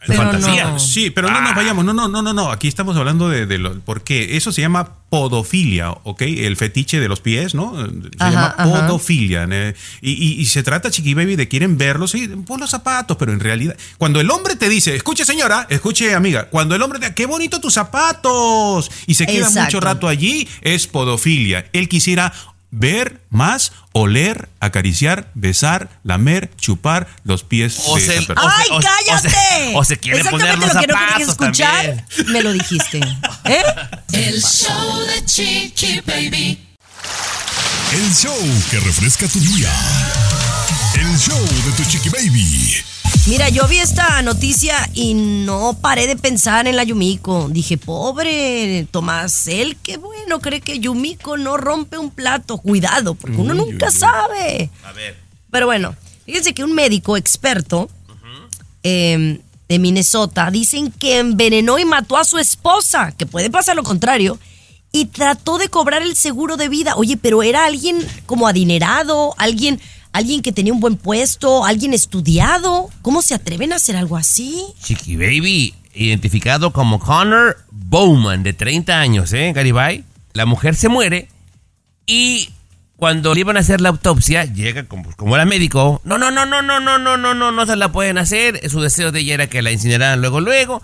Pero 0.07 0.23
fantasía. 0.23 0.65
no. 0.71 0.79
Sí, 0.79 1.11
pero 1.11 1.31
no 1.31 1.41
nos 1.41 1.53
Ah. 1.53 1.55
vayamos. 1.57 1.85
No, 1.85 1.93
no, 1.93 2.09
no, 2.09 2.23
no, 2.23 2.33
no. 2.33 2.51
Aquí 2.51 2.69
estamos 2.69 2.97
hablando 2.97 3.29
de, 3.29 3.47
de 3.47 3.59
lo. 3.59 3.79
Porque 3.81 4.37
eso 4.37 4.51
se 4.53 4.61
llama 4.61 4.97
podofilia, 5.11 5.91
¿ok? 5.91 6.23
El 6.23 6.57
fetiche 6.57 6.99
de 6.99 7.07
los 7.09 7.21
pies, 7.21 7.55
¿no? 7.55 7.75
Se 7.77 8.09
Ajá, 8.19 8.55
llama 8.57 8.57
podofilia. 8.89 9.47
¿eh? 9.51 9.75
Y, 10.01 10.13
y- 10.13 10.41
y 10.41 10.47
se 10.47 10.63
trata, 10.63 10.91
chiqui 10.91 11.13
baby, 11.15 11.37
de 11.37 11.49
quieren 11.49 11.77
verlos, 11.77 12.13
sí, 12.13 12.27
pon 12.47 12.61
los 12.61 12.71
zapatos, 12.71 13.17
pero 13.19 13.33
en 13.33 13.41
realidad, 13.41 13.77
cuando 13.99 14.21
el 14.21 14.31
hombre 14.31 14.57
te 14.57 14.69
dice, 14.71 14.97
escuche 14.97 15.25
señora, 15.27 15.67
escuche 15.69 16.15
amiga, 16.15 16.49
cuando 16.49 16.75
el 16.75 16.81
hombre 16.83 16.99
te 16.99 17.13
qué 17.15 17.27
bonito 17.27 17.61
tus 17.61 17.75
zapatos, 17.75 18.91
y 19.07 19.15
se 19.15 19.27
queda 19.27 19.47
Exacto. 19.49 19.61
mucho 19.65 19.81
rato 19.81 20.09
allí, 20.09 20.49
es 20.63 20.87
podofilia. 20.87 21.67
Él 21.75 21.89
quisiera 21.89 22.33
ver 22.73 23.21
más, 23.31 23.71
oler, 23.93 24.49
acariciar, 24.59 25.31
besar, 25.35 25.89
lamer, 26.03 26.51
chupar 26.57 27.07
los 27.23 27.45
pies 27.45 27.79
O 27.87 27.95
de 27.97 28.01
se- 28.07 28.17
esa 28.19 28.27
persona. 28.35 28.55
¡Ay, 28.59 28.67
o 28.73 28.81
se- 28.83 28.89
cállate! 28.89 29.29
o 29.29 29.31
se- 29.31 29.77
o 29.77 29.85
se 29.85 29.99
quiere 29.99 30.25
poner 30.25 30.49
Exactamente 30.49 30.67
los 30.67 30.75
lo 30.75 30.81
que 30.81 30.87
no 30.87 30.99
querías 31.09 31.29
escuchar, 31.29 32.05
me 32.29 32.43
lo 32.43 32.53
dijiste. 32.53 32.99
¿Eh? 33.45 33.63
El 34.13 34.43
show 34.43 34.99
de 35.07 35.25
Chiqui 35.25 36.01
Baby. 36.01 36.67
El 37.93 38.15
show 38.15 38.63
que 38.71 38.81
refresca 38.81 39.29
tu 39.29 39.39
día. 39.39 39.71
El 40.95 41.19
show 41.19 41.39
de 41.67 41.73
tu 41.77 41.85
Chiqui 41.91 42.09
Baby. 42.09 42.83
Mira, 43.27 43.49
yo 43.49 43.69
vi 43.69 43.79
esta 43.79 44.21
noticia 44.23 44.91
y 44.95 45.15
no 45.15 45.79
paré 45.81 46.09
de 46.09 46.17
pensar 46.17 46.67
en 46.67 46.75
la 46.75 46.83
Yumiko. 46.83 47.49
Dije, 47.49 47.79
pobre 47.79 48.87
Tomás, 48.91 49.47
él 49.47 49.77
qué 49.81 49.97
bueno 49.97 50.41
cree 50.41 50.61
que 50.61 50.81
Yumiko 50.81 51.37
no 51.37 51.57
rompe 51.57 51.99
un 51.99 52.11
plato. 52.11 52.59
Cuidado, 52.59 53.15
porque 53.15 53.37
uno 53.37 53.55
nunca 53.55 53.93
sabe. 53.93 54.71
A 54.85 54.93
ver. 54.93 55.17
Pero 55.53 55.67
bueno, 55.67 55.95
fíjense 56.27 56.53
que 56.53 56.65
un 56.65 56.75
médico 56.75 57.17
experto 57.17 57.89
eh, 58.83 59.39
de 59.69 59.79
Minnesota 59.79 60.51
dicen 60.51 60.91
que 60.91 61.21
envenenó 61.21 61.79
y 61.79 61.85
mató 61.85 62.17
a 62.17 62.25
su 62.25 62.39
esposa, 62.39 63.13
que 63.13 63.27
puede 63.27 63.51
pasar 63.51 63.77
lo 63.77 63.85
contrario, 63.85 64.39
y 64.91 65.07
trató 65.07 65.59
de 65.59 65.69
cobrar 65.69 66.03
el 66.03 66.17
seguro 66.17 66.57
de 66.57 66.69
vida. 66.69 66.97
Oye, 66.97 67.17
pero 67.17 67.45
era 67.45 67.67
alguien 67.67 68.05
como 68.27 68.49
adinerado, 68.49 69.35
alguien, 69.39 69.81
alguien 70.13 70.43
que 70.43 70.53
tenía 70.53 70.73
un 70.73 70.81
buen 70.81 70.97
puesto, 70.97 71.65
alguien 71.65 71.95
estudiado. 71.95 72.89
¿Cómo 73.03 73.23
se 73.23 73.35
atreven 73.35 73.73
a 73.73 73.77
hacer 73.77 73.97
algo 73.97 74.17
así? 74.17 74.63
Chiqui 74.83 75.17
Baby, 75.17 75.75
identificado 75.95 76.73
como 76.73 76.99
Connor 76.99 77.59
Bowman, 77.71 78.43
de 78.43 78.53
30 78.53 79.01
años, 79.01 79.33
¿eh, 79.33 79.53
Garibay? 79.53 80.05
La 80.33 80.47
mujer 80.47 80.75
se 80.75 80.89
muere 80.89 81.29
y 82.07 82.49
cuando 82.97 83.35
le 83.35 83.41
iban 83.41 83.57
a 83.57 83.61
hacer 83.61 83.81
la 83.81 83.89
autopsia, 83.89 84.45
llega 84.45 84.85
como, 84.85 85.11
como 85.17 85.35
era 85.35 85.45
médico. 85.45 86.01
No, 86.05 86.19
no, 86.19 86.31
no, 86.31 86.47
no, 86.47 86.63
no, 86.63 86.79
no, 86.79 86.99
no, 86.99 87.17
no, 87.17 87.35
no, 87.35 87.51
no 87.51 87.67
se 87.67 87.77
la 87.77 87.91
pueden 87.91 88.17
hacer. 88.17 88.71
Su 88.71 88.81
deseo 88.81 89.11
de 89.11 89.21
ella 89.21 89.35
era 89.35 89.47
que 89.49 89.61
la 89.61 89.73
incineraran 89.73 90.21
luego, 90.21 90.41
luego. 90.41 90.83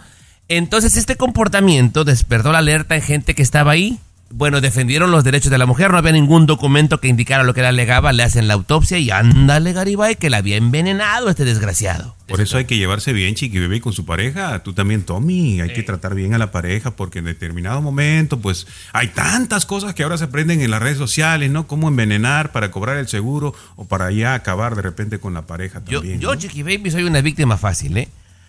Entonces 0.49 0.97
este 0.97 1.17
comportamiento 1.17 2.05
despertó 2.05 2.51
la 2.51 2.59
alerta 2.59 2.97
en 2.97 3.03
gente 3.03 3.35
que 3.35 3.43
estaba 3.43 3.73
ahí. 3.73 4.01
Bueno, 4.31 4.61
defendieron 4.61 5.11
los 5.11 5.25
derechos 5.25 5.51
de 5.51 5.57
la 5.57 5.65
mujer, 5.65 5.91
no 5.91 5.97
había 5.97 6.13
ningún 6.13 6.45
documento 6.45 7.01
que 7.01 7.09
indicara 7.09 7.45
lo 7.45 7.55
que 7.55 7.63
la 7.63 7.71
alegaba, 7.71 8.13
le 8.13 8.23
hacen 8.23 8.47
la 8.47 8.55
autopsia 8.55 8.99
y 8.99 9.11
ándale, 9.11 9.73
Garibay, 9.73 10.17
que 10.17 10.29
la 10.29 10.37
había 10.37 10.57
envenenado 10.57 11.31
este 11.31 11.47
desgraciado. 11.47 12.15
Por 12.27 12.43
eso 12.43 12.59
hay 12.59 12.67
que 12.67 12.77
llevarse 12.77 13.15
bien, 13.15 13.35
Chiqui 13.35 13.59
Bebé, 13.59 13.81
con 13.81 13.95
su 13.95 14.05
pareja. 14.05 14.63
Tú 14.63 14.75
también, 14.75 15.03
Tommy. 15.05 15.63
Hay 15.63 15.73
que 15.73 15.83
tratar 15.83 16.15
bien 16.15 16.35
a 16.35 16.39
la 16.39 16.51
pareja 16.51 16.91
porque 16.91 17.21
en 17.21 17.25
determinado 17.25 17.81
momento, 17.81 18.39
pues, 18.39 18.67
hay 18.93 19.09
tantas 19.09 19.65
cosas 19.65 19.95
que 19.95 20.03
ahora 20.03 20.19
se 20.19 20.25
aprenden 20.25 20.61
en 20.61 20.71
las 20.71 20.83
redes 20.83 20.99
sociales, 20.99 21.51
¿no? 21.51 21.67
Cómo 21.67 21.89
envenenar 21.89 22.53
para 22.53 22.71
cobrar 22.71 22.99
el 22.99 23.09
seguro 23.09 23.55
o 23.77 23.87
para 23.87 24.11
ya 24.11 24.35
acabar 24.35 24.77
de 24.77 24.83
repente 24.83 25.19
con 25.19 25.33
la 25.33 25.47
pareja 25.47 25.81
Yo, 25.87 26.01
también. 26.01 26.21
yo 26.21 26.35
¿no? 26.35 26.39
Chiqui 26.39 26.63
Baby, 26.63 26.91
soy 26.91 27.05
una 27.05 27.23
víctima 27.23 27.57
fácil, 27.57 27.97
¿eh? 27.97 28.09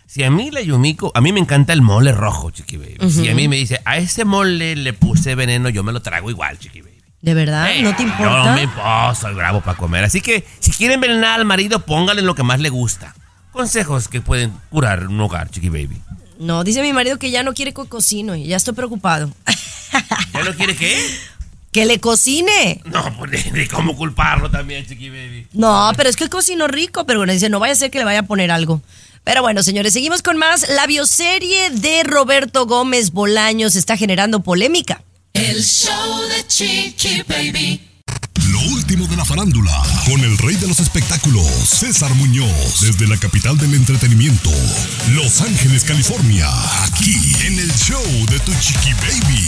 Si 0.09 0.23
a 0.23 0.31
mí 0.31 0.49
la 0.49 0.61
Yumiko, 0.61 1.11
a 1.13 1.21
mí 1.21 1.31
me 1.31 1.39
encanta 1.39 1.71
el 1.71 1.83
mole 1.83 2.11
rojo, 2.11 2.49
Chiqui 2.49 2.77
Baby. 2.77 3.11
Si 3.11 3.29
a 3.29 3.35
mí 3.35 3.47
me 3.47 3.57
dice, 3.57 3.79
a 3.85 3.97
ese 3.97 4.25
mole 4.25 4.75
le 4.75 4.93
puse 4.93 5.35
veneno, 5.35 5.69
yo 5.69 5.83
me 5.83 5.91
lo 5.91 6.01
trago 6.01 6.31
igual, 6.31 6.57
Chiqui 6.57 6.81
Baby. 6.81 6.97
¿De 7.21 7.35
verdad? 7.35 7.69
¿No 7.83 7.95
te 7.95 8.01
importa? 8.01 8.45
no 8.45 8.55
me 8.55 8.63
importa, 8.63 9.13
soy 9.13 9.35
bravo 9.35 9.61
para 9.61 9.77
comer. 9.77 10.03
Así 10.03 10.19
que 10.19 10.43
si 10.61 10.71
quieren 10.71 10.95
envenenar 10.95 11.39
al 11.39 11.45
marido, 11.45 11.81
pónganle 11.81 12.23
lo 12.23 12.33
que 12.33 12.41
más 12.41 12.59
le 12.59 12.69
gusta. 12.69 13.13
Consejos 13.51 14.07
que 14.07 14.19
pueden 14.19 14.51
curar 14.71 15.05
un 15.05 15.21
hogar, 15.21 15.51
Chiqui 15.51 15.69
Baby. 15.69 16.01
No, 16.39 16.63
dice 16.63 16.81
mi 16.81 16.91
marido 16.91 17.19
que 17.19 17.29
ya 17.29 17.43
no 17.43 17.53
quiere 17.53 17.71
que 17.71 17.85
cocino 17.85 18.35
y 18.35 18.45
ya 18.45 18.57
estoy 18.57 18.73
preocupado. 18.73 19.31
¿Ya 20.33 20.43
no 20.43 20.55
quiere 20.55 20.75
qué? 20.75 20.97
que 21.71 21.85
le 21.85 21.99
cocine. 21.99 22.81
No, 22.85 23.15
pues 23.15 23.45
ni, 23.45 23.59
ni 23.59 23.67
cómo 23.67 23.95
culparlo 23.95 24.49
también, 24.49 24.87
Chiqui 24.87 25.09
Baby. 25.09 25.45
No, 25.53 25.91
pero 25.95 26.09
es 26.09 26.15
que 26.15 26.27
cocino 26.29 26.67
rico, 26.67 27.05
pero 27.05 27.19
bueno, 27.19 27.31
dice, 27.31 27.47
no 27.49 27.59
vaya 27.59 27.73
a 27.73 27.75
ser 27.75 27.91
que 27.91 27.99
le 27.99 28.05
vaya 28.05 28.21
a 28.21 28.23
poner 28.23 28.49
algo. 28.49 28.81
Pero 29.23 29.41
bueno, 29.41 29.63
señores, 29.63 29.93
seguimos 29.93 30.21
con 30.21 30.37
más. 30.37 30.67
La 30.69 30.87
bioserie 30.87 31.69
de 31.69 32.03
Roberto 32.03 32.65
Gómez 32.65 33.11
Bolaños 33.11 33.75
está 33.75 33.97
generando 33.97 34.41
polémica. 34.41 35.03
El 35.33 35.63
show 35.63 36.21
de 36.29 36.47
Chiqui 36.47 37.23
Baby. 37.27 37.81
Lo 38.51 38.59
último 38.73 39.05
de 39.07 39.15
la 39.15 39.25
farándula, 39.25 39.71
con 40.05 40.19
el 40.21 40.37
rey 40.39 40.55
de 40.55 40.67
los 40.67 40.79
espectáculos, 40.79 41.45
César 41.45 42.13
Muñoz, 42.15 42.81
desde 42.81 43.07
la 43.07 43.17
capital 43.17 43.57
del 43.57 43.75
entretenimiento, 43.75 44.49
Los 45.11 45.41
Ángeles, 45.41 45.83
California, 45.83 46.47
aquí 46.85 47.15
en 47.45 47.59
el 47.59 47.71
show 47.75 48.03
de 48.29 48.39
Tu 48.39 48.51
Chiqui 48.55 48.93
Baby. 48.93 49.47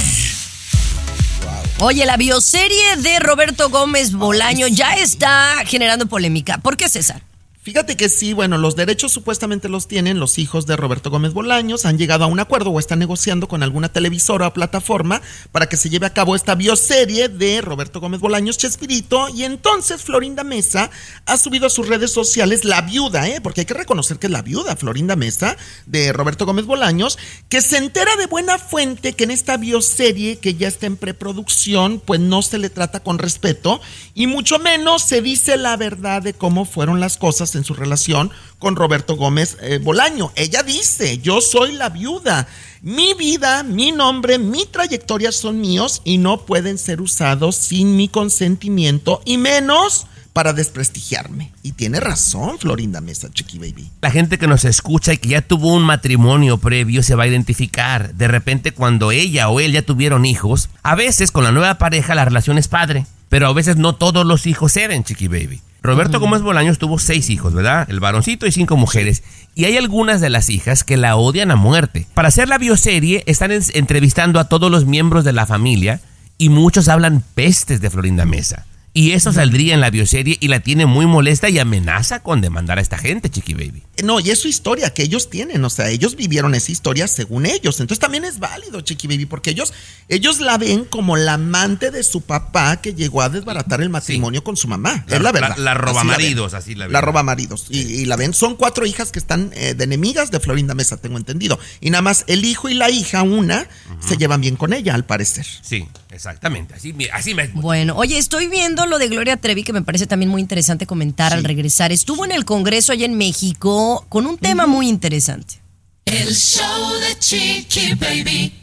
Oye, 1.80 2.05
la 2.05 2.17
bioserie 2.17 2.97
de 2.97 3.19
Roberto 3.19 3.69
Gómez 3.69 4.11
Bolaño 4.11 4.67
ya 4.67 4.93
está 4.93 5.63
generando 5.65 6.05
polémica. 6.05 6.59
¿Por 6.59 6.78
qué, 6.78 6.88
César? 6.88 7.24
Fíjate 7.64 7.95
que 7.95 8.09
sí, 8.09 8.34
bueno, 8.34 8.57
los 8.57 8.76
derechos 8.76 9.12
supuestamente 9.12 9.70
los 9.70 9.88
tienen 9.88 10.20
los 10.20 10.39
hijos 10.39 10.66
de 10.66 10.76
Roberto 10.76 11.12
Gómez 11.12 11.34
Bolaños, 11.34 11.86
han 11.86 11.99
llegado 11.99 12.24
a 12.24 12.28
un 12.28 12.39
acuerdo 12.39 12.72
o 12.72 12.80
están 12.80 12.97
negociando 12.97 13.47
con 13.47 13.62
alguna 13.62 13.89
televisora 13.89 14.47
o 14.47 14.53
plataforma 14.53 15.22
para 15.51 15.70
que 15.70 15.78
se 15.78 15.91
lleve 15.91 16.07
a 16.07 16.14
cabo 16.14 16.36
esta 16.36 16.55
bioserie 16.55 17.30
de 17.30 17.62
Roberto 17.62 17.99
Gómez 17.99 18.20
Bolaños 18.20 18.57
Chespirito 18.57 19.30
y 19.30 19.43
entonces 19.43 20.01
Florinda 20.01 20.43
Mesa 20.43 20.89
ha 21.28 21.38
subido 21.38 21.68
a 21.68 21.70
sus 21.70 21.88
redes 21.88 22.09
sociales 22.09 22.66
la 22.66 22.82
viuda, 22.82 23.28
¿eh? 23.30 23.41
porque 23.41 23.62
hay 23.62 23.66
que 23.68 23.76
reconocer 23.76 24.18
que 24.18 24.26
es 24.26 24.34
la 24.34 24.41
viuda 24.41 24.76
Florinda 24.76 25.16
Mesa 25.16 25.55
de 25.86 26.14
Roberto 26.14 26.47
Gómez 26.47 26.66
Bolaños, 26.66 27.20
que 27.47 27.62
se 27.62 27.78
entera 27.78 28.16
de 28.16 28.26
buena 28.26 28.57
fuente 28.57 29.14
que 29.14 29.26
en 29.26 29.30
esta 29.30 29.57
bioserie 29.57 30.39
que 30.39 30.55
ya 30.55 30.68
está 30.68 30.88
en 30.88 30.97
preproducción, 30.97 32.01
pues 32.03 32.20
no 32.20 32.41
se 32.41 32.57
le 32.57 32.72
trata 32.72 33.01
con 33.01 33.20
respeto 33.20 33.82
y 34.16 34.26
mucho 34.26 34.57
menos 34.57 35.03
se 35.03 35.22
dice 35.22 35.57
la 35.57 35.78
verdad 35.78 36.24
de 36.24 36.34
cómo 36.34 36.66
fueron 36.66 36.99
las 36.99 37.18
cosas 37.18 37.51
en 37.56 37.64
su 37.64 37.74
relación 37.74 38.32
con 38.60 38.76
Roberto 38.76 39.16
Gómez 39.16 39.58
eh, 39.62 39.80
Bolaño. 39.82 40.32
Ella 40.36 40.64
dice, 40.64 41.20
yo 41.20 41.41
soy 41.41 41.74
la 41.74 41.89
viuda, 41.89 42.47
mi 42.82 43.14
vida, 43.14 43.64
mi 43.64 43.91
nombre, 43.91 44.39
mi 44.39 44.66
trayectoria 44.66 45.32
son 45.32 45.62
míos 45.62 46.02
y 46.04 46.18
no 46.18 46.45
pueden 46.45 46.78
ser 46.78 47.02
usados 47.02 47.56
sin 47.56 47.95
mi 47.95 48.08
consentimiento 48.08 49.22
y 49.26 49.38
menos 49.38 50.08
para 50.34 50.54
desprestigiarme. 50.54 51.52
Y 51.62 51.74
tiene 51.74 51.99
razón 51.99 52.58
Florinda 52.58 53.02
Mesa, 53.02 53.30
Chiqui 53.32 53.60
Baby. 53.60 53.91
La 54.02 54.12
gente 54.12 54.38
que 54.38 54.47
nos 54.47 54.66
escucha 54.66 55.14
y 55.14 55.18
que 55.18 55.30
ya 55.30 55.41
tuvo 55.41 55.74
un 55.74 55.84
matrimonio 55.84 56.58
previo 56.58 57.04
se 57.04 57.16
va 57.16 57.24
a 57.24 57.28
identificar. 57.28 58.14
De 58.14 58.28
repente 58.28 58.72
cuando 58.72 59.12
ella 59.12 59.49
o 59.49 59.60
él 59.60 59.74
ya 59.74 59.82
tuvieron 59.82 60.26
hijos, 60.26 60.70
a 60.84 60.95
veces 60.95 61.32
con 61.32 61.43
la 61.43 61.52
nueva 61.52 61.78
pareja 61.78 62.16
la 62.16 62.26
relación 62.26 62.58
es 62.58 62.68
padre, 62.68 63.06
pero 63.30 63.47
a 63.47 63.54
veces 63.54 63.78
no 63.78 63.95
todos 63.95 64.26
los 64.26 64.47
hijos 64.47 64.78
eran 64.78 65.04
Chiqui 65.04 65.28
Baby. 65.28 65.62
Roberto 65.84 66.20
Gómez 66.20 66.42
Bolaños 66.44 66.78
tuvo 66.78 67.00
seis 67.00 67.30
hijos, 67.32 67.54
¿verdad? 67.56 67.88
El 67.90 68.00
varoncito 68.00 68.46
y 68.46 68.52
cinco 68.52 68.78
mujeres. 68.78 69.24
Y 69.56 69.66
hay 69.66 69.78
algunas 69.78 70.22
de 70.22 70.30
las 70.30 70.50
hijas 70.50 70.84
que 70.84 70.96
la 70.96 71.16
odian 71.16 71.50
a 71.50 71.56
muerte. 71.56 72.06
Para 72.14 72.28
hacer 72.28 72.48
la 72.48 72.60
bioserie 72.60 73.24
están 73.26 73.52
en- 73.52 73.64
entrevistando 73.74 74.40
a 74.40 74.48
todos 74.48 74.70
los 74.70 74.86
miembros 74.86 75.24
de 75.26 75.34
la 75.34 75.48
familia 75.48 76.00
y 76.38 76.50
muchos 76.50 76.88
hablan 76.88 77.24
pestes 77.34 77.82
de 77.82 77.90
Florinda 77.90 78.26
Mesa. 78.26 78.66
Y 78.94 79.14
eso 79.14 79.32
saldría 79.32 79.74
en 79.74 79.80
la 79.80 79.89
bioserie 79.89 80.38
y 80.42 80.50
la 80.50 80.60
tiene 80.60 80.86
muy 80.86 81.06
molesta 81.06 81.48
y 81.50 81.58
amenaza 81.60 82.22
con 82.22 82.42
demandar 82.42 82.78
a 82.78 82.82
esta 82.82 82.98
gente, 82.98 83.30
Chiqui 83.30 83.54
Baby. 83.54 83.84
No, 84.04 84.20
y 84.20 84.32
es 84.32 84.39
su 84.39 84.50
historia 84.50 84.94
que 84.94 85.04
ellos 85.04 85.30
tienen, 85.30 85.64
o 85.64 85.70
sea, 85.70 85.89
ellos 85.89 86.18
vivieron 86.18 86.56
esa 86.56 86.74
historia 86.74 87.08
según 87.08 87.46
ellos. 87.46 87.80
Entonces 87.80 88.00
también 88.00 88.26
es 88.26 88.39
válido, 88.39 88.82
Chiqui 88.82 89.08
Baby, 89.08 89.28
porque 89.28 89.52
ellos, 89.52 89.74
ellos 90.10 90.42
la 90.42 90.58
ven 90.58 90.84
como 90.84 91.16
la 91.16 91.34
amante 91.36 91.89
de 91.89 92.04
su 92.04 92.20
papá 92.22 92.82
que 92.82 92.94
llegó 92.94 93.22
a 93.22 93.30
desbaratar 93.30 93.82
el 93.82 93.89
matrimonio 93.89 94.44
con 94.44 94.58
su 94.58 94.68
mamá. 94.68 95.06
La- 95.08 95.16
es 95.18 95.22
la 95.22 95.32
verdad. 95.32 95.56
la- 95.58 95.64
la 95.64 95.72
Así 95.72 95.82
robamaridos, 95.82 96.52
ven. 96.52 96.60
así 96.60 96.76
la 96.76 96.86
ven. 96.88 96.94
La 96.94 97.00
roba 97.02 97.24
maridos. 97.24 97.68
Y, 97.70 97.80
y 97.80 98.06
la 98.06 98.18
ven, 98.18 98.34
son 98.34 98.58
cuatro 98.58 98.86
hijas 98.86 99.12
que 99.12 99.20
están 99.20 99.52
eh, 99.56 99.74
de 99.74 99.84
enemigas 99.86 100.32
de 100.32 100.42
Florinda 100.42 100.74
Mesa, 100.74 100.98
tengo 100.98 101.18
entendido. 101.18 101.58
Y 101.80 101.92
nada 101.92 102.02
más 102.02 102.26
el 102.28 102.44
hijo 102.44 102.68
y 102.68 102.74
la 102.74 102.89
hija, 102.89 103.24
una, 103.24 103.68
se 104.06 104.18
llevan 104.18 104.42
bien 104.42 104.58
con 104.58 104.74
ella, 104.74 104.96
al 104.96 105.06
parecer. 105.06 105.46
Sí, 105.62 105.88
exactamente. 106.10 106.74
Así, 106.74 106.92
me- 106.92 107.10
así 107.12 107.34
me... 107.34 107.48
Bueno, 107.48 107.96
oye, 107.96 108.18
estoy 108.18 108.48
viendo 108.48 108.81
lo 108.86 109.00
de 109.00 109.08
Gloria 109.08 109.38
Trevi 109.38 109.64
que 109.64 109.74
me 109.74 109.82
parece 109.82 110.08
también 110.08 110.30
muy 110.30 110.42
interesante 110.42 110.86
comentar 110.86 111.34
al 111.34 111.44
regresar. 111.44 111.92
Estuvo 111.92 112.26
en 112.26 112.32
el 112.32 112.46
Congreso 112.46 112.92
allá 112.92 113.06
en 113.06 113.18
México 113.18 114.06
con 114.10 114.26
un 114.26 114.38
tema 114.38 114.68
muy 114.68 114.88
interesante. 114.88 115.62
El 116.06 116.36
show 116.36 116.94
de 117.00 117.20
Chiqui 117.20 117.94
Baby. 117.96 118.54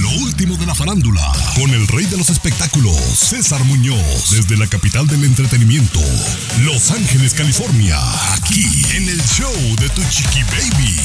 Lo 0.00 0.10
último 0.24 0.56
de 0.56 0.66
la 0.66 0.74
farándula, 0.74 1.32
con 1.54 1.70
el 1.70 1.86
rey 1.88 2.06
de 2.06 2.16
los 2.16 2.30
espectáculos, 2.30 2.96
César 2.96 3.62
Muñoz, 3.64 4.30
desde 4.30 4.56
la 4.56 4.66
capital 4.66 5.06
del 5.06 5.24
entretenimiento, 5.24 6.00
Los 6.62 6.90
Ángeles, 6.90 7.34
California, 7.34 7.98
aquí 8.34 8.64
en 8.94 9.08
el 9.08 9.22
show 9.22 9.52
de 9.80 9.88
Tu 9.90 10.02
Chiqui 10.10 10.42
Baby. 10.44 10.96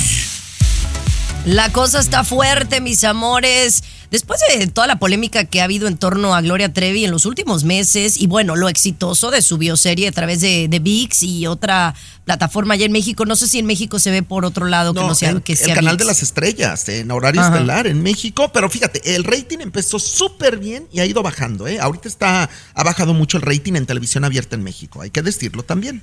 La 1.45 1.72
cosa 1.72 1.99
está 1.99 2.24
fuerte, 2.24 2.82
mis 2.82 3.03
amores. 3.03 3.84
Después 4.10 4.39
de 4.58 4.68
toda 4.68 4.88
la 4.88 4.99
polémica 4.99 5.43
que 5.43 5.60
ha 5.60 5.66
habido 5.66 5.88
en 5.88 5.97
torno 5.97 6.34
a 6.34 6.41
Gloria 6.41 6.72
Trevi 6.72 7.03
en 7.03 7.12
los 7.12 7.26
últimos 7.26 7.66
meses 7.66 8.18
y 8.20 8.28
bueno, 8.28 8.55
lo 8.55 8.70
exitoso 8.70 9.32
de 9.32 9.41
su 9.41 9.58
bioserie 9.58 10.08
a 10.08 10.12
través 10.14 10.39
de, 10.39 10.68
de 10.70 10.80
VIX 10.80 11.24
y 11.24 11.45
otra 11.47 11.93
plataforma 12.24 12.76
allá 12.76 12.86
en 12.86 12.91
México, 12.93 13.26
no 13.26 13.36
sé 13.36 13.47
si 13.47 13.60
en 13.60 13.66
México 13.66 13.99
se 13.99 14.12
ve 14.12 14.24
por 14.24 14.45
otro 14.45 14.66
lado 14.66 14.93
que 14.93 14.99
no, 15.01 15.14
sea 15.16 15.32
en- 15.32 15.41
que 15.41 15.53
el 15.53 15.58
sea 15.58 15.76
canal 15.76 15.95
ViX. 15.95 15.99
de 15.99 16.05
las 16.05 16.24
estrellas, 16.24 16.88
en 16.89 17.12
horario 17.12 17.41
Ajá. 17.41 17.53
estelar 17.53 17.88
en 17.88 18.01
México. 18.01 18.49
Pero 18.53 18.70
fíjate, 18.70 19.16
el 19.16 19.24
rating 19.26 19.58
empezó 19.60 19.99
súper 19.99 20.58
bien 20.58 20.88
y 20.93 20.99
ha 21.01 21.05
ido 21.05 21.22
bajando. 21.22 21.68
¿eh? 21.68 21.80
Ahorita 21.80 22.08
está, 22.08 22.49
ha 22.74 22.84
bajado 22.84 23.14
mucho 23.14 23.38
el 23.38 23.43
rating 23.43 23.74
en 23.74 23.86
televisión 23.86 24.24
abierta 24.24 24.55
en 24.55 24.64
México, 24.64 25.01
hay 25.01 25.10
que 25.10 25.22
decirlo 25.22 25.64
también. 25.64 26.01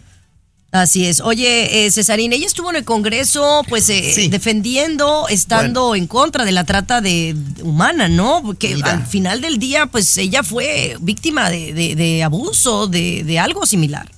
Así 0.75 1.07
es. 1.07 1.21
Oye, 1.21 1.87
eh, 1.87 1.91
Cesarina, 1.93 2.35
ella 2.35 2.47
estuvo 2.49 2.69
en 2.69 2.75
el 2.75 2.85
Congreso, 2.85 3.63
pues, 3.69 3.89
eh, 3.91 4.11
Sí. 4.13 4.27
defendiendo, 4.27 5.29
estando 5.29 5.95
en 5.95 6.09
contra 6.09 6.45
de 6.45 6.51
la 6.51 6.65
trata 6.65 7.01
de 7.01 7.37
humana, 7.63 8.09
¿no? 8.09 8.43
Porque 8.45 8.75
Mira. 8.75 8.91
al 8.91 9.07
final 9.07 9.41
del 9.41 9.59
día, 9.61 9.87
pues, 9.87 10.17
ella 10.19 10.43
fue 10.43 10.97
víctima 11.01 11.49
de, 11.49 11.73
de- 11.75 11.95
de 11.95 12.25
abuso, 12.25 12.89
de, 12.89 13.23
de 13.23 13.39
algo 13.39 13.67
similar. 13.67 14.11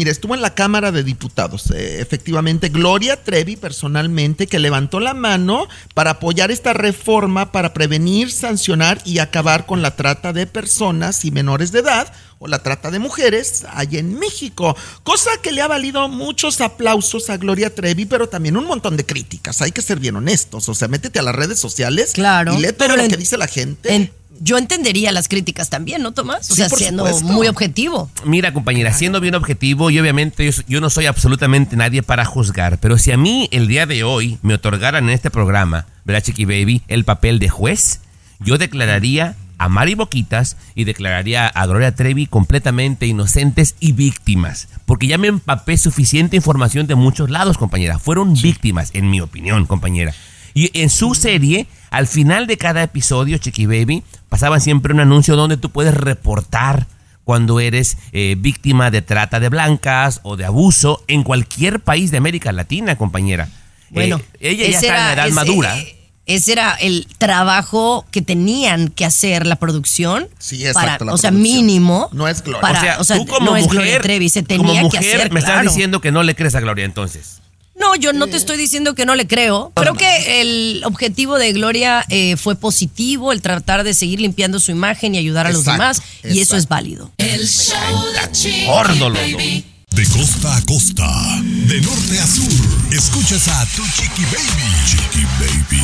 Mira, 0.00 0.12
estuvo 0.12 0.34
en 0.34 0.40
la 0.40 0.54
Cámara 0.54 0.92
de 0.92 1.04
Diputados, 1.04 1.70
eh, 1.72 2.00
efectivamente, 2.00 2.70
Gloria 2.70 3.22
Trevi 3.22 3.56
personalmente, 3.56 4.46
que 4.46 4.58
levantó 4.58 4.98
la 4.98 5.12
mano 5.12 5.68
para 5.92 6.12
apoyar 6.12 6.50
esta 6.50 6.72
reforma 6.72 7.52
para 7.52 7.74
prevenir, 7.74 8.32
sancionar 8.32 9.02
y 9.04 9.18
acabar 9.18 9.66
con 9.66 9.82
la 9.82 9.96
trata 9.96 10.32
de 10.32 10.46
personas 10.46 11.26
y 11.26 11.30
menores 11.32 11.70
de 11.70 11.80
edad 11.80 12.10
o 12.38 12.48
la 12.48 12.62
trata 12.62 12.90
de 12.90 12.98
mujeres 12.98 13.66
allá 13.74 13.98
en 13.98 14.18
México. 14.18 14.74
Cosa 15.02 15.28
que 15.42 15.52
le 15.52 15.60
ha 15.60 15.68
valido 15.68 16.08
muchos 16.08 16.62
aplausos 16.62 17.28
a 17.28 17.36
Gloria 17.36 17.74
Trevi, 17.74 18.06
pero 18.06 18.26
también 18.26 18.56
un 18.56 18.64
montón 18.64 18.96
de 18.96 19.04
críticas. 19.04 19.60
Hay 19.60 19.70
que 19.70 19.82
ser 19.82 19.98
bien 19.98 20.16
honestos. 20.16 20.66
O 20.70 20.74
sea, 20.74 20.88
métete 20.88 21.18
a 21.18 21.22
las 21.22 21.34
redes 21.34 21.58
sociales 21.60 22.12
Claro, 22.14 22.54
y 22.54 22.62
lee 22.62 22.68
todo 22.68 22.76
pero 22.78 22.96
lo 22.96 23.02
en- 23.02 23.10
que 23.10 23.18
dice 23.18 23.36
la 23.36 23.48
gente. 23.48 23.94
En- 23.94 24.10
yo 24.42 24.58
entendería 24.58 25.12
las 25.12 25.28
críticas 25.28 25.70
también, 25.70 26.02
¿no, 26.02 26.12
Tomás? 26.12 26.50
O 26.50 26.54
Sí, 26.54 26.60
sea, 26.60 26.68
por 26.68 26.78
siendo 26.78 27.04
supuesto. 27.06 27.32
muy 27.32 27.46
objetivo. 27.46 28.10
Mira, 28.24 28.52
compañera, 28.52 28.92
siendo 28.92 29.20
bien 29.20 29.34
objetivo 29.34 29.90
y 29.90 30.00
obviamente 30.00 30.50
yo, 30.50 30.62
yo 30.66 30.80
no 30.80 30.90
soy 30.90 31.06
absolutamente 31.06 31.76
nadie 31.76 32.02
para 32.02 32.24
juzgar, 32.24 32.78
pero 32.78 32.98
si 32.98 33.12
a 33.12 33.16
mí 33.16 33.48
el 33.52 33.68
día 33.68 33.86
de 33.86 34.02
hoy 34.02 34.38
me 34.42 34.54
otorgaran 34.54 35.04
en 35.04 35.10
este 35.10 35.30
programa, 35.30 35.86
¿verdad, 36.04 36.22
Chiqui 36.22 36.44
Baby, 36.46 36.82
el 36.88 37.04
papel 37.04 37.38
de 37.38 37.48
juez, 37.50 38.00
yo 38.40 38.56
declararía 38.58 39.36
a 39.58 39.68
Mari 39.68 39.94
Boquitas 39.94 40.56
y 40.74 40.84
declararía 40.84 41.46
a 41.46 41.66
Gloria 41.66 41.94
Trevi 41.94 42.26
completamente 42.26 43.06
inocentes 43.06 43.74
y 43.78 43.92
víctimas, 43.92 44.68
porque 44.86 45.06
ya 45.06 45.18
me 45.18 45.28
empapé 45.28 45.76
suficiente 45.76 46.34
información 46.36 46.86
de 46.86 46.94
muchos 46.94 47.28
lados, 47.28 47.58
compañera. 47.58 47.98
Fueron 47.98 48.32
víctimas, 48.32 48.88
en 48.94 49.10
mi 49.10 49.20
opinión, 49.20 49.66
compañera. 49.66 50.14
Y 50.54 50.70
en 50.80 50.90
su 50.90 51.14
serie, 51.14 51.66
al 51.90 52.06
final 52.06 52.46
de 52.46 52.56
cada 52.56 52.82
episodio, 52.82 53.38
Chiqui 53.38 53.66
Baby, 53.66 54.02
pasaban 54.28 54.60
siempre 54.60 54.92
un 54.94 55.00
anuncio 55.00 55.36
donde 55.36 55.56
tú 55.56 55.70
puedes 55.70 55.94
reportar 55.94 56.86
cuando 57.24 57.60
eres 57.60 57.96
eh, 58.12 58.34
víctima 58.38 58.90
de 58.90 59.02
trata 59.02 59.38
de 59.40 59.48
blancas 59.48 60.20
o 60.24 60.36
de 60.36 60.44
abuso 60.44 61.04
en 61.06 61.22
cualquier 61.22 61.80
país 61.80 62.10
de 62.10 62.16
América 62.16 62.50
Latina, 62.52 62.96
compañera. 62.96 63.48
Bueno, 63.90 64.16
Eh, 64.40 64.50
ella 64.50 64.64
ya 64.68 64.78
está 64.78 64.86
en 64.88 64.94
la 64.94 65.12
edad 65.12 65.26
ese- 65.26 65.34
madura. 65.34 65.76
Ese 66.26 66.52
era 66.52 66.74
el 66.74 67.08
trabajo 67.18 68.06
que 68.12 68.22
tenían 68.22 68.88
que 68.88 69.04
hacer 69.04 69.46
la 69.46 69.56
producción. 69.56 70.28
Sí, 70.38 70.64
exacto, 70.64 70.80
para- 70.98 71.04
la 71.06 71.14
o 71.14 71.16
sea, 71.18 71.30
producción. 71.30 71.42
mínimo. 71.56 72.08
No 72.12 72.28
es 72.28 72.42
Gloria. 72.42 72.60
para- 72.60 72.78
o 72.78 72.82
sea, 72.82 73.00
o 73.00 73.04
sea, 73.04 73.16
tú 73.16 73.26
como 73.26 73.50
no 73.50 73.56
es 73.56 73.64
mujer, 73.64 73.78
Gloria 73.80 74.00
Trevi, 74.00 74.28
se 74.28 74.44
como 74.44 74.64
tenía 74.68 74.82
mujer 74.82 75.00
que 75.00 75.08
hacer. 75.14 75.32
me 75.32 75.40
estás 75.40 75.54
claro. 75.54 75.68
diciendo 75.70 76.00
que 76.00 76.12
no 76.12 76.22
le 76.22 76.34
crees 76.36 76.54
a 76.54 76.60
Gloria 76.60 76.84
entonces. 76.84 77.40
No, 77.80 77.96
yo 77.96 78.12
no 78.12 78.26
te 78.26 78.36
estoy 78.36 78.58
diciendo 78.58 78.94
que 78.94 79.06
no 79.06 79.14
le 79.14 79.26
creo. 79.26 79.72
Creo 79.74 79.94
que 79.94 80.40
el 80.42 80.82
objetivo 80.84 81.38
de 81.38 81.52
Gloria 81.52 82.04
eh, 82.10 82.36
fue 82.36 82.54
positivo, 82.54 83.32
el 83.32 83.40
tratar 83.40 83.84
de 83.84 83.94
seguir 83.94 84.20
limpiando 84.20 84.60
su 84.60 84.70
imagen 84.70 85.14
y 85.14 85.18
ayudar 85.18 85.46
a 85.46 85.50
los 85.50 85.60
Exacto, 85.60 85.82
demás, 85.82 86.02
y 86.24 86.40
eso 86.40 86.56
exacto. 86.56 86.56
es 86.56 86.68
válido. 86.68 87.10
El 87.18 87.48
show 87.48 88.04
de 88.12 88.32
Chiqui 88.32 88.66
gordo 88.66 89.08
los 89.08 89.18
Baby. 89.18 89.64
De 89.90 90.06
costa 90.06 90.56
a 90.56 90.62
costa, 90.66 91.10
de 91.42 91.80
norte 91.80 92.20
a 92.20 92.26
sur, 92.26 92.92
escuchas 92.92 93.48
a 93.48 93.66
Tu 93.74 93.82
Chiqui 93.82 94.22
Baby. 94.22 94.70
Chiqui 94.86 95.24
Baby. 95.40 95.82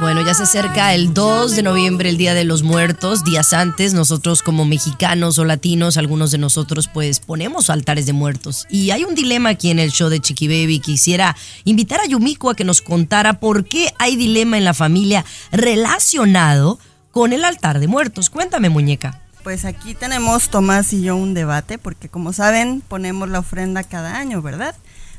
Bueno, 0.00 0.22
ya 0.22 0.34
se 0.34 0.42
acerca 0.42 0.92
el 0.92 1.14
2 1.14 1.54
de 1.54 1.62
noviembre, 1.62 2.08
el 2.08 2.16
Día 2.16 2.34
de 2.34 2.44
los 2.44 2.64
Muertos. 2.64 3.22
Días 3.22 3.52
antes, 3.52 3.94
nosotros 3.94 4.42
como 4.42 4.64
mexicanos 4.64 5.38
o 5.38 5.44
latinos, 5.44 5.96
algunos 5.96 6.32
de 6.32 6.38
nosotros 6.38 6.88
pues 6.92 7.20
ponemos 7.20 7.70
altares 7.70 8.04
de 8.04 8.12
muertos. 8.12 8.66
Y 8.68 8.90
hay 8.90 9.04
un 9.04 9.14
dilema 9.14 9.50
aquí 9.50 9.70
en 9.70 9.78
el 9.78 9.92
show 9.92 10.08
de 10.08 10.20
Chiqui 10.20 10.48
Baby. 10.48 10.80
Quisiera 10.80 11.36
invitar 11.62 12.00
a 12.00 12.06
Yumiko 12.06 12.50
a 12.50 12.56
que 12.56 12.64
nos 12.64 12.82
contara 12.82 13.38
por 13.38 13.66
qué 13.66 13.92
hay 13.98 14.16
dilema 14.16 14.58
en 14.58 14.64
la 14.64 14.74
familia 14.74 15.24
relacionado 15.52 16.80
con 17.12 17.32
el 17.32 17.44
altar 17.44 17.78
de 17.78 17.86
muertos. 17.86 18.30
Cuéntame, 18.30 18.70
muñeca. 18.70 19.20
Pues 19.44 19.64
aquí 19.64 19.94
tenemos 19.94 20.48
Tomás 20.48 20.92
y 20.92 21.02
yo 21.02 21.14
un 21.14 21.34
debate, 21.34 21.78
porque 21.78 22.08
como 22.08 22.32
saben, 22.32 22.80
ponemos 22.80 23.28
la 23.28 23.40
ofrenda 23.40 23.84
cada 23.84 24.16
año, 24.16 24.42
¿verdad? 24.42 24.74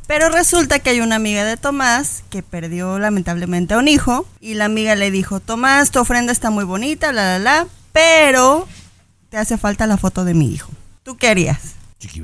Pero 0.08 0.30
resulta 0.30 0.80
que 0.80 0.92
hay 0.92 1.02
una 1.02 1.16
amiga 1.16 1.44
de 1.44 1.58
Tomás 1.58 2.24
que 2.30 2.44
perdió 2.44 3.00
lamentablemente 3.00 3.74
a 3.74 3.78
un 3.80 3.88
hijo 3.88 4.28
y 4.40 4.54
la 4.54 4.66
amiga 4.66 4.96
le 4.96 5.10
dijo, 5.12 5.40
Tomás, 5.40 5.90
tu 5.92 6.00
ofrenda 6.00 6.32
está 6.32 6.52
muy 6.52 6.64
bonita, 6.64 7.12
la, 7.12 7.40
la, 7.40 7.40
la, 7.40 7.68
pero 7.92 8.68
te 9.30 9.38
hace 9.38 9.58
falta 9.58 9.88
la 9.88 9.98
foto 9.98 10.24
de 10.24 10.34
mi 10.36 10.54
hijo. 10.54 10.70
¿Tú 11.04 11.18
qué 11.18 11.30
harías? 11.30 11.60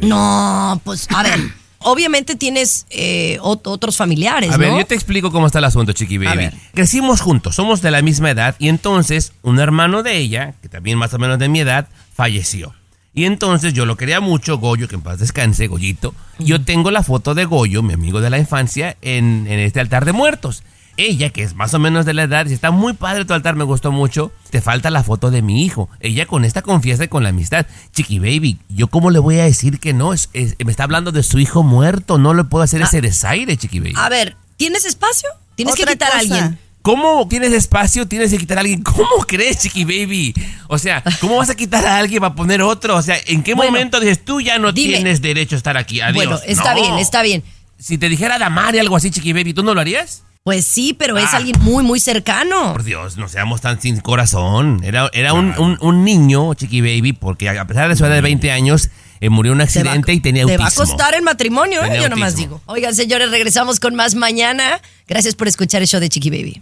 No, 0.02 0.80
pues 0.84 1.08
a 1.10 1.24
ver, 1.24 1.40
obviamente 1.80 2.36
tienes 2.36 2.86
eh, 2.92 3.40
ot- 3.42 3.62
otros 3.66 3.98
familiares, 3.98 4.52
A 4.54 4.58
ver, 4.58 4.70
¿no? 4.70 4.78
yo 4.80 4.86
te 4.86 4.94
explico 4.94 5.32
cómo 5.32 5.48
está 5.48 5.58
el 5.58 5.66
asunto, 5.66 5.92
Chiqui 5.92 6.20
Baby. 6.20 6.38
ver. 6.38 6.54
Crecimos 6.76 7.20
juntos, 7.22 7.56
somos 7.56 7.82
de 7.82 7.90
la 7.90 8.04
misma 8.04 8.30
edad 8.30 8.56
y 8.60 8.70
entonces 8.70 9.34
un 9.42 9.60
hermano 9.60 10.04
de 10.04 10.18
ella, 10.18 10.54
que 10.62 10.70
también 10.70 11.00
más 11.00 11.14
o 11.16 11.20
menos 11.20 11.40
de 11.40 11.50
mi 11.50 11.62
edad, 11.62 11.88
falleció. 12.14 12.76
Y 13.14 13.26
entonces 13.26 13.74
yo 13.74 13.86
lo 13.86 13.98
quería 13.98 14.22
mucho, 14.22 14.58
Goyo, 14.58 14.88
que 14.88 14.96
en 14.96 15.02
paz 15.02 15.20
descanse, 15.20 15.68
Goyito. 15.68 16.14
Yo 16.40 16.62
tengo 16.64 16.92
la 16.92 17.04
foto 17.04 17.34
de 17.36 17.46
Goyo, 17.46 17.84
mi 17.84 17.94
amigo 17.94 18.22
de 18.22 18.30
la 18.30 18.38
infancia, 18.38 18.96
en, 19.02 19.46
en 19.48 19.60
este 19.60 19.80
altar 19.82 20.06
de 20.06 20.14
muertos. 20.14 20.64
Ella, 20.98 21.30
que 21.30 21.42
es 21.44 21.56
más 21.56 21.74
o 21.74 21.80
menos 21.80 22.06
de 22.06 22.14
la 22.14 22.24
edad, 22.24 22.44
dice, 22.46 22.56
está 22.56 22.70
muy 22.72 22.94
padre 22.94 23.26
tu 23.26 23.34
altar, 23.34 23.56
me 23.56 23.64
gustó 23.64 23.92
mucho. 23.92 24.32
Te 24.50 24.62
falta 24.62 24.90
la 24.90 25.04
foto 25.04 25.32
de 25.32 25.42
mi 25.42 25.64
hijo. 25.66 25.90
Ella 26.00 26.26
con 26.26 26.46
esta 26.46 26.62
confianza 26.62 27.06
y 27.06 27.08
con 27.08 27.24
la 27.24 27.30
amistad. 27.30 27.66
Chiqui 27.94 28.20
Baby, 28.20 28.60
¿yo 28.70 28.88
cómo 28.88 29.10
le 29.10 29.20
voy 29.20 29.40
a 29.40 29.44
decir 29.46 29.80
que 29.80 29.94
no? 29.94 30.14
Es- 30.14 30.30
es- 30.34 30.56
me 30.64 30.72
está 30.72 30.84
hablando 30.84 31.12
de 31.12 31.24
su 31.24 31.40
hijo 31.40 31.64
muerto. 31.64 32.18
No 32.18 32.34
le 32.34 32.44
puedo 32.44 32.64
hacer 32.64 32.82
ese 32.82 33.02
desaire, 33.02 33.58
Chiqui 33.58 33.80
Baby. 33.80 33.94
A 33.98 34.10
ver, 34.10 34.36
¿tienes 34.58 34.86
espacio? 34.86 35.30
Tienes 35.56 35.74
que 35.76 35.84
quitar 35.94 36.12
a 36.12 36.20
alguien. 36.20 36.60
¿Cómo 36.82 37.28
tienes 37.28 37.52
espacio? 37.54 38.08
Tienes 38.08 38.32
que 38.32 38.38
quitar 38.38 38.58
a 38.58 38.62
alguien. 38.62 38.82
¿Cómo 38.82 39.08
crees, 39.28 39.60
Chiqui 39.60 39.84
Baby? 39.84 40.34
O 40.68 40.78
sea, 40.80 41.04
¿cómo 41.20 41.38
vas 41.38 41.50
a 41.50 41.56
quitar 41.56 41.86
a 41.86 41.98
alguien 41.98 42.22
para 42.22 42.34
poner 42.34 42.62
otro? 42.62 42.96
O 42.96 43.02
sea, 43.02 43.18
¿en 43.28 43.44
qué 43.44 43.54
Bueno, 43.54 43.72
momento 43.72 44.00
dices 44.00 44.24
tú 44.26 44.42
ya 44.42 44.58
no 44.58 44.72
dime. 44.72 44.96
tienes 44.96 45.22
derecho 45.22 45.56
a 45.56 45.58
estar 45.58 45.78
aquí? 45.78 46.02
Adiós. 46.02 46.16
Bueno, 46.16 46.40
está 46.46 46.74
No. 46.74 46.82
bien, 46.82 46.98
está 46.98 47.22
bien. 47.22 47.44
Si 47.78 47.98
te 47.98 48.10
dijera 48.10 48.40
Damari 48.40 48.80
algo 48.80 48.96
así, 48.96 49.12
Chiqui 49.12 49.32
Baby, 49.34 49.54
¿tú 49.54 49.64
no 49.64 49.74
lo 49.74 49.82
harías? 49.82 50.24
Pues 50.44 50.66
sí, 50.66 50.96
pero 50.98 51.20
es 51.20 51.34
Ah. 51.34 51.38
alguien 51.38 51.56
muy, 51.62 51.84
muy 51.84 52.00
cercano. 52.00 52.72
Por 52.74 52.84
Dios, 52.84 53.16
no 53.18 53.30
seamos 53.30 53.62
tan 53.62 53.80
sin 53.80 54.00
corazón. 54.00 54.82
Era, 54.84 55.08
era 55.14 55.34
un, 55.34 55.54
un- 55.60 55.78
un 55.82 56.04
niño, 56.04 56.56
Chiqui 56.56 56.82
Baby, 56.82 57.14
porque 57.14 57.48
a 57.48 57.68
pesar 57.68 57.90
de 57.90 57.96
su 57.96 58.06
edad 58.06 58.16
de 58.16 58.22
20 58.22 58.52
años, 58.52 58.90
eh, 59.20 59.30
murió 59.30 59.52
en 59.54 59.62
un 59.62 59.68
Te 59.68 59.84
va- 59.84 59.92
accidente 59.92 60.14
y 60.14 60.20
tenía 60.20 60.46
Te 60.48 60.54
autismo. 60.56 60.66
va 60.66 60.84
a 60.84 60.88
costar 60.88 61.14
el 61.14 61.22
matrimonio, 61.22 61.84
¿eh? 61.84 62.00
Yo 62.02 62.10
nomás 62.10 62.32
autismo. 62.34 62.56
digo. 62.58 62.62
Oigan, 62.66 62.96
señores, 62.96 63.30
regresamos 63.30 63.80
con 63.80 63.94
más 63.94 64.16
mañana. 64.16 64.82
Gracias 65.08 65.36
por 65.36 65.48
escuchar 65.48 65.84
el 65.84 65.88
show 65.88 66.00
de 66.00 66.10
Chiqui 66.10 66.32
Baby. 66.32 66.62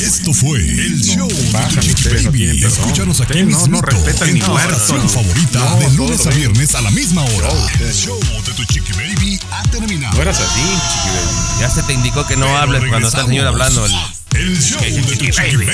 Esto 0.00 0.34
fue 0.34 0.58
el 0.58 1.00
show 1.00 1.26
de 1.26 1.94
Chiqui 1.94 2.28
Baby. 2.28 2.64
Escúchanos 2.64 3.20
aquí 3.22 3.42
respetan 3.42 4.28
en 4.28 4.40
tu 4.40 4.58
estación 4.58 4.98
no. 4.98 5.08
favorita 5.08 5.58
No, 5.58 5.76
de 5.76 5.90
lunes 5.96 6.26
a 6.26 6.30
viernes 6.30 6.74
a 6.74 6.82
la 6.82 6.90
misma 6.90 7.22
hora. 7.22 7.48
El 7.80 7.92
show 7.92 8.20
de 8.44 8.52
tu 8.52 8.64
Chiqui 8.64 8.92
Baby 8.92 9.40
ha 9.50 9.62
terminado. 9.70 10.14
No 10.14 10.22
eras 10.22 10.38
así, 10.40 10.60
Chiqui 10.60 11.08
Baby. 11.08 11.60
Ya 11.60 11.70
se 11.70 11.82
te 11.82 11.92
indicó 11.94 12.26
que 12.26 12.36
no 12.36 12.44
Pero 12.44 12.58
hables 12.58 12.84
cuando 12.88 13.08
está 13.08 13.22
el 13.22 13.26
señor 13.28 13.46
hablando. 13.46 13.86
El 14.34 14.60
show 14.60 14.80
de 14.80 15.02
tu 15.02 15.14
Chiqui 15.14 15.30
Baby. 15.30 15.66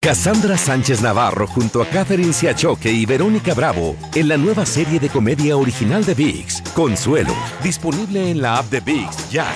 Cassandra 0.00 0.56
Sánchez 0.56 1.02
Navarro 1.02 1.46
junto 1.46 1.82
a 1.82 1.86
Catherine 1.86 2.32
Siachoque 2.32 2.90
y 2.90 3.06
Verónica 3.06 3.54
Bravo 3.54 3.96
en 4.14 4.28
la 4.28 4.36
nueva 4.36 4.64
serie 4.64 4.98
de 4.98 5.08
comedia 5.08 5.56
original 5.56 6.04
de 6.04 6.14
VIX, 6.14 6.62
Consuelo, 6.74 7.34
disponible 7.62 8.30
en 8.30 8.40
la 8.40 8.58
app 8.58 8.70
de 8.70 8.80
VIX 8.80 9.30
ya. 9.30 9.46